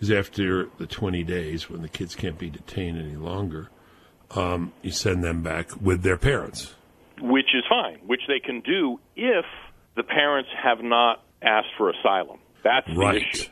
is 0.00 0.10
after 0.10 0.66
the 0.78 0.86
20 0.88 1.22
days, 1.22 1.70
when 1.70 1.82
the 1.82 1.88
kids 1.88 2.16
can't 2.16 2.38
be 2.38 2.50
detained 2.50 2.98
any 2.98 3.14
longer, 3.14 3.68
um, 4.34 4.72
you 4.82 4.90
send 4.90 5.22
them 5.22 5.42
back 5.42 5.68
with 5.80 6.02
their 6.02 6.16
parents." 6.16 6.74
which 7.20 7.54
is 7.54 7.62
fine, 7.68 7.98
which 8.06 8.22
they 8.26 8.40
can 8.40 8.58
do 8.62 8.98
if 9.14 9.44
the 9.94 10.02
parents 10.02 10.48
have 10.60 10.82
not 10.82 11.22
asked 11.40 11.68
for 11.78 11.88
asylum. 11.90 12.38
That's 12.64 12.88
the 12.88 12.96
Right. 12.96 13.22
issue. 13.32 13.48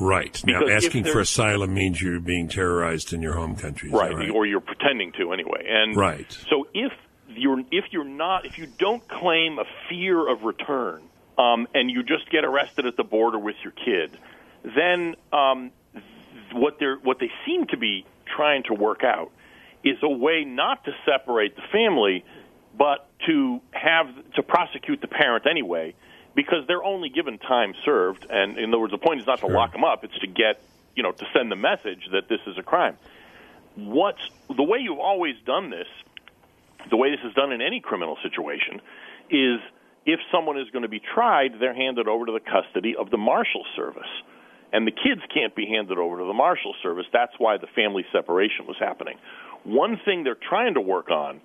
Right. 0.00 0.42
Now, 0.46 0.60
Because 0.60 0.70
if 0.70 0.84
asking 0.84 1.04
for 1.04 1.20
asylum 1.20 1.74
means 1.74 2.00
you're 2.00 2.20
being 2.20 2.48
terrorized 2.48 3.12
in 3.12 3.22
your 3.22 3.34
home 3.34 3.56
country. 3.56 3.90
right, 3.90 4.14
right? 4.14 4.30
or 4.30 4.46
you're 4.46 4.60
pretending 4.60 5.12
to 5.12 5.32
anyway. 5.32 5.66
And 5.68 5.96
Right. 5.96 6.30
So 6.50 6.68
if 6.74 6.92
you're 7.28 7.60
if 7.70 7.86
you're 7.90 8.04
not 8.04 8.46
if 8.46 8.58
you 8.58 8.66
don't 8.78 9.06
claim 9.08 9.58
a 9.58 9.64
fear 9.88 10.28
of 10.28 10.42
return, 10.42 11.02
um, 11.38 11.66
and 11.74 11.90
you 11.90 12.02
just 12.02 12.30
get 12.30 12.44
arrested 12.44 12.86
at 12.86 12.96
the 12.96 13.04
border 13.04 13.38
with 13.38 13.56
your 13.62 13.72
kid, 13.72 14.18
then 14.76 15.16
um, 15.32 15.70
what 16.52 16.78
they 16.78 16.86
what 17.02 17.18
they 17.18 17.30
seem 17.46 17.66
to 17.68 17.76
be 17.76 18.04
trying 18.36 18.62
to 18.64 18.74
work 18.74 19.02
out 19.04 19.30
is 19.84 19.96
a 20.02 20.08
way 20.08 20.44
not 20.44 20.84
to 20.84 20.92
separate 21.04 21.56
the 21.56 21.62
family, 21.72 22.24
but 22.76 23.08
to 23.26 23.60
have 23.72 24.06
to 24.34 24.42
prosecute 24.42 25.00
the 25.00 25.08
parent 25.08 25.46
anyway, 25.46 25.94
because 26.34 26.66
they're 26.66 26.84
only 26.84 27.08
given 27.08 27.38
time 27.38 27.74
served. 27.84 28.26
And 28.30 28.58
in 28.58 28.70
other 28.70 28.78
words, 28.78 28.92
the 28.92 28.98
point 28.98 29.20
is 29.20 29.26
not 29.26 29.40
to 29.40 29.46
lock 29.46 29.72
them 29.72 29.84
up; 29.84 30.04
it's 30.04 30.18
to 30.20 30.26
get 30.26 30.62
you 30.94 31.02
know 31.02 31.12
to 31.12 31.26
send 31.34 31.50
the 31.50 31.56
message 31.56 32.08
that 32.12 32.28
this 32.28 32.40
is 32.46 32.58
a 32.58 32.62
crime. 32.62 32.96
What's 33.74 34.22
the 34.54 34.62
way 34.62 34.78
you've 34.78 34.98
always 34.98 35.36
done 35.46 35.70
this? 35.70 35.88
The 36.90 36.96
way 36.96 37.10
this 37.10 37.20
is 37.24 37.34
done 37.34 37.52
in 37.52 37.62
any 37.62 37.80
criminal 37.80 38.18
situation 38.22 38.80
is 39.30 39.60
if 40.04 40.20
someone 40.30 40.58
is 40.58 40.68
going 40.70 40.82
to 40.82 40.88
be 40.88 41.00
tried, 41.00 41.52
they're 41.60 41.74
handed 41.74 42.08
over 42.08 42.26
to 42.26 42.32
the 42.32 42.40
custody 42.40 42.96
of 42.96 43.10
the 43.10 43.16
marshal 43.16 43.64
service. 43.76 44.10
And 44.72 44.86
the 44.86 44.90
kids 44.90 45.20
can't 45.32 45.54
be 45.54 45.66
handed 45.66 45.98
over 45.98 46.18
to 46.18 46.24
the 46.24 46.32
marshal 46.32 46.74
service. 46.82 47.04
That's 47.12 47.32
why 47.38 47.58
the 47.58 47.66
family 47.68 48.04
separation 48.10 48.66
was 48.66 48.76
happening. 48.80 49.18
One 49.64 50.00
thing 50.04 50.24
they're 50.24 50.34
trying 50.34 50.74
to 50.74 50.80
work 50.80 51.10
on, 51.10 51.40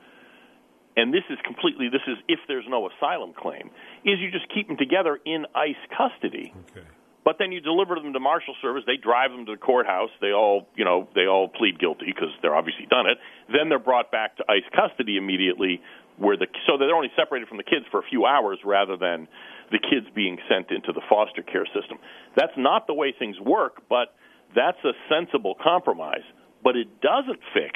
and 0.98 1.14
this 1.14 1.24
is 1.30 1.38
completely 1.46 1.88
this 1.88 2.02
is 2.08 2.18
if 2.28 2.40
there's 2.48 2.66
no 2.68 2.90
asylum 2.90 3.34
claim, 3.38 3.70
is 4.04 4.20
you 4.20 4.32
just 4.32 4.52
keep 4.54 4.68
them 4.68 4.78
together 4.78 5.20
in 5.24 5.46
ICE 5.56 5.80
custody. 5.96 6.52
Okay. 6.72 6.86
But 7.24 7.36
then 7.40 7.52
you 7.52 7.60
deliver 7.60 7.96
them 7.96 8.14
to 8.14 8.20
marshal 8.20 8.56
service. 8.62 8.84
They 8.88 8.96
drive 8.96 9.32
them 9.32 9.46
to 9.48 9.52
the 9.52 9.58
courthouse. 9.60 10.10
They 10.22 10.32
all, 10.32 10.66
you 10.76 10.86
know, 10.86 11.10
they 11.14 11.28
all 11.28 11.50
plead 11.50 11.78
guilty 11.78 12.06
because 12.08 12.32
they're 12.42 12.56
obviously 12.56 12.88
done 12.90 13.06
it. 13.06 13.18
Then 13.52 13.68
they're 13.68 13.84
brought 13.84 14.12
back 14.12 14.38
to 14.38 14.46
ICE 14.48 14.64
custody 14.74 15.18
immediately, 15.18 15.82
where 16.18 16.38
the 16.38 16.48
so 16.66 16.78
they're 16.80 16.96
only 16.96 17.12
separated 17.16 17.48
from 17.48 17.58
the 17.58 17.68
kids 17.68 17.86
for 17.92 18.00
a 18.00 18.08
few 18.10 18.26
hours 18.26 18.60
rather 18.66 18.98
than 18.98 19.28
the 19.72 19.78
kids 19.78 20.08
being 20.16 20.38
sent 20.50 20.72
into 20.72 20.94
the 20.94 21.02
foster 21.10 21.44
care 21.44 21.68
system. 21.76 22.00
That's 22.36 22.56
not 22.58 22.88
the 22.88 22.94
way 22.94 23.14
things 23.14 23.36
work, 23.40 23.84
but 23.90 24.16
that's 24.56 24.80
a 24.84 24.96
sensible 25.12 25.56
compromise. 25.62 26.24
But 26.64 26.76
it 26.76 27.02
doesn't 27.02 27.40
fix 27.54 27.76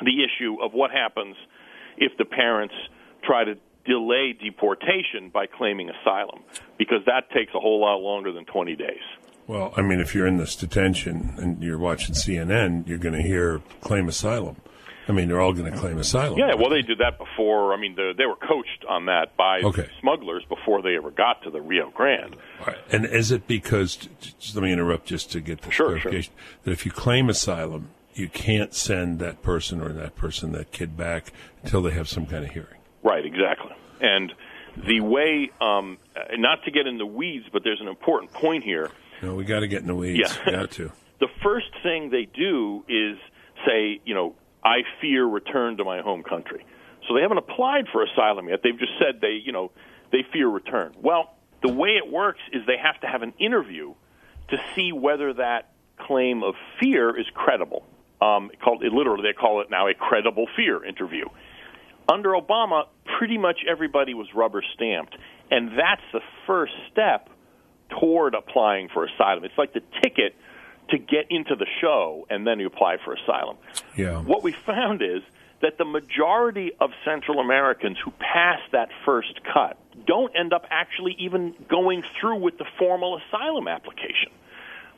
the 0.00 0.24
issue 0.24 0.56
of 0.64 0.72
what 0.72 0.90
happens 0.90 1.36
if 1.98 2.16
the 2.18 2.24
parents 2.24 2.74
try 3.24 3.44
to 3.44 3.54
delay 3.84 4.32
deportation 4.32 5.30
by 5.32 5.46
claiming 5.46 5.90
asylum, 5.90 6.40
because 6.78 7.00
that 7.06 7.30
takes 7.30 7.54
a 7.54 7.60
whole 7.60 7.80
lot 7.80 7.96
longer 7.96 8.32
than 8.32 8.44
20 8.44 8.74
days. 8.76 9.00
Well, 9.46 9.72
I 9.76 9.82
mean, 9.82 10.00
if 10.00 10.12
you're 10.14 10.26
in 10.26 10.38
this 10.38 10.56
detention 10.56 11.34
and 11.38 11.62
you're 11.62 11.78
watching 11.78 12.14
CNN, 12.14 12.88
you're 12.88 12.98
going 12.98 13.14
to 13.14 13.22
hear 13.22 13.60
claim 13.80 14.08
asylum. 14.08 14.56
I 15.08 15.12
mean, 15.12 15.28
they're 15.28 15.40
all 15.40 15.52
going 15.52 15.70
to 15.72 15.78
claim 15.78 15.98
asylum. 15.98 16.36
Yeah, 16.36 16.54
well, 16.56 16.68
they 16.68 16.82
did 16.82 16.98
that 16.98 17.16
before. 17.16 17.72
I 17.72 17.76
mean, 17.80 17.94
the, 17.94 18.12
they 18.18 18.26
were 18.26 18.34
coached 18.34 18.84
on 18.88 19.06
that 19.06 19.36
by 19.36 19.60
Okay. 19.60 19.88
smugglers 20.00 20.42
before 20.48 20.82
they 20.82 20.96
ever 20.96 21.12
got 21.12 21.42
to 21.44 21.50
the 21.50 21.60
Rio 21.60 21.90
Grande. 21.90 22.34
Right. 22.66 22.76
And 22.90 23.06
is 23.06 23.30
it 23.30 23.46
because, 23.46 23.94
just 24.20 24.56
let 24.56 24.64
me 24.64 24.72
interrupt 24.72 25.06
just 25.06 25.30
to 25.30 25.40
get 25.40 25.60
the 25.62 25.70
Sure, 25.70 25.90
clarification, 25.90 26.32
that 26.64 26.72
if 26.72 26.84
you 26.84 26.90
claim 26.90 27.28
asylum, 27.28 27.90
you 28.18 28.28
can't 28.28 28.74
send 28.74 29.18
that 29.18 29.42
person 29.42 29.80
or 29.80 29.92
that 29.92 30.16
person, 30.16 30.52
that 30.52 30.72
kid 30.72 30.96
back 30.96 31.32
until 31.62 31.82
they 31.82 31.92
have 31.92 32.08
some 32.08 32.26
kind 32.26 32.44
of 32.44 32.50
hearing? 32.50 32.78
Right, 33.02 33.24
exactly. 33.24 33.72
And 34.00 34.32
the 34.86 35.00
way, 35.00 35.50
um, 35.60 35.98
not 36.32 36.64
to 36.64 36.70
get 36.70 36.86
in 36.86 36.98
the 36.98 37.06
weeds, 37.06 37.46
but 37.52 37.62
there's 37.64 37.80
an 37.80 37.88
important 37.88 38.32
point 38.32 38.64
here. 38.64 38.90
No, 39.22 39.34
we 39.34 39.44
got 39.44 39.60
to 39.60 39.68
get 39.68 39.80
in 39.80 39.86
the 39.86 39.94
weeds. 39.94 40.38
Yeah. 40.46 40.50
Got 40.50 40.70
to. 40.72 40.92
the 41.20 41.28
first 41.42 41.70
thing 41.82 42.10
they 42.10 42.26
do 42.26 42.84
is 42.88 43.18
say, 43.66 44.00
you 44.04 44.14
know, 44.14 44.34
I 44.64 44.82
fear 45.00 45.24
return 45.24 45.76
to 45.78 45.84
my 45.84 46.00
home 46.00 46.22
country. 46.22 46.64
So 47.06 47.14
they 47.14 47.22
haven't 47.22 47.38
applied 47.38 47.86
for 47.92 48.02
asylum 48.02 48.48
yet. 48.48 48.60
They've 48.62 48.78
just 48.78 48.92
said 48.98 49.20
they, 49.20 49.40
you 49.44 49.52
know, 49.52 49.70
they 50.10 50.24
fear 50.32 50.48
return. 50.48 50.94
Well, 51.00 51.34
the 51.62 51.72
way 51.72 51.90
it 51.90 52.10
works 52.10 52.40
is 52.52 52.62
they 52.66 52.76
have 52.76 53.00
to 53.00 53.06
have 53.06 53.22
an 53.22 53.32
interview 53.38 53.94
to 54.48 54.56
see 54.74 54.92
whether 54.92 55.32
that 55.34 55.72
claim 55.98 56.42
of 56.42 56.54
fear 56.80 57.18
is 57.18 57.26
credible. 57.34 57.84
Um, 58.20 58.50
called 58.62 58.82
it, 58.82 58.92
literally, 58.92 59.22
they 59.22 59.34
call 59.34 59.60
it 59.60 59.70
now 59.70 59.88
a 59.88 59.94
credible 59.94 60.46
fear 60.56 60.82
interview. 60.84 61.26
Under 62.08 62.30
Obama, 62.30 62.84
pretty 63.18 63.36
much 63.36 63.60
everybody 63.68 64.14
was 64.14 64.26
rubber 64.34 64.62
stamped, 64.74 65.16
and 65.50 65.70
that's 65.78 66.02
the 66.12 66.20
first 66.46 66.72
step 66.90 67.28
toward 68.00 68.34
applying 68.34 68.88
for 68.88 69.04
asylum. 69.04 69.44
It's 69.44 69.58
like 69.58 69.72
the 69.72 69.82
ticket 70.02 70.34
to 70.90 70.98
get 70.98 71.26
into 71.30 71.56
the 71.56 71.66
show, 71.80 72.26
and 72.30 72.46
then 72.46 72.60
you 72.60 72.66
apply 72.66 72.96
for 73.04 73.14
asylum. 73.14 73.56
Yeah. 73.96 74.20
What 74.20 74.42
we 74.42 74.54
found 74.64 75.02
is 75.02 75.22
that 75.62 75.78
the 75.78 75.84
majority 75.84 76.72
of 76.80 76.90
Central 77.04 77.40
Americans 77.40 77.96
who 78.04 78.12
pass 78.12 78.60
that 78.72 78.88
first 79.04 79.40
cut 79.52 79.78
don't 80.06 80.32
end 80.38 80.52
up 80.52 80.64
actually 80.70 81.16
even 81.18 81.54
going 81.68 82.02
through 82.20 82.36
with 82.36 82.58
the 82.58 82.66
formal 82.78 83.18
asylum 83.18 83.66
application. 83.66 84.30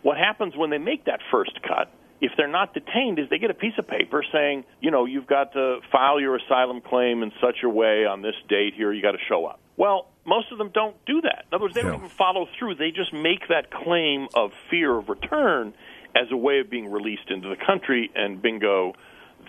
What 0.02 0.18
happens 0.18 0.56
when 0.56 0.70
they 0.70 0.78
make 0.78 1.04
that 1.06 1.20
first 1.30 1.60
cut, 1.62 1.90
if 2.20 2.32
they're 2.36 2.48
not 2.48 2.74
detained, 2.74 3.18
is 3.18 3.28
they 3.30 3.38
get 3.38 3.50
a 3.50 3.54
piece 3.54 3.74
of 3.78 3.86
paper 3.86 4.24
saying, 4.32 4.64
you 4.80 4.90
know, 4.90 5.04
you've 5.04 5.26
got 5.26 5.52
to 5.52 5.78
file 5.92 6.20
your 6.20 6.36
asylum 6.36 6.80
claim 6.80 7.22
in 7.22 7.32
such 7.40 7.58
a 7.64 7.68
way 7.68 8.04
on 8.06 8.22
this 8.22 8.34
date 8.48 8.74
here, 8.74 8.92
you 8.92 9.02
got 9.02 9.12
to 9.12 9.18
show 9.28 9.46
up. 9.46 9.60
Well, 9.76 10.08
most 10.24 10.50
of 10.50 10.58
them 10.58 10.70
don't 10.74 10.96
do 11.06 11.20
that. 11.22 11.44
In 11.50 11.54
other 11.54 11.62
words, 11.64 11.74
they 11.74 11.82
don't 11.82 11.92
Yeah. 11.92 11.98
even 11.98 12.08
follow 12.10 12.46
through. 12.58 12.74
They 12.74 12.90
just 12.90 13.12
make 13.12 13.46
that 13.48 13.70
claim 13.70 14.28
of 14.34 14.52
fear 14.70 14.96
of 14.96 15.08
return 15.08 15.72
as 16.16 16.30
a 16.32 16.36
way 16.36 16.58
of 16.58 16.68
being 16.68 16.90
released 16.90 17.30
into 17.30 17.48
the 17.48 17.56
country, 17.56 18.10
and 18.14 18.42
bingo, 18.42 18.94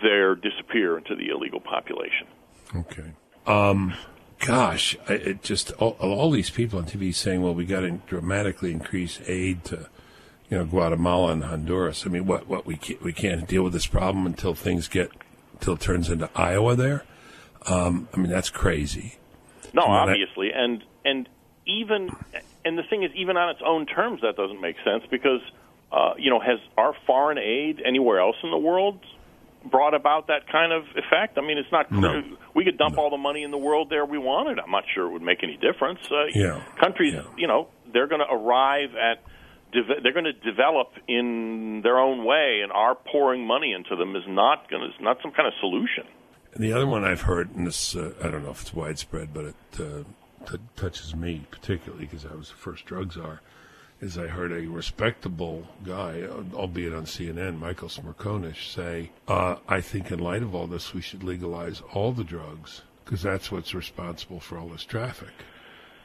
they 0.02 0.34
disappear 0.40 0.96
into 0.96 1.16
the 1.16 1.30
illegal 1.30 1.58
population. 1.60 2.26
Okay. 2.76 3.12
Um, 3.46 3.94
gosh, 4.38 4.96
I, 5.08 5.14
it 5.14 5.42
just 5.42 5.72
all, 5.72 5.96
all 5.98 6.30
these 6.30 6.50
people 6.50 6.78
on 6.78 6.84
TV 6.86 7.12
saying, 7.14 7.42
"Well, 7.42 7.54
we 7.54 7.64
got 7.64 7.80
to 7.80 7.90
dramatically 8.06 8.70
increase 8.70 9.20
aid 9.26 9.64
to, 9.64 9.88
you 10.50 10.58
know, 10.58 10.64
Guatemala 10.64 11.32
and 11.32 11.44
Honduras." 11.44 12.04
I 12.06 12.10
mean, 12.10 12.26
what 12.26 12.46
what 12.48 12.66
we 12.66 12.76
can't, 12.76 13.02
we 13.02 13.12
can't 13.12 13.46
deal 13.46 13.62
with 13.62 13.72
this 13.72 13.86
problem 13.86 14.26
until 14.26 14.54
things 14.54 14.88
get 14.88 15.10
until 15.54 15.74
it 15.74 15.80
turns 15.80 16.10
into 16.10 16.28
Iowa 16.34 16.74
there. 16.74 17.04
Um, 17.66 18.08
I 18.14 18.18
mean, 18.18 18.30
that's 18.30 18.50
crazy. 18.50 19.16
No, 19.72 19.82
obviously, 19.82 20.50
and 20.52 20.82
and 21.04 21.28
even 21.66 22.10
and 22.64 22.76
the 22.76 22.82
thing 22.82 23.02
is, 23.04 23.10
even 23.14 23.36
on 23.36 23.50
its 23.50 23.60
own 23.64 23.86
terms, 23.86 24.20
that 24.22 24.36
doesn't 24.36 24.60
make 24.60 24.76
sense 24.84 25.04
because 25.10 25.40
uh, 25.92 26.14
you 26.18 26.30
know, 26.30 26.40
has 26.40 26.58
our 26.76 26.94
foreign 27.06 27.38
aid 27.38 27.82
anywhere 27.84 28.20
else 28.20 28.36
in 28.42 28.50
the 28.50 28.58
world 28.58 28.98
brought 29.70 29.92
about 29.94 30.28
that 30.28 30.48
kind 30.50 30.72
of 30.72 30.84
effect? 30.96 31.36
I 31.36 31.42
mean, 31.42 31.58
it's 31.58 31.70
not. 31.70 31.92
No. 31.92 32.22
We 32.54 32.64
could 32.64 32.78
dump 32.78 32.96
all 32.98 33.10
the 33.10 33.18
money 33.18 33.42
in 33.42 33.50
the 33.50 33.58
world 33.58 33.90
there 33.90 34.04
we 34.06 34.18
wanted. 34.18 34.58
I'm 34.58 34.70
not 34.70 34.84
sure 34.94 35.06
it 35.06 35.12
would 35.12 35.22
make 35.22 35.42
any 35.44 35.56
difference. 35.56 36.00
Uh, 36.10 36.26
Yeah. 36.34 36.62
countries, 36.80 37.14
Yeah. 37.14 37.22
you 37.36 37.46
know, 37.46 37.68
they're 37.92 38.06
going 38.08 38.22
to 38.26 38.32
arrive 38.32 38.94
at. 38.96 39.22
Deve- 39.72 40.02
They're 40.02 40.12
going 40.12 40.24
to 40.24 40.32
develop 40.32 40.92
in 41.08 41.80
their 41.82 41.98
own 41.98 42.24
way, 42.24 42.60
and 42.62 42.72
our 42.72 42.94
pouring 42.94 43.46
money 43.46 43.72
into 43.72 43.96
them 43.96 44.16
is 44.16 44.24
not 44.26 44.70
going 44.70 44.82
to. 44.82 45.02
Not 45.02 45.18
some 45.22 45.32
kind 45.32 45.46
of 45.46 45.54
solution. 45.60 46.04
And 46.54 46.64
the 46.64 46.72
other 46.72 46.86
one 46.86 47.04
I've 47.04 47.22
heard, 47.22 47.54
and 47.54 47.66
this 47.66 47.94
uh, 47.94 48.12
I 48.22 48.28
don't 48.28 48.44
know 48.44 48.50
if 48.50 48.62
it's 48.62 48.74
widespread, 48.74 49.32
but 49.32 49.44
it 49.46 49.54
uh, 49.78 50.56
touches 50.76 51.14
me 51.14 51.46
particularly 51.50 52.06
because 52.06 52.26
I 52.26 52.34
was 52.34 52.48
the 52.48 52.56
first 52.56 52.84
drug 52.86 53.12
czar. 53.12 53.40
Is 54.00 54.16
I 54.16 54.28
heard 54.28 54.50
a 54.50 54.66
respectable 54.66 55.68
guy, 55.84 56.22
albeit 56.54 56.94
on 56.94 57.04
CNN, 57.04 57.58
Michael 57.58 57.88
Smerconish, 57.88 58.72
say, 58.72 59.10
uh, 59.28 59.56
"I 59.68 59.82
think 59.82 60.10
in 60.10 60.18
light 60.18 60.42
of 60.42 60.54
all 60.54 60.66
this, 60.66 60.94
we 60.94 61.02
should 61.02 61.22
legalize 61.22 61.82
all 61.92 62.12
the 62.12 62.24
drugs 62.24 62.80
because 63.04 63.22
that's 63.22 63.52
what's 63.52 63.74
responsible 63.74 64.40
for 64.40 64.58
all 64.58 64.68
this 64.68 64.84
traffic." 64.84 65.28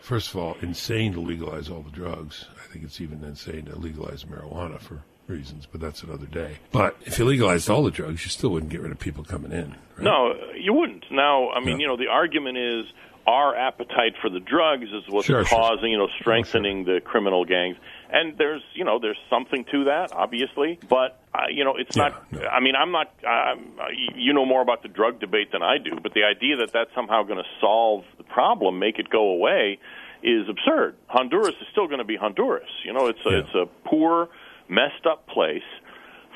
First 0.05 0.29
of 0.29 0.35
all, 0.35 0.55
insane 0.61 1.13
to 1.13 1.19
legalize 1.19 1.67
all 1.67 1.81
the 1.81 1.89
drugs. 1.89 2.45
I 2.63 2.71
think 2.71 2.85
it's 2.85 3.01
even 3.01 3.23
insane 3.23 3.65
to 3.65 3.75
legalize 3.75 4.23
marijuana 4.23 4.79
for 4.79 5.03
reasons, 5.25 5.65
but 5.65 5.81
that's 5.81 6.03
another 6.03 6.27
day. 6.27 6.59
But 6.71 6.95
if 7.07 7.17
you 7.17 7.25
legalized 7.25 7.71
all 7.71 7.81
the 7.81 7.89
drugs, 7.89 8.23
you 8.23 8.29
still 8.29 8.51
wouldn't 8.51 8.71
get 8.71 8.81
rid 8.81 8.91
of 8.91 8.99
people 8.99 9.23
coming 9.23 9.51
in. 9.51 9.71
Right? 9.97 10.03
No, 10.03 10.35
you 10.55 10.73
wouldn't. 10.73 11.05
Now, 11.09 11.49
I 11.49 11.59
mean, 11.59 11.79
you 11.79 11.87
know, 11.87 11.97
the 11.97 12.05
argument 12.05 12.55
is 12.55 12.85
our 13.27 13.55
appetite 13.55 14.13
for 14.21 14.29
the 14.29 14.39
drugs 14.39 14.83
is 14.85 15.03
what's 15.09 15.25
Sure, 15.27 15.43
sure. 15.43 15.57
causing, 15.57 15.91
you 15.91 15.97
know, 15.97 16.07
strengthening 16.19 16.85
the 16.85 17.01
criminal 17.03 17.43
gangs. 17.45 17.75
And 18.11 18.37
there's, 18.37 18.61
you 18.75 18.85
know, 18.85 18.99
there's 18.99 19.17
something 19.29 19.65
to 19.71 19.85
that, 19.85 20.11
obviously. 20.13 20.77
But, 20.87 21.19
uh, 21.33 21.45
you 21.49 21.63
know, 21.63 21.75
it's 21.75 21.97
Yeah, 21.97 22.09
not, 22.09 22.31
no. 22.31 22.47
I 22.47 22.59
mean, 22.59 22.75
I'm 22.75 22.91
not, 22.91 23.11
um, 23.27 23.71
you 24.15 24.31
know 24.33 24.45
more 24.45 24.61
about 24.61 24.83
the 24.83 24.89
drug 24.89 25.19
debate 25.19 25.51
than 25.51 25.63
I 25.63 25.79
do, 25.79 25.97
but 26.01 26.13
the 26.13 26.23
idea 26.23 26.57
that 26.57 26.71
that's 26.71 26.93
somehow 26.93 27.23
going 27.23 27.39
to 27.39 27.49
solve 27.59 28.03
the 28.17 28.23
problem, 28.23 28.77
make 28.77 28.99
it 28.99 29.09
go 29.09 29.29
away, 29.29 29.79
is 30.21 30.47
absurd. 30.47 30.95
Honduras 31.07 31.55
is 31.61 31.67
still 31.71 31.87
going 31.87 31.97
to 31.99 32.05
be 32.05 32.15
Honduras. 32.15 32.69
You 32.85 32.93
know, 32.93 33.07
it's 33.07 33.19
a, 33.25 33.29
Yeah. 33.31 33.37
it's 33.39 33.55
a 33.55 33.65
poor, 33.87 34.29
messed 34.69 35.05
up 35.09 35.27
place. 35.27 35.63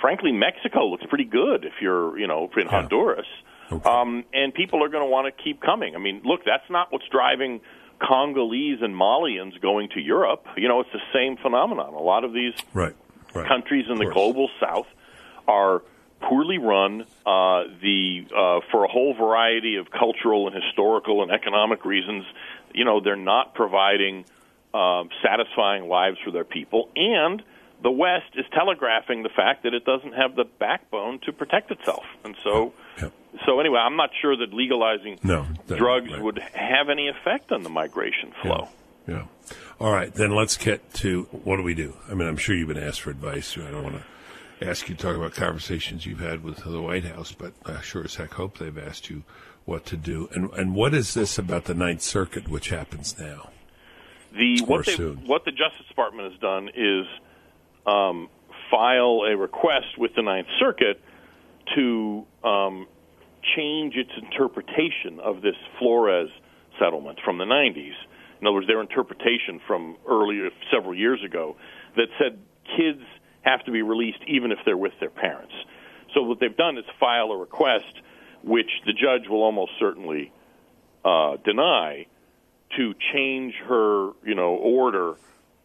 Frankly, 0.02 0.32
Mexico 0.32 0.88
looks 0.88 1.06
pretty 1.08 1.26
good 1.26 1.66
if 1.66 1.74
you're, 1.82 2.18
you 2.18 2.26
know, 2.28 2.50
in 2.58 2.68
Honduras. 2.68 3.28
Okay. 3.72 3.90
Um, 3.90 4.24
and 4.34 4.54
people 4.54 4.84
are 4.84 4.90
going 4.90 5.04
to 5.04 5.10
want 5.10 5.34
to 5.34 5.44
keep 5.44 5.62
coming. 5.62 5.96
I 5.96 6.00
mean, 6.00 6.22
look, 6.24 6.42
that's 6.46 6.70
not 6.70 6.92
what's 6.92 7.08
driving 7.12 7.62
Congolese 8.02 8.80
and 8.82 8.96
Malians 8.96 9.60
going 9.62 9.90
to 9.90 10.00
Europe. 10.00 10.46
You 10.58 10.68
know, 10.68 10.80
it's 10.82 10.92
the 10.92 11.02
same 11.14 11.38
phenomenon. 11.38 11.94
A 11.94 12.00
lot 12.02 12.24
of 12.24 12.34
these 12.34 12.54
Right. 12.74 12.96
Right. 13.34 13.48
countries 13.48 13.86
in 13.90 13.98
the 13.98 14.06
global 14.06 14.50
south 14.60 14.88
are 15.48 15.84
poorly 16.22 16.58
run. 16.58 17.02
Uh, 17.26 17.64
the 17.82 18.26
uh, 18.36 18.60
for 18.72 18.86
a 18.86 18.88
whole 18.88 19.14
variety 19.14 19.76
of 19.76 19.92
cultural 19.92 20.48
and 20.48 20.56
historical 20.64 21.22
and 21.24 21.32
economic 21.32 21.86
reasons, 21.86 22.26
you 22.74 22.86
know, 22.86 23.00
they're 23.02 23.16
not 23.16 23.54
providing 23.54 24.26
um, 24.74 25.10
satisfying 25.24 25.88
lives 25.88 26.18
for 26.24 26.32
their 26.32 26.44
people, 26.44 26.90
and 26.96 27.44
the 27.82 27.92
West 27.92 28.36
is 28.36 28.46
telegraphing 28.54 29.24
the 29.24 29.30
fact 29.30 29.64
that 29.64 29.74
it 29.74 29.86
doesn't 29.86 30.14
have 30.14 30.36
the 30.36 30.46
backbone 30.60 31.20
to 31.26 31.34
protect 31.34 31.72
itself, 31.72 32.04
and 32.24 32.36
so. 32.44 32.74
Yep. 33.02 33.14
So 33.46 33.60
anyway, 33.60 33.80
I'm 33.80 33.96
not 33.96 34.10
sure 34.22 34.36
that 34.36 34.54
legalizing 34.54 35.20
No, 35.24 35.46
that- 35.68 35.78
drugs 35.78 36.12
right. 36.12 36.22
would 36.22 36.40
have 36.40 36.90
any 36.90 37.08
effect 37.08 37.52
on 37.52 37.62
the 37.64 37.70
migration 37.70 38.34
flow. 38.42 38.68
Yeah. 39.08 39.26
All 39.80 39.92
right, 39.94 40.14
then 40.14 40.32
let's 40.36 40.58
get 40.58 40.94
to 40.96 41.24
what 41.32 41.58
do 41.58 41.64
we 41.64 41.74
do? 41.74 41.96
I 42.10 42.16
mean, 42.16 42.28
I'm 42.28 42.38
sure 42.38 42.56
you've 42.56 42.68
been 42.68 42.78
asked 42.78 43.02
for 43.02 43.12
advice. 43.12 43.56
I 43.58 43.72
don't 43.72 43.84
want 43.84 43.96
to 43.96 44.68
ask 44.68 44.90
you 44.90 44.96
to 44.96 45.02
talk 45.02 45.16
about 45.16 45.34
conversations 45.34 46.06
you've 46.06 46.20
had 46.20 46.44
with 46.44 46.58
the 46.58 46.82
White 46.82 47.06
House, 47.06 47.32
but 47.32 47.54
I 47.66 47.82
sure 47.82 48.04
as 48.04 48.16
heck 48.16 48.34
hope 48.34 48.58
they've 48.58 48.78
asked 48.78 49.10
you 49.10 49.24
what 49.66 49.86
to 49.86 49.98
do. 49.98 50.28
And 50.34 50.52
and 50.54 50.76
what 50.76 50.94
is 50.94 51.14
this 51.14 51.38
about 51.38 51.66
the 51.66 51.74
Ninth 51.74 52.02
Circuit, 52.02 52.50
which 52.50 52.70
happens 52.70 53.18
now? 53.18 53.50
The 54.36 54.62
what 54.66 54.86
they 54.86 54.96
what 54.96 55.46
the 55.46 55.52
Justice 55.52 55.88
Department 55.88 56.32
has 56.32 56.40
done 56.42 56.70
is 56.76 57.06
um, 57.90 58.30
file 58.70 59.22
a 59.28 59.36
request 59.36 59.98
with 59.98 60.12
the 60.16 60.22
Ninth 60.22 60.48
Circuit 60.60 61.02
to 61.76 62.26
um, 62.44 62.88
change 63.56 63.96
its 63.96 64.12
interpretation 64.22 65.20
of 65.22 65.42
this 65.42 65.56
Flores 65.78 66.30
settlement 66.80 67.20
from 67.24 67.38
the 67.38 67.46
90s. 67.46 67.94
In 68.42 68.48
other 68.48 68.54
words, 68.54 68.68
their 68.68 68.82
interpretation 68.82 69.60
from 69.68 69.98
earlier 70.08 70.50
several 70.72 70.96
years 70.96 71.24
ago 71.24 71.58
that 71.96 72.08
said 72.18 72.40
kids 72.78 73.02
have 73.42 73.64
to 73.66 73.72
be 73.72 73.82
released 73.82 74.20
even 74.28 74.52
if 74.52 74.60
they're 74.66 74.78
with 74.78 74.94
their 75.00 75.10
parents. 75.10 75.54
So 76.14 76.24
what 76.24 76.40
they've 76.40 76.56
done 76.56 76.78
is 76.78 76.86
file 77.00 77.32
a 77.32 77.38
request, 77.38 77.94
which 78.44 78.70
the 78.86 78.94
judge 78.94 79.28
will 79.30 79.44
almost 79.44 79.72
certainly 79.80 80.32
uh, 81.04 81.38
deny, 81.44 82.06
to 82.78 82.94
change 83.14 83.56
her, 83.68 84.12
you 84.24 84.36
know, 84.36 84.56
order 84.56 85.16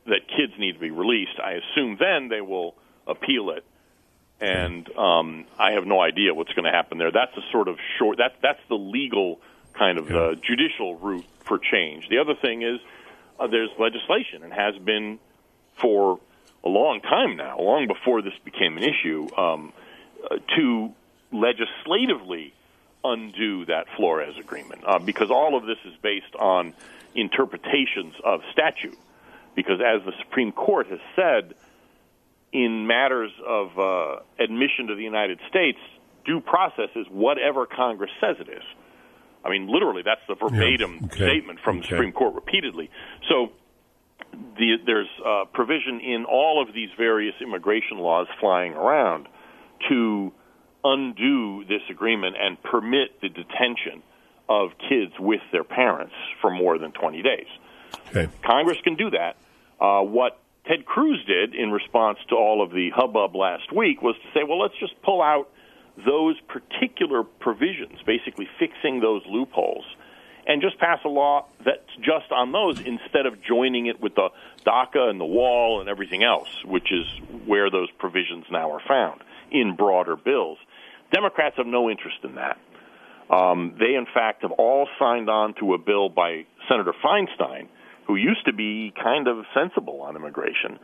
that 0.06 0.28
kids 0.28 0.52
need 0.58 0.72
to 0.72 0.78
be 0.78 0.90
released. 0.90 1.38
I 1.42 1.52
assume 1.52 1.96
then 1.98 2.28
they 2.28 2.40
will 2.40 2.74
appeal 3.06 3.50
it, 3.50 3.64
and 4.40 4.88
um, 4.96 5.46
I 5.58 5.72
have 5.72 5.86
no 5.86 6.00
idea 6.00 6.34
what's 6.34 6.52
going 6.52 6.64
to 6.64 6.70
happen 6.70 6.98
there. 6.98 7.10
That's 7.10 7.36
a 7.36 7.42
sort 7.52 7.68
of 7.68 7.78
short. 7.98 8.18
That's 8.18 8.34
that's 8.42 8.60
the 8.68 8.76
legal 8.76 9.40
kind 9.72 9.98
of 9.98 10.10
uh, 10.10 10.34
judicial 10.36 10.96
route 10.96 11.26
for 11.40 11.58
change. 11.58 12.08
The 12.08 12.18
other 12.18 12.34
thing 12.34 12.62
is 12.62 12.80
uh, 13.38 13.46
there's 13.46 13.70
legislation 13.78 14.42
and 14.42 14.52
has 14.52 14.76
been 14.76 15.18
for 15.80 16.20
a 16.64 16.68
long 16.68 17.00
time 17.00 17.36
now, 17.36 17.58
long 17.58 17.86
before 17.86 18.22
this 18.22 18.32
became 18.44 18.76
an 18.76 18.84
issue, 18.84 19.28
um, 19.36 19.72
uh, 20.30 20.36
to 20.56 20.92
legislatively 21.32 22.54
undo 23.04 23.66
that 23.66 23.86
Flores 23.96 24.38
agreement 24.38 24.82
uh, 24.86 24.98
because 24.98 25.30
all 25.30 25.56
of 25.56 25.66
this 25.66 25.76
is 25.84 25.92
based 26.00 26.34
on 26.38 26.72
interpretations 27.14 28.14
of 28.24 28.40
statute. 28.52 28.96
Because 29.54 29.80
as 29.80 30.04
the 30.04 30.12
Supreme 30.24 30.52
Court 30.52 30.86
has 30.88 30.98
said, 31.14 31.54
in 32.52 32.86
matters 32.86 33.32
of 33.46 33.78
uh, 33.78 34.16
admission 34.38 34.86
to 34.86 34.94
the 34.94 35.02
United 35.02 35.40
States, 35.48 35.78
due 36.24 36.40
process 36.40 36.88
is 36.94 37.06
whatever 37.10 37.66
Congress 37.66 38.10
says 38.20 38.36
it 38.40 38.48
is. 38.48 38.62
I 39.44 39.50
mean, 39.50 39.66
literally, 39.70 40.02
that's 40.02 40.22
the 40.26 40.36
verbatim 40.36 41.00
okay. 41.04 41.16
statement 41.16 41.58
from 41.62 41.80
the 41.80 41.86
Supreme 41.86 42.12
Court 42.12 42.34
repeatedly. 42.34 42.90
So 43.28 43.52
the, 44.56 44.76
there's 44.86 45.08
uh, 45.24 45.44
provision 45.52 46.00
in 46.00 46.24
all 46.24 46.62
of 46.66 46.72
these 46.72 46.88
various 46.96 47.34
immigration 47.42 47.98
laws 47.98 48.26
flying 48.40 48.72
around 48.72 49.28
to 49.90 50.32
undo 50.82 51.64
this 51.64 51.82
agreement 51.90 52.36
and 52.40 52.62
permit 52.62 53.20
the 53.20 53.28
detention 53.28 54.02
of 54.48 54.70
kids 54.88 55.12
with 55.18 55.40
their 55.52 55.64
parents 55.64 56.14
for 56.40 56.50
more 56.50 56.78
than 56.78 56.92
20 56.92 57.22
days. 57.22 57.46
Okay. 58.08 58.28
Congress 58.44 58.78
can 58.82 58.94
do 58.94 59.10
that. 59.10 59.36
Uh, 59.80 60.00
what 60.00 60.38
Ted 60.66 60.86
Cruz 60.86 61.22
did 61.26 61.54
in 61.54 61.70
response 61.70 62.18
to 62.28 62.36
all 62.36 62.62
of 62.62 62.70
the 62.70 62.90
hubbub 62.90 63.34
last 63.34 63.72
week 63.72 64.00
was 64.00 64.16
to 64.16 64.28
say, 64.32 64.44
well, 64.44 64.60
let's 64.60 64.78
just 64.78 65.00
pull 65.02 65.20
out 65.20 65.50
those 66.04 66.36
particular 66.48 67.22
provisions, 67.22 68.00
basically 68.06 68.48
fixing 68.58 69.00
those 69.00 69.22
loopholes, 69.26 69.84
and 70.46 70.60
just 70.60 70.78
pass 70.78 70.98
a 71.04 71.08
law 71.08 71.46
that's 71.64 71.94
just 72.00 72.32
on 72.32 72.52
those 72.52 72.80
instead 72.80 73.26
of 73.26 73.42
joining 73.42 73.86
it 73.86 74.00
with 74.00 74.14
the 74.14 74.30
DACA 74.66 75.08
and 75.10 75.20
the 75.20 75.24
wall 75.24 75.80
and 75.80 75.88
everything 75.88 76.22
else, 76.22 76.48
which 76.64 76.90
is 76.92 77.06
where 77.46 77.70
those 77.70 77.90
provisions 77.98 78.44
now 78.50 78.70
are 78.72 78.82
found 78.86 79.22
in 79.50 79.76
broader 79.76 80.16
bills. 80.16 80.58
Democrats 81.12 81.56
have 81.56 81.66
no 81.66 81.88
interest 81.90 82.18
in 82.24 82.34
that. 82.34 82.58
Um, 83.30 83.74
they, 83.78 83.94
in 83.94 84.06
fact, 84.12 84.42
have 84.42 84.52
all 84.52 84.88
signed 84.98 85.30
on 85.30 85.54
to 85.54 85.74
a 85.74 85.78
bill 85.78 86.08
by 86.08 86.44
Senator 86.68 86.92
Feinstein, 87.02 87.68
who 88.06 88.16
used 88.16 88.44
to 88.46 88.52
be 88.52 88.92
kind 89.02 89.28
of 89.28 89.44
sensible 89.54 90.02
on 90.02 90.16
immigration. 90.16 90.78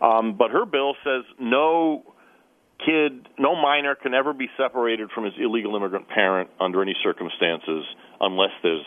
Um, 0.00 0.36
but 0.36 0.50
her 0.50 0.66
bill 0.66 0.94
says 1.04 1.24
no 1.40 2.14
kid, 2.84 3.28
no 3.38 3.54
minor 3.54 3.94
can 3.94 4.14
ever 4.14 4.32
be 4.32 4.48
separated 4.56 5.10
from 5.10 5.24
his 5.24 5.34
illegal 5.38 5.74
immigrant 5.76 6.08
parent 6.08 6.50
under 6.60 6.82
any 6.82 6.94
circumstances 7.02 7.84
unless 8.20 8.50
there's, 8.62 8.84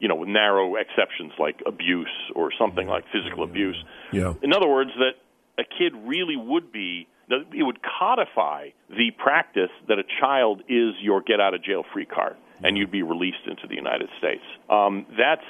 you 0.00 0.08
know, 0.08 0.24
narrow 0.24 0.74
exceptions 0.76 1.32
like 1.38 1.62
abuse 1.66 2.08
or 2.34 2.50
something 2.58 2.88
like 2.88 3.04
physical 3.12 3.44
abuse. 3.44 3.76
Yeah. 4.12 4.34
In 4.42 4.52
other 4.52 4.68
words, 4.68 4.90
that 4.98 5.12
a 5.58 5.64
kid 5.64 5.92
really 6.04 6.36
would 6.36 6.72
be 6.72 7.08
it 7.30 7.62
would 7.62 7.80
codify 7.82 8.70
the 8.88 9.10
practice 9.22 9.70
that 9.86 9.98
a 9.98 10.04
child 10.18 10.62
is 10.68 10.94
your 11.02 11.20
get 11.20 11.40
out 11.40 11.52
of 11.52 11.62
jail 11.62 11.84
free 11.92 12.06
card 12.06 12.36
and 12.62 12.76
you'd 12.76 12.90
be 12.90 13.02
released 13.02 13.46
into 13.46 13.66
the 13.68 13.74
United 13.74 14.08
States. 14.18 14.42
Um, 14.70 15.06
that's 15.16 15.44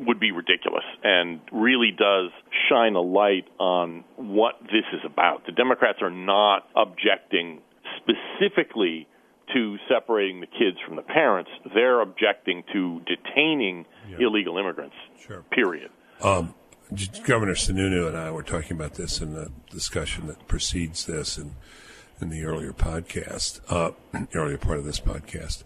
would 0.00 0.18
be 0.18 0.32
ridiculous 0.32 0.84
and 1.02 1.40
really 1.52 1.90
does 1.96 2.30
shine 2.68 2.94
a 2.94 3.00
light 3.00 3.44
on 3.58 4.04
what 4.16 4.54
this 4.62 4.84
is 4.92 5.00
about. 5.04 5.46
The 5.46 5.52
Democrats 5.52 5.98
are 6.02 6.10
not 6.10 6.66
objecting 6.76 7.60
specifically 7.98 9.06
to 9.54 9.76
separating 9.88 10.40
the 10.40 10.46
kids 10.46 10.76
from 10.86 10.96
the 10.96 11.02
parents. 11.02 11.50
They're 11.74 12.00
objecting 12.00 12.64
to 12.72 13.00
detaining 13.06 13.86
Yeah. 14.08 14.26
illegal 14.26 14.58
immigrants. 14.58 14.96
Sure. 15.24 15.42
Period. 15.50 15.90
Um, 16.22 16.54
Governor 17.26 17.54
Sununu 17.54 18.08
and 18.08 18.16
I 18.16 18.30
were 18.30 18.42
talking 18.42 18.72
about 18.76 18.94
this 18.94 19.20
in 19.20 19.32
the 19.34 19.50
discussion 19.70 20.26
that 20.26 20.46
precedes 20.48 21.06
this 21.06 21.38
and 21.38 21.52
in 22.20 22.30
the 22.30 22.44
earlier 22.44 22.72
podcast, 22.72 23.60
uh, 23.68 23.92
earlier 24.34 24.58
part 24.58 24.78
of 24.78 24.84
this 24.84 25.00
podcast. 25.00 25.64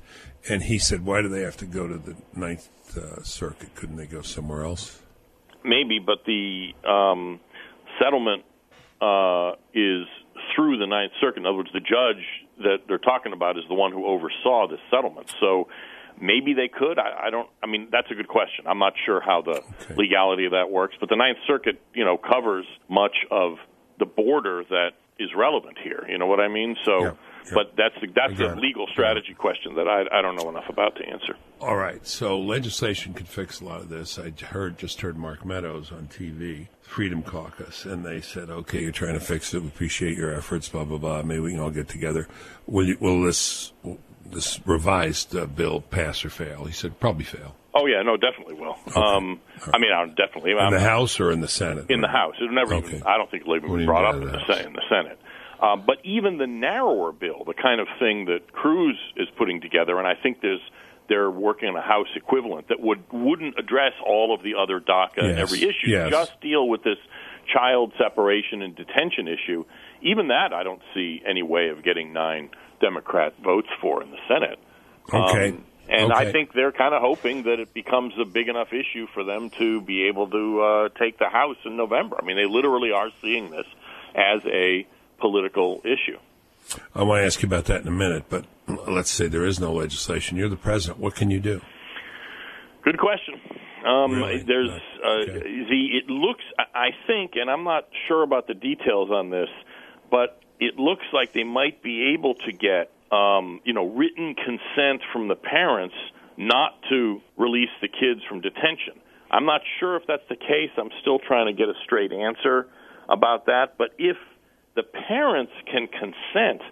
And 0.48 0.64
he 0.64 0.78
said, 0.78 1.04
why 1.04 1.20
do 1.22 1.28
they 1.28 1.42
have 1.42 1.56
to 1.58 1.66
go 1.66 1.86
to 1.86 1.98
the 1.98 2.16
Ninth 2.34 2.68
uh, 2.96 3.22
Circuit? 3.22 3.74
Couldn't 3.74 3.96
they 3.96 4.06
go 4.06 4.22
somewhere 4.22 4.64
else? 4.64 5.00
Maybe, 5.64 5.98
but 6.04 6.18
the 6.24 6.70
um, 6.88 7.40
settlement 8.02 8.44
uh, 9.00 9.52
is 9.74 10.06
through 10.54 10.78
the 10.78 10.86
Ninth 10.86 11.12
Circuit. 11.20 11.40
In 11.40 11.46
other 11.46 11.56
words, 11.58 11.70
the 11.72 11.80
judge 11.80 12.24
that 12.58 12.78
they're 12.88 12.98
talking 12.98 13.32
about 13.32 13.56
is 13.58 13.64
the 13.68 13.74
one 13.74 13.92
who 13.92 14.06
oversaw 14.06 14.66
this 14.68 14.80
settlement. 14.90 15.32
So 15.40 15.68
maybe 16.20 16.54
they 16.54 16.68
could. 16.68 16.98
I, 16.98 17.26
I 17.26 17.30
don't. 17.30 17.48
I 17.62 17.66
mean, 17.66 17.88
that's 17.92 18.10
a 18.10 18.14
good 18.14 18.28
question. 18.28 18.66
I'm 18.66 18.78
not 18.78 18.94
sure 19.04 19.20
how 19.20 19.42
the 19.42 19.60
Okay. 19.82 19.94
legality 19.96 20.46
of 20.46 20.52
that 20.52 20.70
works, 20.70 20.94
but 21.00 21.08
the 21.08 21.16
Ninth 21.16 21.38
Circuit, 21.46 21.80
you 21.94 22.04
know, 22.04 22.16
covers 22.16 22.66
much 22.88 23.16
of 23.30 23.56
the 23.98 24.06
border 24.06 24.64
that 24.70 24.90
is 25.18 25.30
relevant 25.36 25.76
here. 25.82 26.06
You 26.08 26.18
know 26.18 26.26
what 26.26 26.40
I 26.40 26.48
mean? 26.48 26.76
So. 26.84 27.02
Yeah, 27.02 27.12
yeah. 27.46 27.52
But 27.54 27.76
that's 27.76 27.94
the, 28.00 28.08
that's 28.14 28.40
a 28.40 28.54
legal 28.56 28.86
strategy 28.92 29.34
question 29.34 29.74
that 29.76 29.88
I, 29.88 30.04
I 30.16 30.22
don't 30.22 30.36
know 30.36 30.48
enough 30.48 30.68
about 30.68 30.96
to 30.96 31.06
answer. 31.06 31.36
All 31.60 31.76
right, 31.76 32.06
so 32.06 32.38
legislation 32.38 33.14
could 33.14 33.28
fix 33.28 33.60
a 33.60 33.64
lot 33.64 33.80
of 33.80 33.88
this. 33.88 34.18
I 34.18 34.32
heard 34.44 34.78
just 34.78 35.00
heard 35.00 35.16
Mark 35.16 35.44
Meadows 35.44 35.90
on 35.90 36.08
TV, 36.08 36.68
Freedom 36.82 37.22
Caucus, 37.22 37.84
and 37.84 38.04
they 38.04 38.20
said, 38.20 38.48
"Okay, 38.50 38.82
you're 38.82 38.92
trying 38.92 39.14
to 39.14 39.20
fix 39.20 39.52
it. 39.54 39.62
We 39.62 39.68
appreciate 39.68 40.16
your 40.16 40.34
efforts. 40.34 40.68
Blah 40.68 40.84
blah 40.84 40.98
blah. 40.98 41.22
Maybe 41.22 41.40
we 41.40 41.50
can 41.52 41.60
all 41.60 41.70
get 41.70 41.88
together. 41.88 42.28
Will 42.66 42.86
you, 42.86 42.96
will 43.00 43.22
this 43.22 43.72
this 44.24 44.60
revised 44.66 45.34
uh, 45.34 45.46
bill 45.46 45.80
pass 45.80 46.24
or 46.24 46.30
fail?" 46.30 46.64
He 46.64 46.72
said, 46.72 47.00
"Probably 47.00 47.24
fail." 47.24 47.56
Oh 47.74 47.86
yeah, 47.86 48.02
no, 48.02 48.16
definitely 48.16 48.54
will. 48.54 48.76
Um, 48.96 49.40
I 49.72 49.78
mean, 49.78 49.92
I 49.92 50.06
definitely. 50.08 50.52
In 50.52 50.58
I'm- 50.58 50.72
the 50.72 50.80
House 50.80 51.20
or 51.20 51.30
in 51.30 51.40
the 51.40 51.48
Senate? 51.48 51.90
in 51.90 52.00
the 52.00 52.08
House. 52.08 52.34
It 52.40 52.50
never. 52.50 52.74
Okay. 52.74 52.96
Even, 52.96 53.02
I 53.04 53.16
don't 53.16 53.30
think 53.30 53.42
it 53.42 53.48
was 53.48 53.62
even 53.62 53.86
brought 53.86 54.04
up 54.04 54.14
in 54.14 54.20
the 54.20 54.26
the, 54.26 54.38
House. 54.38 54.46
Senate, 54.46 54.66
in 54.66 54.72
the 54.72 54.82
Senate. 54.88 55.18
Um, 55.60 55.82
but 55.86 55.98
even 56.04 56.38
the 56.38 56.46
narrower 56.46 57.12
bill, 57.12 57.42
the 57.44 57.54
kind 57.54 57.80
of 57.80 57.88
thing 57.98 58.26
that 58.26 58.52
Cruz 58.52 58.96
is 59.16 59.28
putting 59.36 59.60
together, 59.60 59.98
and 59.98 60.06
I 60.06 60.14
think 60.14 60.40
there's 60.40 60.60
they're 61.08 61.30
working 61.30 61.68
on 61.68 61.76
a 61.76 61.82
House 61.82 62.08
equivalent 62.14 62.68
that 62.68 62.80
would 62.80 63.02
wouldn't 63.12 63.58
address 63.58 63.92
all 64.06 64.34
of 64.34 64.42
the 64.42 64.54
other 64.54 64.78
DACA 64.78 65.18
and 65.18 65.38
Yes, 65.38 65.38
every 65.38 65.62
issue, 65.62 65.88
yes. 65.88 66.10
just 66.10 66.40
deal 66.40 66.68
with 66.68 66.82
this 66.84 66.98
child 67.52 67.92
separation 67.98 68.62
and 68.62 68.76
detention 68.76 69.26
issue. 69.26 69.64
Even 70.02 70.28
that, 70.28 70.52
I 70.52 70.62
don't 70.62 70.82
see 70.94 71.22
any 71.26 71.42
way 71.42 71.70
of 71.70 71.82
getting 71.82 72.12
nine 72.12 72.50
Democrat 72.80 73.34
votes 73.42 73.68
for 73.80 74.02
in 74.02 74.10
the 74.10 74.18
Senate. 74.28 74.58
Okay. 75.12 75.48
Um, 75.48 75.64
and 75.88 76.12
I 76.12 76.30
think 76.30 76.52
they're 76.52 76.72
kind 76.72 76.94
of 76.94 77.00
hoping 77.00 77.44
that 77.44 77.58
it 77.58 77.72
becomes 77.72 78.12
a 78.20 78.26
big 78.26 78.48
enough 78.48 78.68
issue 78.74 79.06
for 79.14 79.24
them 79.24 79.48
to 79.58 79.80
be 79.80 80.04
able 80.08 80.28
to 80.28 80.60
uh, 80.60 80.88
take 80.90 81.18
the 81.18 81.30
House 81.30 81.56
in 81.64 81.76
November. 81.78 82.16
I 82.20 82.26
mean, 82.26 82.36
they 82.36 82.44
literally 82.44 82.92
are 82.92 83.08
seeing 83.22 83.50
this 83.50 83.66
as 84.14 84.42
a 84.44 84.86
political 85.20 85.80
issue. 85.84 86.18
I 86.94 87.02
want 87.02 87.20
to 87.22 87.26
ask 87.26 87.42
you 87.42 87.46
about 87.46 87.64
that 87.66 87.80
in 87.82 87.88
a 87.88 87.92
minute, 87.92 88.24
but 88.28 88.44
let's 88.86 89.10
say 89.10 89.26
there 89.26 89.44
is 89.46 89.58
no 89.58 89.72
legislation. 89.72 90.36
You're 90.36 90.50
the 90.50 90.56
president. 90.56 90.98
What 91.00 91.14
can 91.14 91.30
you 91.30 91.40
do? 91.40 91.60
Good 92.84 92.98
question. 92.98 93.40
Um, 93.86 94.12
Really? 94.12 94.42
There's 94.42 94.70
uh, 94.70 95.08
Okay. 95.08 95.32
the. 95.68 95.86
It 95.98 96.10
looks. 96.10 96.44
I- 96.58 96.64
I 96.88 96.90
think, 97.06 97.32
and 97.36 97.50
I'm 97.50 97.64
not 97.64 97.88
sure 98.06 98.22
about 98.22 98.46
the 98.46 98.54
details 98.54 99.10
on 99.10 99.30
this, 99.30 99.48
but 100.10 100.40
it 100.60 100.78
looks 100.78 101.04
like 101.12 101.32
they 101.32 101.44
might 101.44 101.82
be 101.82 102.12
able 102.14 102.34
to 102.34 102.52
get, 102.52 102.90
um, 103.12 103.60
you 103.64 103.72
know, 103.72 103.86
written 103.86 104.34
consent 104.34 105.02
from 105.12 105.28
the 105.28 105.36
parents 105.36 105.94
not 106.36 106.80
to 106.88 107.20
release 107.36 107.70
the 107.80 107.88
kids 107.88 108.20
from 108.28 108.40
detention. 108.40 108.94
I'm 109.30 109.44
not 109.44 109.60
sure 109.80 109.96
if 109.96 110.06
that's 110.06 110.26
the 110.28 110.36
case. 110.36 110.70
I'm 110.76 110.90
still 111.00 111.18
trying 111.18 111.46
to 111.46 111.52
get 111.52 111.68
a 111.68 111.74
straight 111.84 112.12
answer 112.12 112.66
about 113.08 113.46
that. 113.46 113.76
But 113.76 113.90
if 113.98 114.16
the 114.78 114.84
parents 114.84 115.50
can 115.66 115.88
consent 115.88 116.62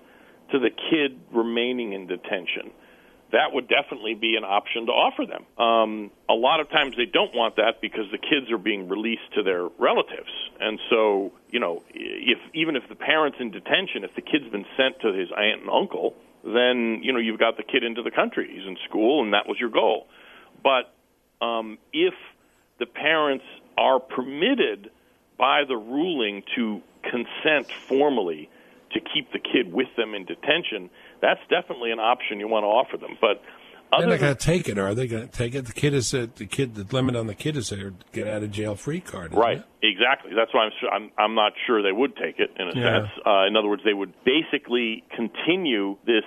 to 0.53 0.61
the 0.61 0.71
kid 0.71 1.19
remaining 1.33 1.93
in 1.93 2.07
detention, 2.07 2.71
that 3.33 3.51
would 3.53 3.67
definitely 3.67 4.15
be 4.15 4.37
an 4.37 4.45
option 4.45 4.87
to 4.87 4.93
offer 4.93 5.27
them. 5.27 5.43
Um, 5.59 6.13
a 6.31 6.35
lot 6.35 6.61
of 6.61 6.71
times 6.71 6.95
they 6.97 7.11
don't 7.11 7.35
want 7.35 7.57
that 7.57 7.81
because 7.83 8.05
the 8.13 8.19
kids 8.19 8.53
are 8.53 8.59
being 8.59 8.89
released 8.89 9.27
to 9.35 9.43
their 9.43 9.67
relatives, 9.81 10.31
and 10.61 10.79
so 10.89 11.33
you 11.51 11.59
know, 11.59 11.83
if 11.93 12.39
even 12.55 12.77
if 12.77 12.85
the 12.89 12.95
parents 12.95 13.39
in 13.41 13.51
detention, 13.51 14.05
if 14.05 14.15
the 14.15 14.23
kid's 14.23 14.49
been 14.53 14.67
sent 14.77 15.01
to 15.01 15.13
his 15.13 15.29
aunt 15.37 15.63
and 15.63 15.71
uncle, 15.71 16.15
then 16.45 17.01
you 17.03 17.13
know 17.13 17.19
you've 17.19 17.41
got 17.41 17.57
the 17.57 17.65
kid 17.65 17.83
into 17.83 18.03
the 18.03 18.13
country. 18.13 18.49
He's 18.55 18.67
in 18.67 18.77
school, 18.89 19.25
and 19.25 19.35
that 19.35 19.49
was 19.49 19.59
your 19.59 19.71
goal. 19.71 20.07
But 20.63 20.95
um, 21.45 21.79
if 21.93 22.15
the 22.79 22.87
parents 22.87 23.45
are 23.77 23.99
permitted 23.99 24.91
by 25.39 25.63
the 25.67 25.77
ruling 25.77 26.43
to 26.57 26.81
consent 27.03 27.71
formally 27.89 28.49
to 28.93 29.01
keep 29.01 29.33
the 29.33 29.39
kid 29.39 29.73
with 29.73 29.89
them 29.97 30.15
in 30.15 30.25
detention, 30.25 30.91
that's 31.21 31.41
definitely 31.51 31.91
an 31.93 31.99
option 31.99 32.41
you 32.41 32.49
want 32.49 32.63
to 32.65 32.69
offer 32.69 32.97
them. 32.97 33.17
But 33.21 33.43
They're 33.99 34.07
not 34.09 34.19
going 34.21 34.35
to 34.37 34.41
take 34.41 34.69
it, 34.69 34.79
are 34.79 34.95
they? 34.95 35.07
Going 35.07 35.29
to 35.29 35.33
take 35.33 35.55
it? 35.55 35.67
The 35.67 35.73
kid 35.73 35.93
is 35.95 36.13
a, 36.15 36.27
the 36.27 36.47
kid. 36.47 36.75
The 36.75 36.85
limit 36.95 37.15
on 37.17 37.27
the 37.27 37.35
kid 37.35 37.57
is 37.57 37.69
their 37.71 37.93
get 38.13 38.27
out 38.27 38.43
of 38.43 38.51
jail 38.51 38.75
free 38.75 39.01
card. 39.01 39.35
right, 39.35 39.59
it? 39.59 39.65
exactly. 39.83 40.33
That's 40.35 40.53
why 40.55 40.65
I'm, 40.67 40.73
I'm 40.93 41.11
I'm 41.19 41.35
not 41.35 41.53
sure 41.67 41.83
they 41.83 41.93
would 41.93 42.17
take 42.17 42.39
it 42.39 42.51
in 42.59 42.69
a 42.69 42.73
Yeah. 42.75 43.01
sense. 43.01 43.11
Uh, 43.27 43.47
in 43.47 43.57
other 43.57 43.69
words, 43.69 43.83
they 43.85 43.95
would 43.95 44.13
basically 44.25 45.05
continue 45.15 45.97
this 46.07 46.25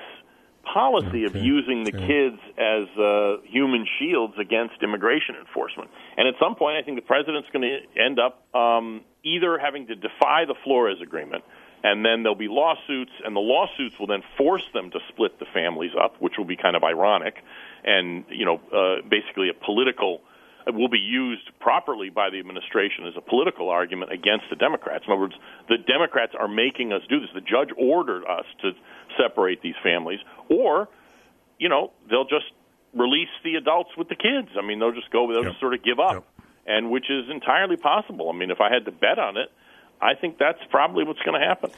policy 0.74 1.26
of 1.26 1.36
using 1.36 1.84
the 1.84 1.95
okay. 1.95 2.07
kids 2.07 2.39
as 2.57 2.88
uh, 2.97 3.38
human 3.43 3.86
shields 3.97 4.34
against 4.39 4.76
immigration 4.82 5.36
enforcement. 5.36 5.89
And 6.17 6.28
at 6.28 6.36
some 6.39 6.55
point, 6.55 6.78
I 6.78 6.84
think 6.84 6.97
the 6.97 7.05
president's 7.05 7.49
going 7.51 7.63
to 7.63 8.01
end 8.01 8.20
up 8.20 8.43
um, 8.55 9.01
either 9.24 9.57
having 9.57 9.88
to 9.88 9.95
defy 9.95 10.45
the 10.45 10.55
Flores 10.63 10.97
Agreement, 11.01 11.43
and 11.84 12.05
then 12.05 12.24
there'll 12.24 12.36
be 12.36 12.47
lawsuits, 12.49 13.11
and 13.24 13.36
the 13.36 13.39
lawsuits 13.39 13.97
will 13.99 14.07
then 14.07 14.24
force 14.38 14.65
them 14.74 14.91
to 14.91 14.99
split 15.09 15.39
the 15.39 15.45
families 15.53 15.91
up, 15.99 16.15
which 16.20 16.34
will 16.38 16.45
be 16.45 16.57
kind 16.57 16.76
of 16.76 16.84
ironic, 16.84 17.36
and 17.84 18.26
you 18.30 18.45
know, 18.45 18.59
uh, 18.74 19.07
basically 19.07 19.49
a 19.49 19.53
political. 19.53 20.22
Will 20.67 20.89
be 20.89 20.99
used 20.99 21.49
properly 21.59 22.09
by 22.11 22.30
the 22.30 22.38
administration 22.38 23.07
as 23.07 23.13
a 23.17 23.22
political 23.22 23.70
argument 23.70 24.11
against 24.11 24.45
the 24.51 24.55
Democrats. 24.55 25.03
In 25.07 25.13
other 25.13 25.22
words, 25.22 25.34
the 25.67 25.78
Democrats 25.78 26.34
are 26.38 26.49
making 26.49 26.93
us 26.93 27.01
do 27.09 27.20
this. 27.20 27.30
The 27.34 27.41
judge 27.41 27.70
ordered 27.76 28.24
us 28.26 28.45
to 28.61 28.74
separate 29.18 29.62
these 29.62 29.76
families, 29.84 30.20
or 30.49 30.88
you 31.57 31.68
know, 31.70 31.91
they'll 32.10 32.24
just 32.28 32.45
release 32.93 33.30
the 33.43 33.55
adults 33.55 33.89
with 33.97 34.07
the 34.10 34.16
kids. 34.16 34.49
I 34.57 34.66
mean, 34.66 34.80
they'll 34.80 34.93
just 34.93 35.12
go, 35.12 35.28
they'll 35.28 35.43
Yep. 35.43 35.51
just 35.51 35.60
sort 35.60 35.74
of 35.74 35.84
give 35.84 35.99
up. 35.99 36.14
Yep. 36.14 36.24
and 36.68 36.91
which 36.91 37.10
is 37.10 37.30
entirely 37.30 37.78
possible. 37.78 38.30
I 38.30 38.34
mean, 38.38 38.51
if 38.51 38.62
I 38.62 38.72
had 38.72 38.86
to 38.86 38.91
bet 38.91 39.18
on 39.20 39.38
it, 39.38 39.49
I 40.01 40.14
think 40.14 40.38
that's 40.38 40.60
probably 40.70 41.03
what's 41.03 41.20
going 41.22 41.39
to 41.39 41.45
happen. 41.45 41.72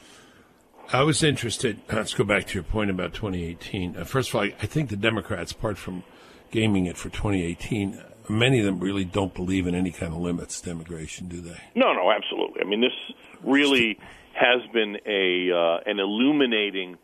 I 0.92 1.04
was 1.04 1.24
interested. 1.24 1.80
Let's 1.92 2.14
go 2.14 2.24
back 2.26 2.46
to 2.48 2.54
your 2.56 2.64
point 2.64 2.90
about 2.90 3.14
2018. 3.14 3.96
Uh, 3.98 4.04
first 4.04 4.30
of 4.30 4.36
all, 4.36 4.42
I, 4.42 4.54
I 4.62 4.66
think 4.66 4.90
the 4.90 4.98
Democrats, 4.98 5.52
apart 5.54 5.78
from 5.78 6.04
gaming 6.52 6.86
it 6.88 6.98
for 6.98 7.10
2018, 7.10 8.02
many 8.30 8.60
of 8.60 8.66
them 8.66 8.80
really 8.82 9.06
don't 9.06 9.34
believe 9.34 9.66
in 9.66 9.76
any 9.76 9.92
kind 9.92 10.14
of 10.14 10.20
limits 10.20 10.60
to 10.62 10.72
immigration, 10.72 11.28
do 11.30 11.40
they? 11.42 11.58
No, 11.76 11.94
no, 11.94 12.12
absolutely. 12.12 12.62
I 12.62 12.66
mean, 12.66 12.82
this 12.82 13.16
really 13.44 13.98
has 14.34 14.62
been 14.74 14.98
a 15.06 15.52
uh, 15.52 15.80
an 15.90 16.00
illuminating 16.00 16.98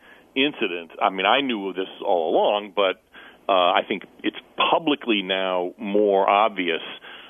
incident. 0.45 0.91
I 1.01 1.09
mean, 1.09 1.25
I 1.25 1.41
knew 1.41 1.73
this 1.73 1.89
all 2.05 2.35
along, 2.35 2.73
but 2.75 3.01
uh, 3.49 3.51
I 3.51 3.81
think 3.87 4.03
it's 4.23 4.37
publicly 4.71 5.21
now 5.23 5.73
more 5.77 6.29
obvious 6.29 6.81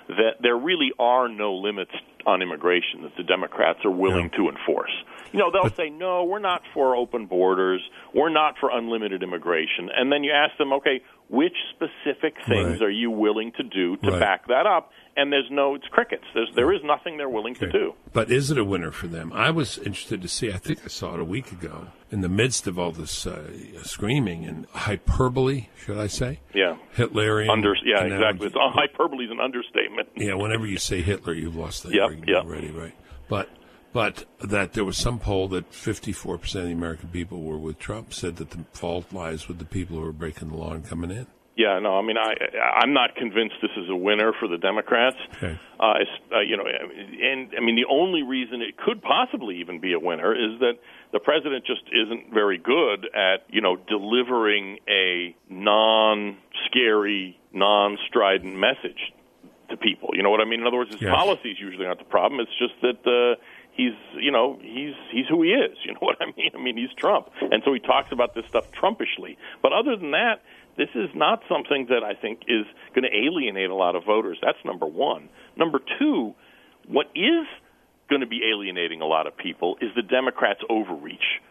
that 0.10 0.42
there 0.42 0.56
really 0.56 0.92
are 1.00 1.28
no 1.28 1.56
limits 1.56 1.92
on 2.26 2.42
immigration 2.42 3.04
that 3.04 3.16
the 3.16 3.24
Democrats 3.24 3.80
are 3.86 3.92
willing 3.92 4.30
yeah. 4.32 4.38
to 4.38 4.50
enforce. 4.50 4.92
You 5.32 5.40
know, 5.40 5.52
they'll 5.52 5.64
but, 5.64 5.76
say, 5.76 5.90
no, 5.90 6.24
we're 6.24 6.40
not 6.40 6.62
for 6.74 6.96
open 6.96 7.26
borders, 7.26 7.82
we're 8.14 8.30
not 8.30 8.56
for 8.60 8.70
unlimited 8.70 9.24
immigration. 9.24 9.90
And 9.96 10.12
then 10.12 10.24
you 10.24 10.32
ask 10.32 10.58
them, 10.58 10.74
okay, 10.74 11.02
which 11.30 11.56
specific 11.76 12.36
things 12.48 12.80
right. 12.80 12.82
are 12.84 12.90
you 12.90 13.12
willing 13.12 13.52
to 13.58 13.64
do 13.64 13.98
to 13.98 14.12
right. 14.12 14.20
back 14.20 14.48
that 14.48 14.66
up? 14.66 14.92
And 15.18 15.34
there's 15.34 15.50
no, 15.50 15.74
it's 15.74 15.88
crickets. 15.88 16.24
There's, 16.34 16.50
there 16.56 16.72
is 16.72 16.82
nothing 16.84 17.18
they're 17.18 17.28
willing 17.28 17.56
okay. 17.58 17.66
to 17.66 17.72
do. 17.72 17.94
But 18.14 18.32
is 18.32 18.52
it 18.52 18.58
a 18.58 18.64
winner 18.64 18.92
for 18.92 19.08
them? 19.08 19.34
I 19.34 19.50
was 19.50 19.80
interested 19.80 20.22
to 20.22 20.28
see, 20.28 20.52
I 20.54 20.58
think 20.58 20.80
I 20.86 20.88
saw 20.88 21.16
it 21.16 21.20
a 21.20 21.26
week 21.26 21.52
ago, 21.52 21.88
in 22.12 22.22
the 22.22 22.30
midst 22.30 22.68
of 22.68 22.78
all 22.78 22.92
this 22.92 23.26
uh, 23.26 23.52
screaming 23.82 24.46
and 24.46 24.68
hyperbole, 24.68 25.70
should 25.84 25.98
I 25.98 26.06
say? 26.06 26.40
Yeah. 26.54 26.78
Hitlerian. 26.96 27.50
Under, 27.50 27.76
yeah, 27.84 28.04
exactly. 28.04 28.52
Hyperbole 28.54 29.26
is 29.26 29.32
an 29.32 29.40
understatement. 29.40 30.10
Yeah, 30.16 30.36
whenever 30.36 30.68
you 30.68 30.78
say 30.78 31.02
Hitler, 31.02 31.34
you've 31.34 31.56
lost 31.56 31.84
the 31.84 31.94
yep, 31.94 32.04
argument 32.04 32.30
yep. 32.30 32.44
already, 32.44 32.70
right? 32.70 32.96
But 33.28 33.50
but 33.94 34.26
that 34.42 34.74
there 34.74 34.86
was 34.86 34.98
some 34.98 35.18
poll 35.18 35.48
that 35.48 35.72
54% 35.72 36.36
of 36.36 36.52
the 36.52 36.72
American 36.72 37.10
people 37.10 37.42
were 37.42 37.58
with 37.58 37.80
Trump 37.80 38.14
said 38.14 38.36
that 38.36 38.52
the 38.52 38.64
fault 38.72 39.12
lies 39.12 39.48
with 39.48 39.58
the 39.58 39.66
people 39.66 39.98
who 39.98 40.06
are 40.06 40.12
breaking 40.12 40.50
the 40.50 40.56
law 40.56 40.74
and 40.74 40.86
coming 40.86 41.10
in. 41.10 41.26
Yeah, 41.58 41.80
no, 41.80 41.98
I 41.98 42.04
mean, 42.04 42.18
I 42.18 42.36
I'm 42.84 42.94
not 42.94 43.16
convinced 43.16 43.56
this 43.64 43.72
is 43.78 43.90
a 43.90 43.96
winner 43.96 44.32
for 44.40 44.48
the 44.48 44.60
Democrats. 44.60 45.18
Okay. 45.38 45.60
Uh, 45.80 45.94
uh, 46.32 46.40
you 46.42 46.56
know, 46.56 46.66
and 46.66 47.50
I 47.58 47.62
mean, 47.62 47.76
the 47.76 47.88
only 47.90 48.22
reason 48.22 48.62
it 48.62 48.78
could 48.78 49.02
possibly 49.02 49.58
even 49.58 49.80
be 49.80 49.94
a 49.94 50.00
winner 50.00 50.36
is 50.36 50.60
that 50.60 50.74
the 51.12 51.20
president 51.20 51.66
just 51.66 51.82
isn't 51.92 52.32
very 52.32 52.60
good 52.60 53.10
at 53.16 53.42
you 53.50 53.62
know 53.62 53.76
delivering 53.76 54.78
a 54.88 55.36
non-scary, 55.50 57.40
non-strident 57.54 58.56
message 58.56 59.12
to 59.70 59.78
people. 59.78 60.10
You 60.14 60.22
know 60.22 60.30
what 60.30 60.42
I 60.42 60.46
mean? 60.46 60.62
In 60.62 60.68
other 60.68 60.78
words, 60.78 60.92
his 60.92 61.02
yes. 61.02 61.12
policy 61.12 61.50
is 61.50 61.60
usually 61.60 61.88
not 61.88 61.98
the 61.98 62.06
problem. 62.06 62.40
It's 62.40 62.58
just 62.60 62.80
that 62.82 63.02
uh, 63.10 63.42
he's, 63.78 63.94
you 64.16 64.32
know, 64.32 64.60
he's 64.62 64.96
he's 65.12 65.26
who 65.30 65.44
he 65.44 65.50
is. 65.50 65.78
You 65.86 65.94
know 65.94 66.00
what 66.02 66.18
I 66.20 66.26
mean? 66.36 66.52
I 66.54 66.62
mean, 66.62 66.76
he's 66.76 66.94
Trump, 66.98 67.30
and 67.40 67.64
so 67.64 67.74
he 67.74 67.80
talks 67.80 68.12
about 68.12 68.36
this 68.36 68.46
stuff 68.50 68.66
Trumpishly. 68.74 69.38
But 69.62 69.72
other 69.72 69.96
than 69.96 70.12
that, 70.12 70.42
this 70.78 70.90
is 70.96 71.10
not 71.16 71.42
something 71.50 71.88
that 71.90 72.04
I 72.04 72.14
think 72.14 72.42
is 72.48 72.66
going 72.94 73.04
to 73.04 73.16
alienate 73.16 73.70
a 73.70 73.76
lot 73.76 73.96
of 73.96 74.06
voters. 74.06 74.38
That's 74.42 74.58
number 74.64 74.86
one. 74.86 75.30
Number 75.56 75.80
two, 76.00 76.36
what 76.88 77.08
is 77.16 77.48
going 78.10 78.22
to 78.22 78.28
be 78.28 78.42
alienating 78.54 79.02
a 79.02 79.06
lot 79.06 79.28
of 79.28 79.36
people 79.36 79.78
is 79.82 79.90
the 79.96 80.04
Democrats' 80.04 80.62
overreach 80.70 81.42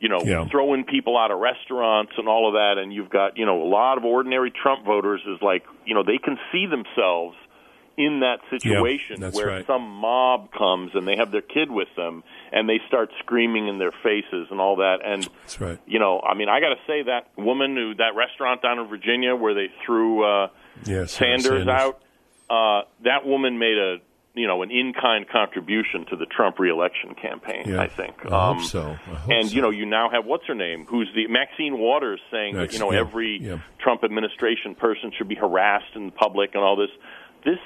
you 0.00 0.10
know, 0.10 0.20
yeah. 0.22 0.46
throwing 0.50 0.84
people 0.84 1.16
out 1.16 1.30
of 1.30 1.38
restaurants 1.38 2.12
and 2.18 2.28
all 2.28 2.48
of 2.48 2.54
that. 2.54 2.74
And 2.76 2.92
you've 2.92 3.08
got, 3.08 3.38
you 3.38 3.46
know, 3.46 3.62
a 3.62 3.68
lot 3.68 3.96
of 3.96 4.04
ordinary 4.04 4.50
Trump 4.50 4.84
voters 4.84 5.22
is 5.26 5.40
like, 5.40 5.64
you 5.86 5.94
know, 5.94 6.02
they 6.02 6.18
can 6.18 6.36
see 6.52 6.66
themselves 6.66 7.36
in 7.96 8.20
that 8.20 8.38
situation 8.50 9.20
yeah, 9.20 9.30
where 9.30 9.46
right. 9.46 9.66
some 9.66 9.82
mob 9.82 10.50
comes 10.52 10.92
and 10.94 11.06
they 11.06 11.16
have 11.16 11.30
their 11.30 11.42
kid 11.42 11.70
with 11.70 11.88
them 11.96 12.22
and 12.52 12.68
they 12.68 12.80
start 12.88 13.10
screaming 13.20 13.68
in 13.68 13.78
their 13.78 13.92
faces 14.02 14.48
and 14.50 14.60
all 14.60 14.76
that 14.76 14.98
and 15.04 15.28
that's 15.42 15.60
right 15.60 15.78
you 15.86 15.98
know 15.98 16.20
i 16.20 16.34
mean 16.34 16.48
i 16.48 16.60
got 16.60 16.70
to 16.70 16.80
say 16.86 17.02
that 17.02 17.28
woman 17.36 17.76
who 17.76 17.94
that 17.94 18.16
restaurant 18.16 18.62
down 18.62 18.78
in 18.78 18.88
virginia 18.88 19.36
where 19.36 19.54
they 19.54 19.68
threw 19.84 20.24
uh 20.24 20.48
yes, 20.84 21.12
sanders, 21.12 21.44
sanders 21.44 21.68
out 21.68 22.00
uh 22.50 22.82
that 23.02 23.24
woman 23.24 23.58
made 23.58 23.78
a 23.78 23.98
you 24.34 24.48
know 24.48 24.62
an 24.62 24.70
in-kind 24.70 25.28
contribution 25.28 26.04
to 26.10 26.16
the 26.16 26.26
Trump 26.26 26.58
reelection 26.58 27.14
campaign. 27.14 27.64
Yeah, 27.66 27.80
I 27.80 27.88
think. 27.88 28.14
I 28.26 28.50
um, 28.50 28.58
hope 28.58 28.66
so. 28.66 28.82
Hope 28.82 29.30
and 29.30 29.48
so. 29.48 29.54
you 29.54 29.62
know, 29.62 29.70
you 29.70 29.86
now 29.86 30.10
have 30.10 30.26
what's 30.26 30.46
her 30.46 30.54
name, 30.54 30.86
who's 30.86 31.08
the 31.14 31.28
Maxine 31.28 31.78
Waters 31.78 32.20
saying 32.30 32.56
that 32.56 32.72
you 32.72 32.78
know 32.80 32.92
yeah, 32.92 33.00
every 33.00 33.38
yeah. 33.40 33.58
Trump 33.78 34.04
administration 34.04 34.74
person 34.74 35.12
should 35.16 35.28
be 35.28 35.36
harassed 35.36 35.94
in 35.94 36.10
public 36.10 36.50
and 36.54 36.62
all 36.62 36.76
this. 36.76 36.90
This, 37.44 37.58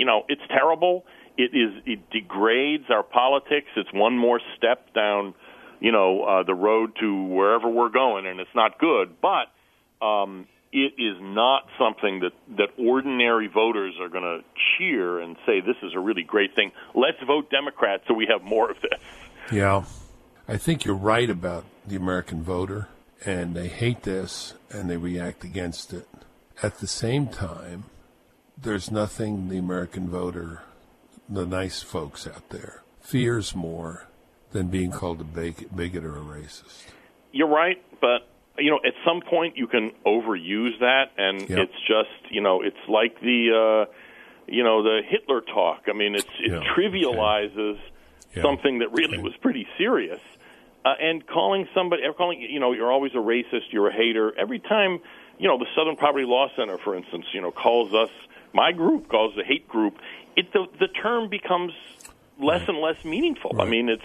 you 0.00 0.06
know, 0.06 0.24
it's 0.30 0.40
terrible. 0.48 1.04
It 1.36 1.50
is. 1.54 1.82
It 1.84 2.08
degrades 2.10 2.84
our 2.88 3.02
politics. 3.02 3.66
It's 3.76 3.92
one 3.92 4.16
more 4.16 4.40
step 4.56 4.94
down, 4.94 5.34
you 5.78 5.92
know, 5.92 6.22
uh, 6.22 6.42
the 6.42 6.54
road 6.54 6.96
to 7.00 7.24
wherever 7.24 7.68
we're 7.68 7.90
going, 7.90 8.24
and 8.24 8.40
it's 8.40 8.54
not 8.54 8.78
good. 8.78 9.16
But 9.20 9.52
um, 10.02 10.46
it 10.72 10.94
is 10.96 11.18
not 11.20 11.64
something 11.78 12.20
that, 12.20 12.32
that 12.56 12.82
ordinary 12.82 13.46
voters 13.46 13.94
are 14.00 14.08
going 14.08 14.24
to 14.24 14.40
cheer 14.78 15.20
and 15.20 15.36
say 15.44 15.60
this 15.60 15.76
is 15.82 15.92
a 15.94 16.00
really 16.00 16.22
great 16.22 16.54
thing. 16.54 16.72
Let's 16.94 17.22
vote 17.26 17.50
Democrat 17.50 18.00
so 18.08 18.14
we 18.14 18.26
have 18.30 18.42
more 18.42 18.70
of 18.70 18.80
this. 18.80 19.00
Yeah. 19.52 19.84
I 20.48 20.56
think 20.56 20.86
you're 20.86 20.94
right 20.94 21.28
about 21.28 21.66
the 21.86 21.96
American 21.96 22.42
voter, 22.42 22.88
and 23.26 23.54
they 23.54 23.68
hate 23.68 24.04
this 24.04 24.54
and 24.70 24.88
they 24.88 24.96
react 24.96 25.44
against 25.44 25.92
it. 25.92 26.08
At 26.62 26.78
the 26.78 26.86
same 26.86 27.26
time, 27.26 27.84
there's 28.62 28.90
nothing 28.90 29.48
the 29.48 29.58
American 29.58 30.08
voter, 30.08 30.62
the 31.28 31.46
nice 31.46 31.82
folks 31.82 32.26
out 32.26 32.48
there, 32.50 32.82
fears 33.00 33.54
more 33.54 34.06
than 34.52 34.68
being 34.68 34.90
called 34.90 35.20
a 35.20 35.24
bigot 35.24 36.04
or 36.04 36.16
a 36.16 36.20
racist. 36.20 36.84
You're 37.32 37.48
right, 37.48 37.82
but 38.00 38.26
you 38.58 38.70
know, 38.70 38.80
at 38.84 38.92
some 39.06 39.20
point 39.22 39.56
you 39.56 39.66
can 39.66 39.92
overuse 40.04 40.78
that, 40.80 41.12
and 41.16 41.48
Yep. 41.48 41.58
it's 41.58 41.80
just, 41.86 42.32
you 42.32 42.40
know, 42.42 42.60
it's 42.62 42.76
like 42.88 43.18
the, 43.20 43.86
uh, 43.88 43.92
you 44.46 44.62
know, 44.64 44.82
the 44.82 45.00
Hitler 45.08 45.40
talk. 45.40 45.84
I 45.88 45.92
mean, 45.92 46.14
it's 46.14 46.28
it 46.40 46.50
Yeah, 46.50 46.74
trivializes 46.76 47.78
Yeah. 48.34 48.42
something 48.42 48.80
that 48.80 48.92
really 48.92 49.14
Okay. 49.18 49.22
was 49.22 49.36
pretty 49.40 49.66
serious. 49.78 50.20
Uh, 50.84 50.94
and 51.00 51.26
calling 51.26 51.68
somebody, 51.74 52.02
calling, 52.16 52.40
you 52.40 52.58
know, 52.58 52.72
you're 52.72 52.90
always 52.92 53.12
a 53.14 53.18
racist, 53.18 53.70
you're 53.72 53.88
a 53.88 53.92
hater. 53.92 54.32
Every 54.38 54.58
time, 54.58 55.00
you 55.38 55.46
know, 55.48 55.56
the 55.58 55.66
Southern 55.76 55.96
Poverty 55.96 56.24
Law 56.26 56.48
Center, 56.56 56.76
for 56.78 56.94
instance, 56.96 57.26
you 57.32 57.40
know, 57.40 57.50
calls 57.50 57.92
us, 57.94 58.10
my 58.52 58.72
group 58.72 59.08
calls 59.08 59.34
the 59.36 59.44
hate 59.44 59.68
group. 59.68 59.94
It 60.36 60.52
the 60.52 60.66
the 60.78 60.88
term 60.88 61.28
becomes 61.28 61.72
less 62.40 62.62
and 62.68 62.78
less 62.78 63.04
meaningful. 63.04 63.60
I 63.60 63.64
mean, 63.66 63.88
it's 63.88 64.02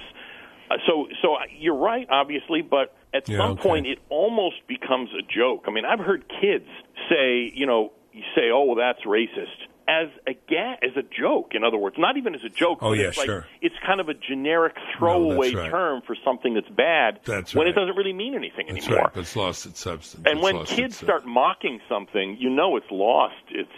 uh, 0.70 0.76
so 0.88 1.08
so. 1.22 1.36
You're 1.58 1.76
right, 1.78 2.08
obviously, 2.10 2.62
but 2.62 2.96
at 3.14 3.30
Yeah, 3.30 3.38
some 3.38 3.52
okay. 3.52 3.62
point 3.62 3.88
it 3.88 4.00
almost 4.10 4.68
becomes 4.68 5.10
a 5.14 5.22
joke. 5.22 5.66
I 5.68 5.72
mean, 5.72 5.86
I've 5.86 6.00
heard 6.00 6.26
kids 6.42 6.66
say, 7.10 7.52
you 7.54 7.66
know, 7.66 7.92
you 8.12 8.24
say, 8.36 8.50
"Oh, 8.52 8.64
well, 8.66 8.76
that's 8.76 9.02
racist." 9.06 9.70
As 9.88 10.08
a 10.26 10.34
ga- 10.50 10.80
as 10.82 10.98
a 10.98 11.04
joke, 11.04 11.52
in 11.54 11.64
other 11.64 11.78
words, 11.78 11.96
not 12.00 12.18
even 12.18 12.34
as 12.34 12.44
a 12.44 12.50
joke. 12.50 12.80
Oh, 12.82 12.90
but 12.90 12.98
yeah, 12.98 13.10
it's 13.10 13.18
like, 13.20 13.28
sure. 13.28 13.46
It's 13.62 13.76
kind 13.86 14.02
of 14.02 14.10
a 14.10 14.16
generic 14.16 14.74
throwaway 14.98 15.54
right. 15.54 15.70
term 15.70 16.02
for 16.08 16.16
something 16.26 16.56
that's 16.56 16.70
bad 16.70 17.20
That's 17.24 17.54
when 17.54 17.68
it 17.68 17.74
doesn't 17.74 17.96
really 17.96 18.12
mean 18.12 18.34
anything 18.34 18.66
That's 18.68 18.88
anymore. 18.88 19.12
right, 19.14 19.18
it's 19.18 19.36
lost 19.36 19.68
its 19.68 19.80
substance. 19.80 20.24
And 20.26 20.40
It's 20.40 20.44
when 20.44 20.66
kids 20.66 20.96
uh, 21.04 21.06
start 21.06 21.28
mocking 21.28 21.82
something, 21.88 22.36
you 22.40 22.50
know 22.50 22.78
it's 22.78 22.90
lost 22.90 23.36
its 23.52 23.70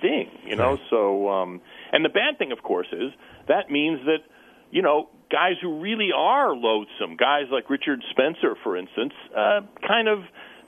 sting. 0.00 0.28
You 0.44 0.56
know, 0.56 0.72
Right. 0.72 0.80
so 0.90 1.28
um, 1.28 1.60
and 1.92 2.04
the 2.04 2.08
bad 2.10 2.38
thing, 2.38 2.50
of 2.52 2.62
course, 2.62 2.88
is 2.92 3.12
that 3.46 3.70
means 3.70 4.00
that 4.06 4.18
you 4.72 4.82
know 4.82 5.08
guys 5.30 5.54
who 5.62 5.80
really 5.80 6.10
are 6.16 6.54
loathsome, 6.54 7.16
guys 7.16 7.44
like 7.52 7.70
Richard 7.70 8.02
Spencer, 8.10 8.56
for 8.64 8.76
instance, 8.76 9.12
uh, 9.36 9.60
kind 9.86 10.08
of 10.08 10.24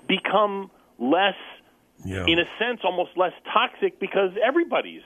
become 0.07 0.71
less, 0.99 1.35
yeah. 2.05 2.25
in 2.27 2.39
a 2.39 2.45
sense, 2.59 2.81
almost 2.85 3.11
less 3.17 3.33
toxic 3.53 3.99
because 3.99 4.31
everybody's 4.47 5.03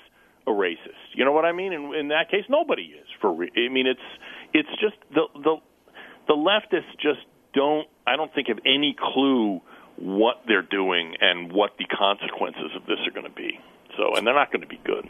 a 0.47 0.51
racist. 0.51 1.01
You 1.15 1.25
know 1.25 1.33
what 1.33 1.45
I 1.45 1.53
mean? 1.53 1.73
In, 1.73 1.95
in 1.95 2.09
that 2.09 2.31
case, 2.31 2.45
nobody 2.49 2.83
is. 2.83 3.07
For 3.21 3.33
re- 3.33 3.51
I 3.57 3.73
mean, 3.73 3.87
it's 3.87 4.01
it's 4.53 4.69
just 4.81 4.97
the 5.15 5.27
the 5.35 5.57
the 6.29 6.35
leftists 6.35 6.93
just 7.01 7.21
don't. 7.55 7.89
I 8.07 8.17
don't 8.17 8.33
think 8.35 8.49
have 8.49 8.59
any 8.67 8.95
clue 8.99 9.61
what 9.99 10.43
they're 10.47 10.63
doing 10.63 11.15
and 11.21 11.51
what 11.51 11.71
the 11.79 11.87
consequences 11.87 12.71
of 12.77 12.85
this 12.87 12.99
are 13.07 13.11
going 13.11 13.27
to 13.27 13.33
be. 13.35 13.59
So, 13.97 14.15
and 14.17 14.27
they're 14.27 14.35
not 14.35 14.51
going 14.53 14.63
to 14.63 14.67
be 14.69 14.81
good. 14.85 15.09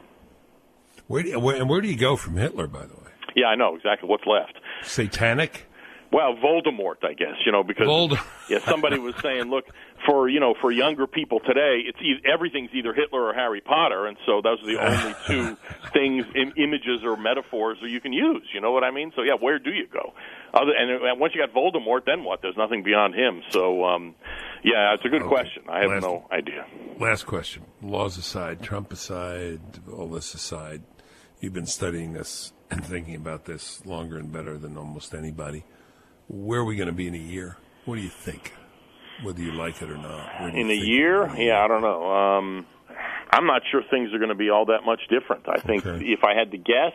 Where, 1.09 1.23
do, 1.23 1.39
where, 1.39 1.57
and 1.57 1.69
where 1.69 1.81
do 1.81 1.89
you 1.89 1.97
go 1.97 2.17
from 2.17 2.37
Hitler, 2.37 2.67
by 2.67 2.83
the 2.87 2.95
way? 2.95 3.11
Yeah, 3.35 3.47
I 3.47 3.55
know 3.55 3.77
exactly 3.77 4.09
what's 4.09 4.25
left. 4.27 4.59
Satanic? 4.83 5.67
Well, 6.13 6.37
Voldemort, 6.37 7.03
I 7.05 7.15
guess, 7.15 7.35
you 7.45 7.51
know, 7.53 7.65
because 7.65 7.87
Vold- 7.87 8.19
yeah, 8.49 8.61
somebody 8.65 8.97
was 8.99 9.15
saying, 9.23 9.51
look, 9.51 9.65
for 10.07 10.29
you 10.29 10.39
know, 10.39 10.55
for 10.61 10.71
younger 10.71 11.07
people 11.09 11.41
today, 11.41 11.81
it's 11.85 11.99
e- 12.01 12.23
everything's 12.25 12.71
either 12.73 12.95
Hitler 12.95 13.23
or 13.25 13.35
Harry 13.35 13.61
Potter, 13.61 14.07
and 14.07 14.17
so 14.25 14.41
those 14.41 14.63
are 14.63 14.67
the 14.67 14.79
only 14.81 15.15
two 15.27 15.57
things, 15.93 16.25
Im- 16.37 16.53
images 16.57 17.01
or 17.05 17.17
metaphors 17.17 17.79
that 17.83 17.89
you 17.91 18.01
can 18.01 18.13
use. 18.13 18.47
You 18.55 18.61
know 18.61 18.71
what 18.71 18.85
I 18.85 18.93
mean? 18.93 19.13
So 19.17 19.23
yeah, 19.23 19.35
where 19.39 19.59
do 19.59 19.71
you 19.71 19.89
go? 19.93 20.15
Other 20.55 20.73
and, 20.79 20.91
and 20.91 21.21
once 21.21 21.35
you 21.35 21.41
got 21.45 21.55
Voldemort, 21.55 22.05
then 22.07 22.25
what? 22.25 22.41
There's 22.43 22.57
nothing 22.57 22.83
beyond 22.83 23.15
him. 23.15 23.43
So 23.51 23.85
um, 23.85 24.15
yeah, 24.65 24.95
it's 24.95 25.05
a 25.05 25.09
good 25.09 25.23
Okay. 25.23 25.29
question. 25.29 25.65
I 25.69 25.81
have 25.81 25.91
Last- 25.91 26.03
no 26.03 26.27
idea. 26.31 26.67
Last 26.99 27.25
question. 27.27 27.65
Laws 27.83 28.17
aside, 28.19 28.63
Trump 28.63 28.93
aside, 28.93 29.61
all 29.93 30.09
this 30.09 30.35
aside, 30.35 30.83
You've 31.39 31.53
been 31.53 31.67
studying 31.67 32.15
this 32.15 32.55
and 32.71 32.83
thinking 32.83 33.15
about 33.15 33.45
this 33.45 33.85
longer 33.85 34.17
and 34.17 34.33
better 34.33 34.57
than 34.57 34.79
almost 34.79 35.13
anybody. 35.15 35.65
Where 36.29 36.61
are 36.61 36.65
we 36.65 36.77
going 36.77 36.89
to 36.89 36.95
be 36.95 37.07
in 37.07 37.15
a 37.15 37.19
year? 37.19 37.59
What 37.85 37.97
do 37.97 38.01
you 38.01 38.09
think? 38.09 38.55
Whether 39.23 39.43
you 39.43 39.53
like 39.53 39.83
it 39.83 39.91
or 39.91 39.99
not. 39.99 40.55
In 40.55 40.71
a 40.71 40.75
year? 40.75 41.29
Yeah, 41.37 41.63
I 41.63 41.69
don't 41.69 41.83
know. 41.83 42.11
Um, 42.11 42.67
I'm 43.31 43.47
not 43.47 43.61
sure 43.71 43.83
things 43.91 44.15
are 44.15 44.19
going 44.19 44.31
to 44.31 44.35
be 44.35 44.49
all 44.49 44.65
that 44.67 44.85
much 44.87 45.01
different. 45.11 45.47
I 45.47 45.61
think 45.61 45.85
Okay. 45.87 46.07
if 46.07 46.25
I 46.25 46.33
had 46.35 46.51
to 46.53 46.57
guess, 46.59 46.95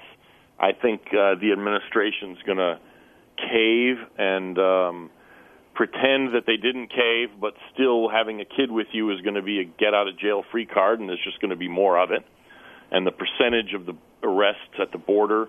I 0.60 0.72
think 0.74 1.02
uh, 1.14 1.36
the 1.40 1.52
administration's 1.54 2.40
going 2.44 2.58
to 2.58 2.80
cave 3.50 3.98
and 4.18 4.58
um, 4.58 5.10
pretend 5.74 6.36
that 6.36 6.44
they 6.46 6.58
didn't 6.58 6.88
cave, 6.88 7.30
but 7.40 7.54
still 7.74 8.10
having 8.10 8.42
a 8.42 8.46
kid 8.46 8.72
with 8.72 8.88
you 8.92 9.12
is 9.12 9.22
going 9.22 9.36
to 9.36 9.42
be 9.42 9.60
a 9.60 9.64
get 9.64 9.94
out 9.94 10.08
of 10.08 10.18
jail 10.18 10.44
free 10.52 10.66
card, 10.66 11.00
and 11.00 11.10
there's 11.10 11.24
just 11.24 11.40
going 11.42 11.50
to 11.50 11.56
be 11.56 11.68
more 11.68 11.98
of 11.98 12.12
it. 12.12 12.24
And 12.92 13.08
the 13.08 13.12
percentage 13.12 13.74
of 13.74 13.86
the 13.86 13.94
arrests 14.24 14.78
at 14.80 14.92
the 14.92 14.98
border 14.98 15.48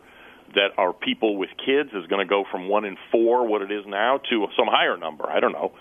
that 0.55 0.71
are 0.79 0.93
people 0.93 1.37
with 1.37 1.51
kids 1.65 1.91
is 1.93 2.07
going 2.07 2.27
to 2.27 2.29
go 2.29 2.45
from 2.51 2.69
one 2.69 2.85
in 2.85 2.97
four, 3.11 3.47
what 3.47 3.63
it 3.63 3.73
is 3.73 3.85
now, 3.87 4.19
to 4.31 4.47
some 4.57 4.67
higher 4.69 4.97
number. 4.97 5.29
I 5.29 5.41
don't 5.41 5.53
know. 5.53 5.73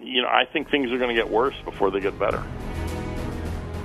You 0.00 0.22
know, 0.22 0.28
I 0.28 0.44
think 0.44 0.70
things 0.70 0.92
are 0.92 0.98
going 0.98 1.14
to 1.14 1.20
get 1.20 1.30
worse 1.30 1.56
before 1.64 1.90
they 1.90 2.00
get 2.00 2.18
better. 2.18 2.44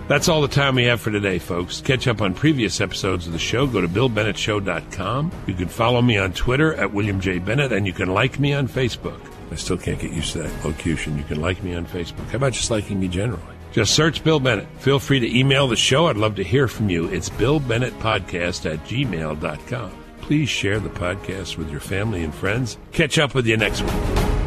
That's 0.08 0.28
all 0.28 0.42
the 0.42 0.50
time 0.50 0.76
we 0.76 0.84
have 0.86 1.00
for 1.00 1.12
today, 1.12 1.40
folks. 1.40 1.82
Catch 1.82 2.08
up 2.08 2.22
on 2.22 2.34
previous 2.34 2.82
episodes 2.82 3.26
of 3.26 3.34
the 3.34 3.40
show. 3.40 3.66
Go 3.66 3.82
to 3.82 3.88
BillBennettShow.com. 3.88 5.32
You 5.48 5.54
can 5.54 5.70
follow 5.70 6.02
me 6.02 6.18
on 6.18 6.34
Twitter 6.34 6.74
at 6.76 6.94
William 6.94 7.22
J. 7.22 7.40
Bennett, 7.40 7.72
and 7.72 7.88
you 7.88 7.94
can 7.94 8.14
like 8.14 8.40
me 8.40 8.54
on 8.54 8.68
Facebook. 8.68 9.20
I 9.52 9.56
still 9.56 9.78
can't 9.78 10.00
get 10.00 10.12
used 10.12 10.34
to 10.34 10.40
that 10.44 10.66
locution. 10.66 11.18
You 11.18 11.24
can 11.24 11.40
like 11.40 11.64
me 11.64 11.74
on 11.74 11.86
Facebook. 11.86 12.28
How 12.28 12.38
about 12.38 12.54
just 12.54 12.70
liking 12.70 13.00
me 13.00 13.08
generally? 13.08 13.42
Just 13.72 13.96
search 13.96 14.24
Bill 14.24 14.40
Bennett. 14.40 14.68
Feel 14.80 15.00
free 15.00 15.20
to 15.20 15.38
email 15.38 15.68
the 15.68 15.76
show. 15.76 16.08
I'd 16.08 16.18
love 16.18 16.36
to 16.36 16.44
hear 16.44 16.68
from 16.68 16.90
you. 16.90 17.06
It's 17.08 17.30
BillBennettPodcast 17.30 18.72
at 18.72 18.84
gmail.com. 18.86 19.92
Please 20.22 20.50
share 20.50 20.80
the 20.80 20.90
podcast 20.90 21.58
with 21.58 21.72
your 21.72 21.80
family 21.80 22.24
and 22.24 22.34
friends. 22.34 22.78
Catch 22.92 23.18
up 23.20 23.34
with 23.36 23.48
you 23.48 23.58
next 23.58 23.82
week. 23.82 24.43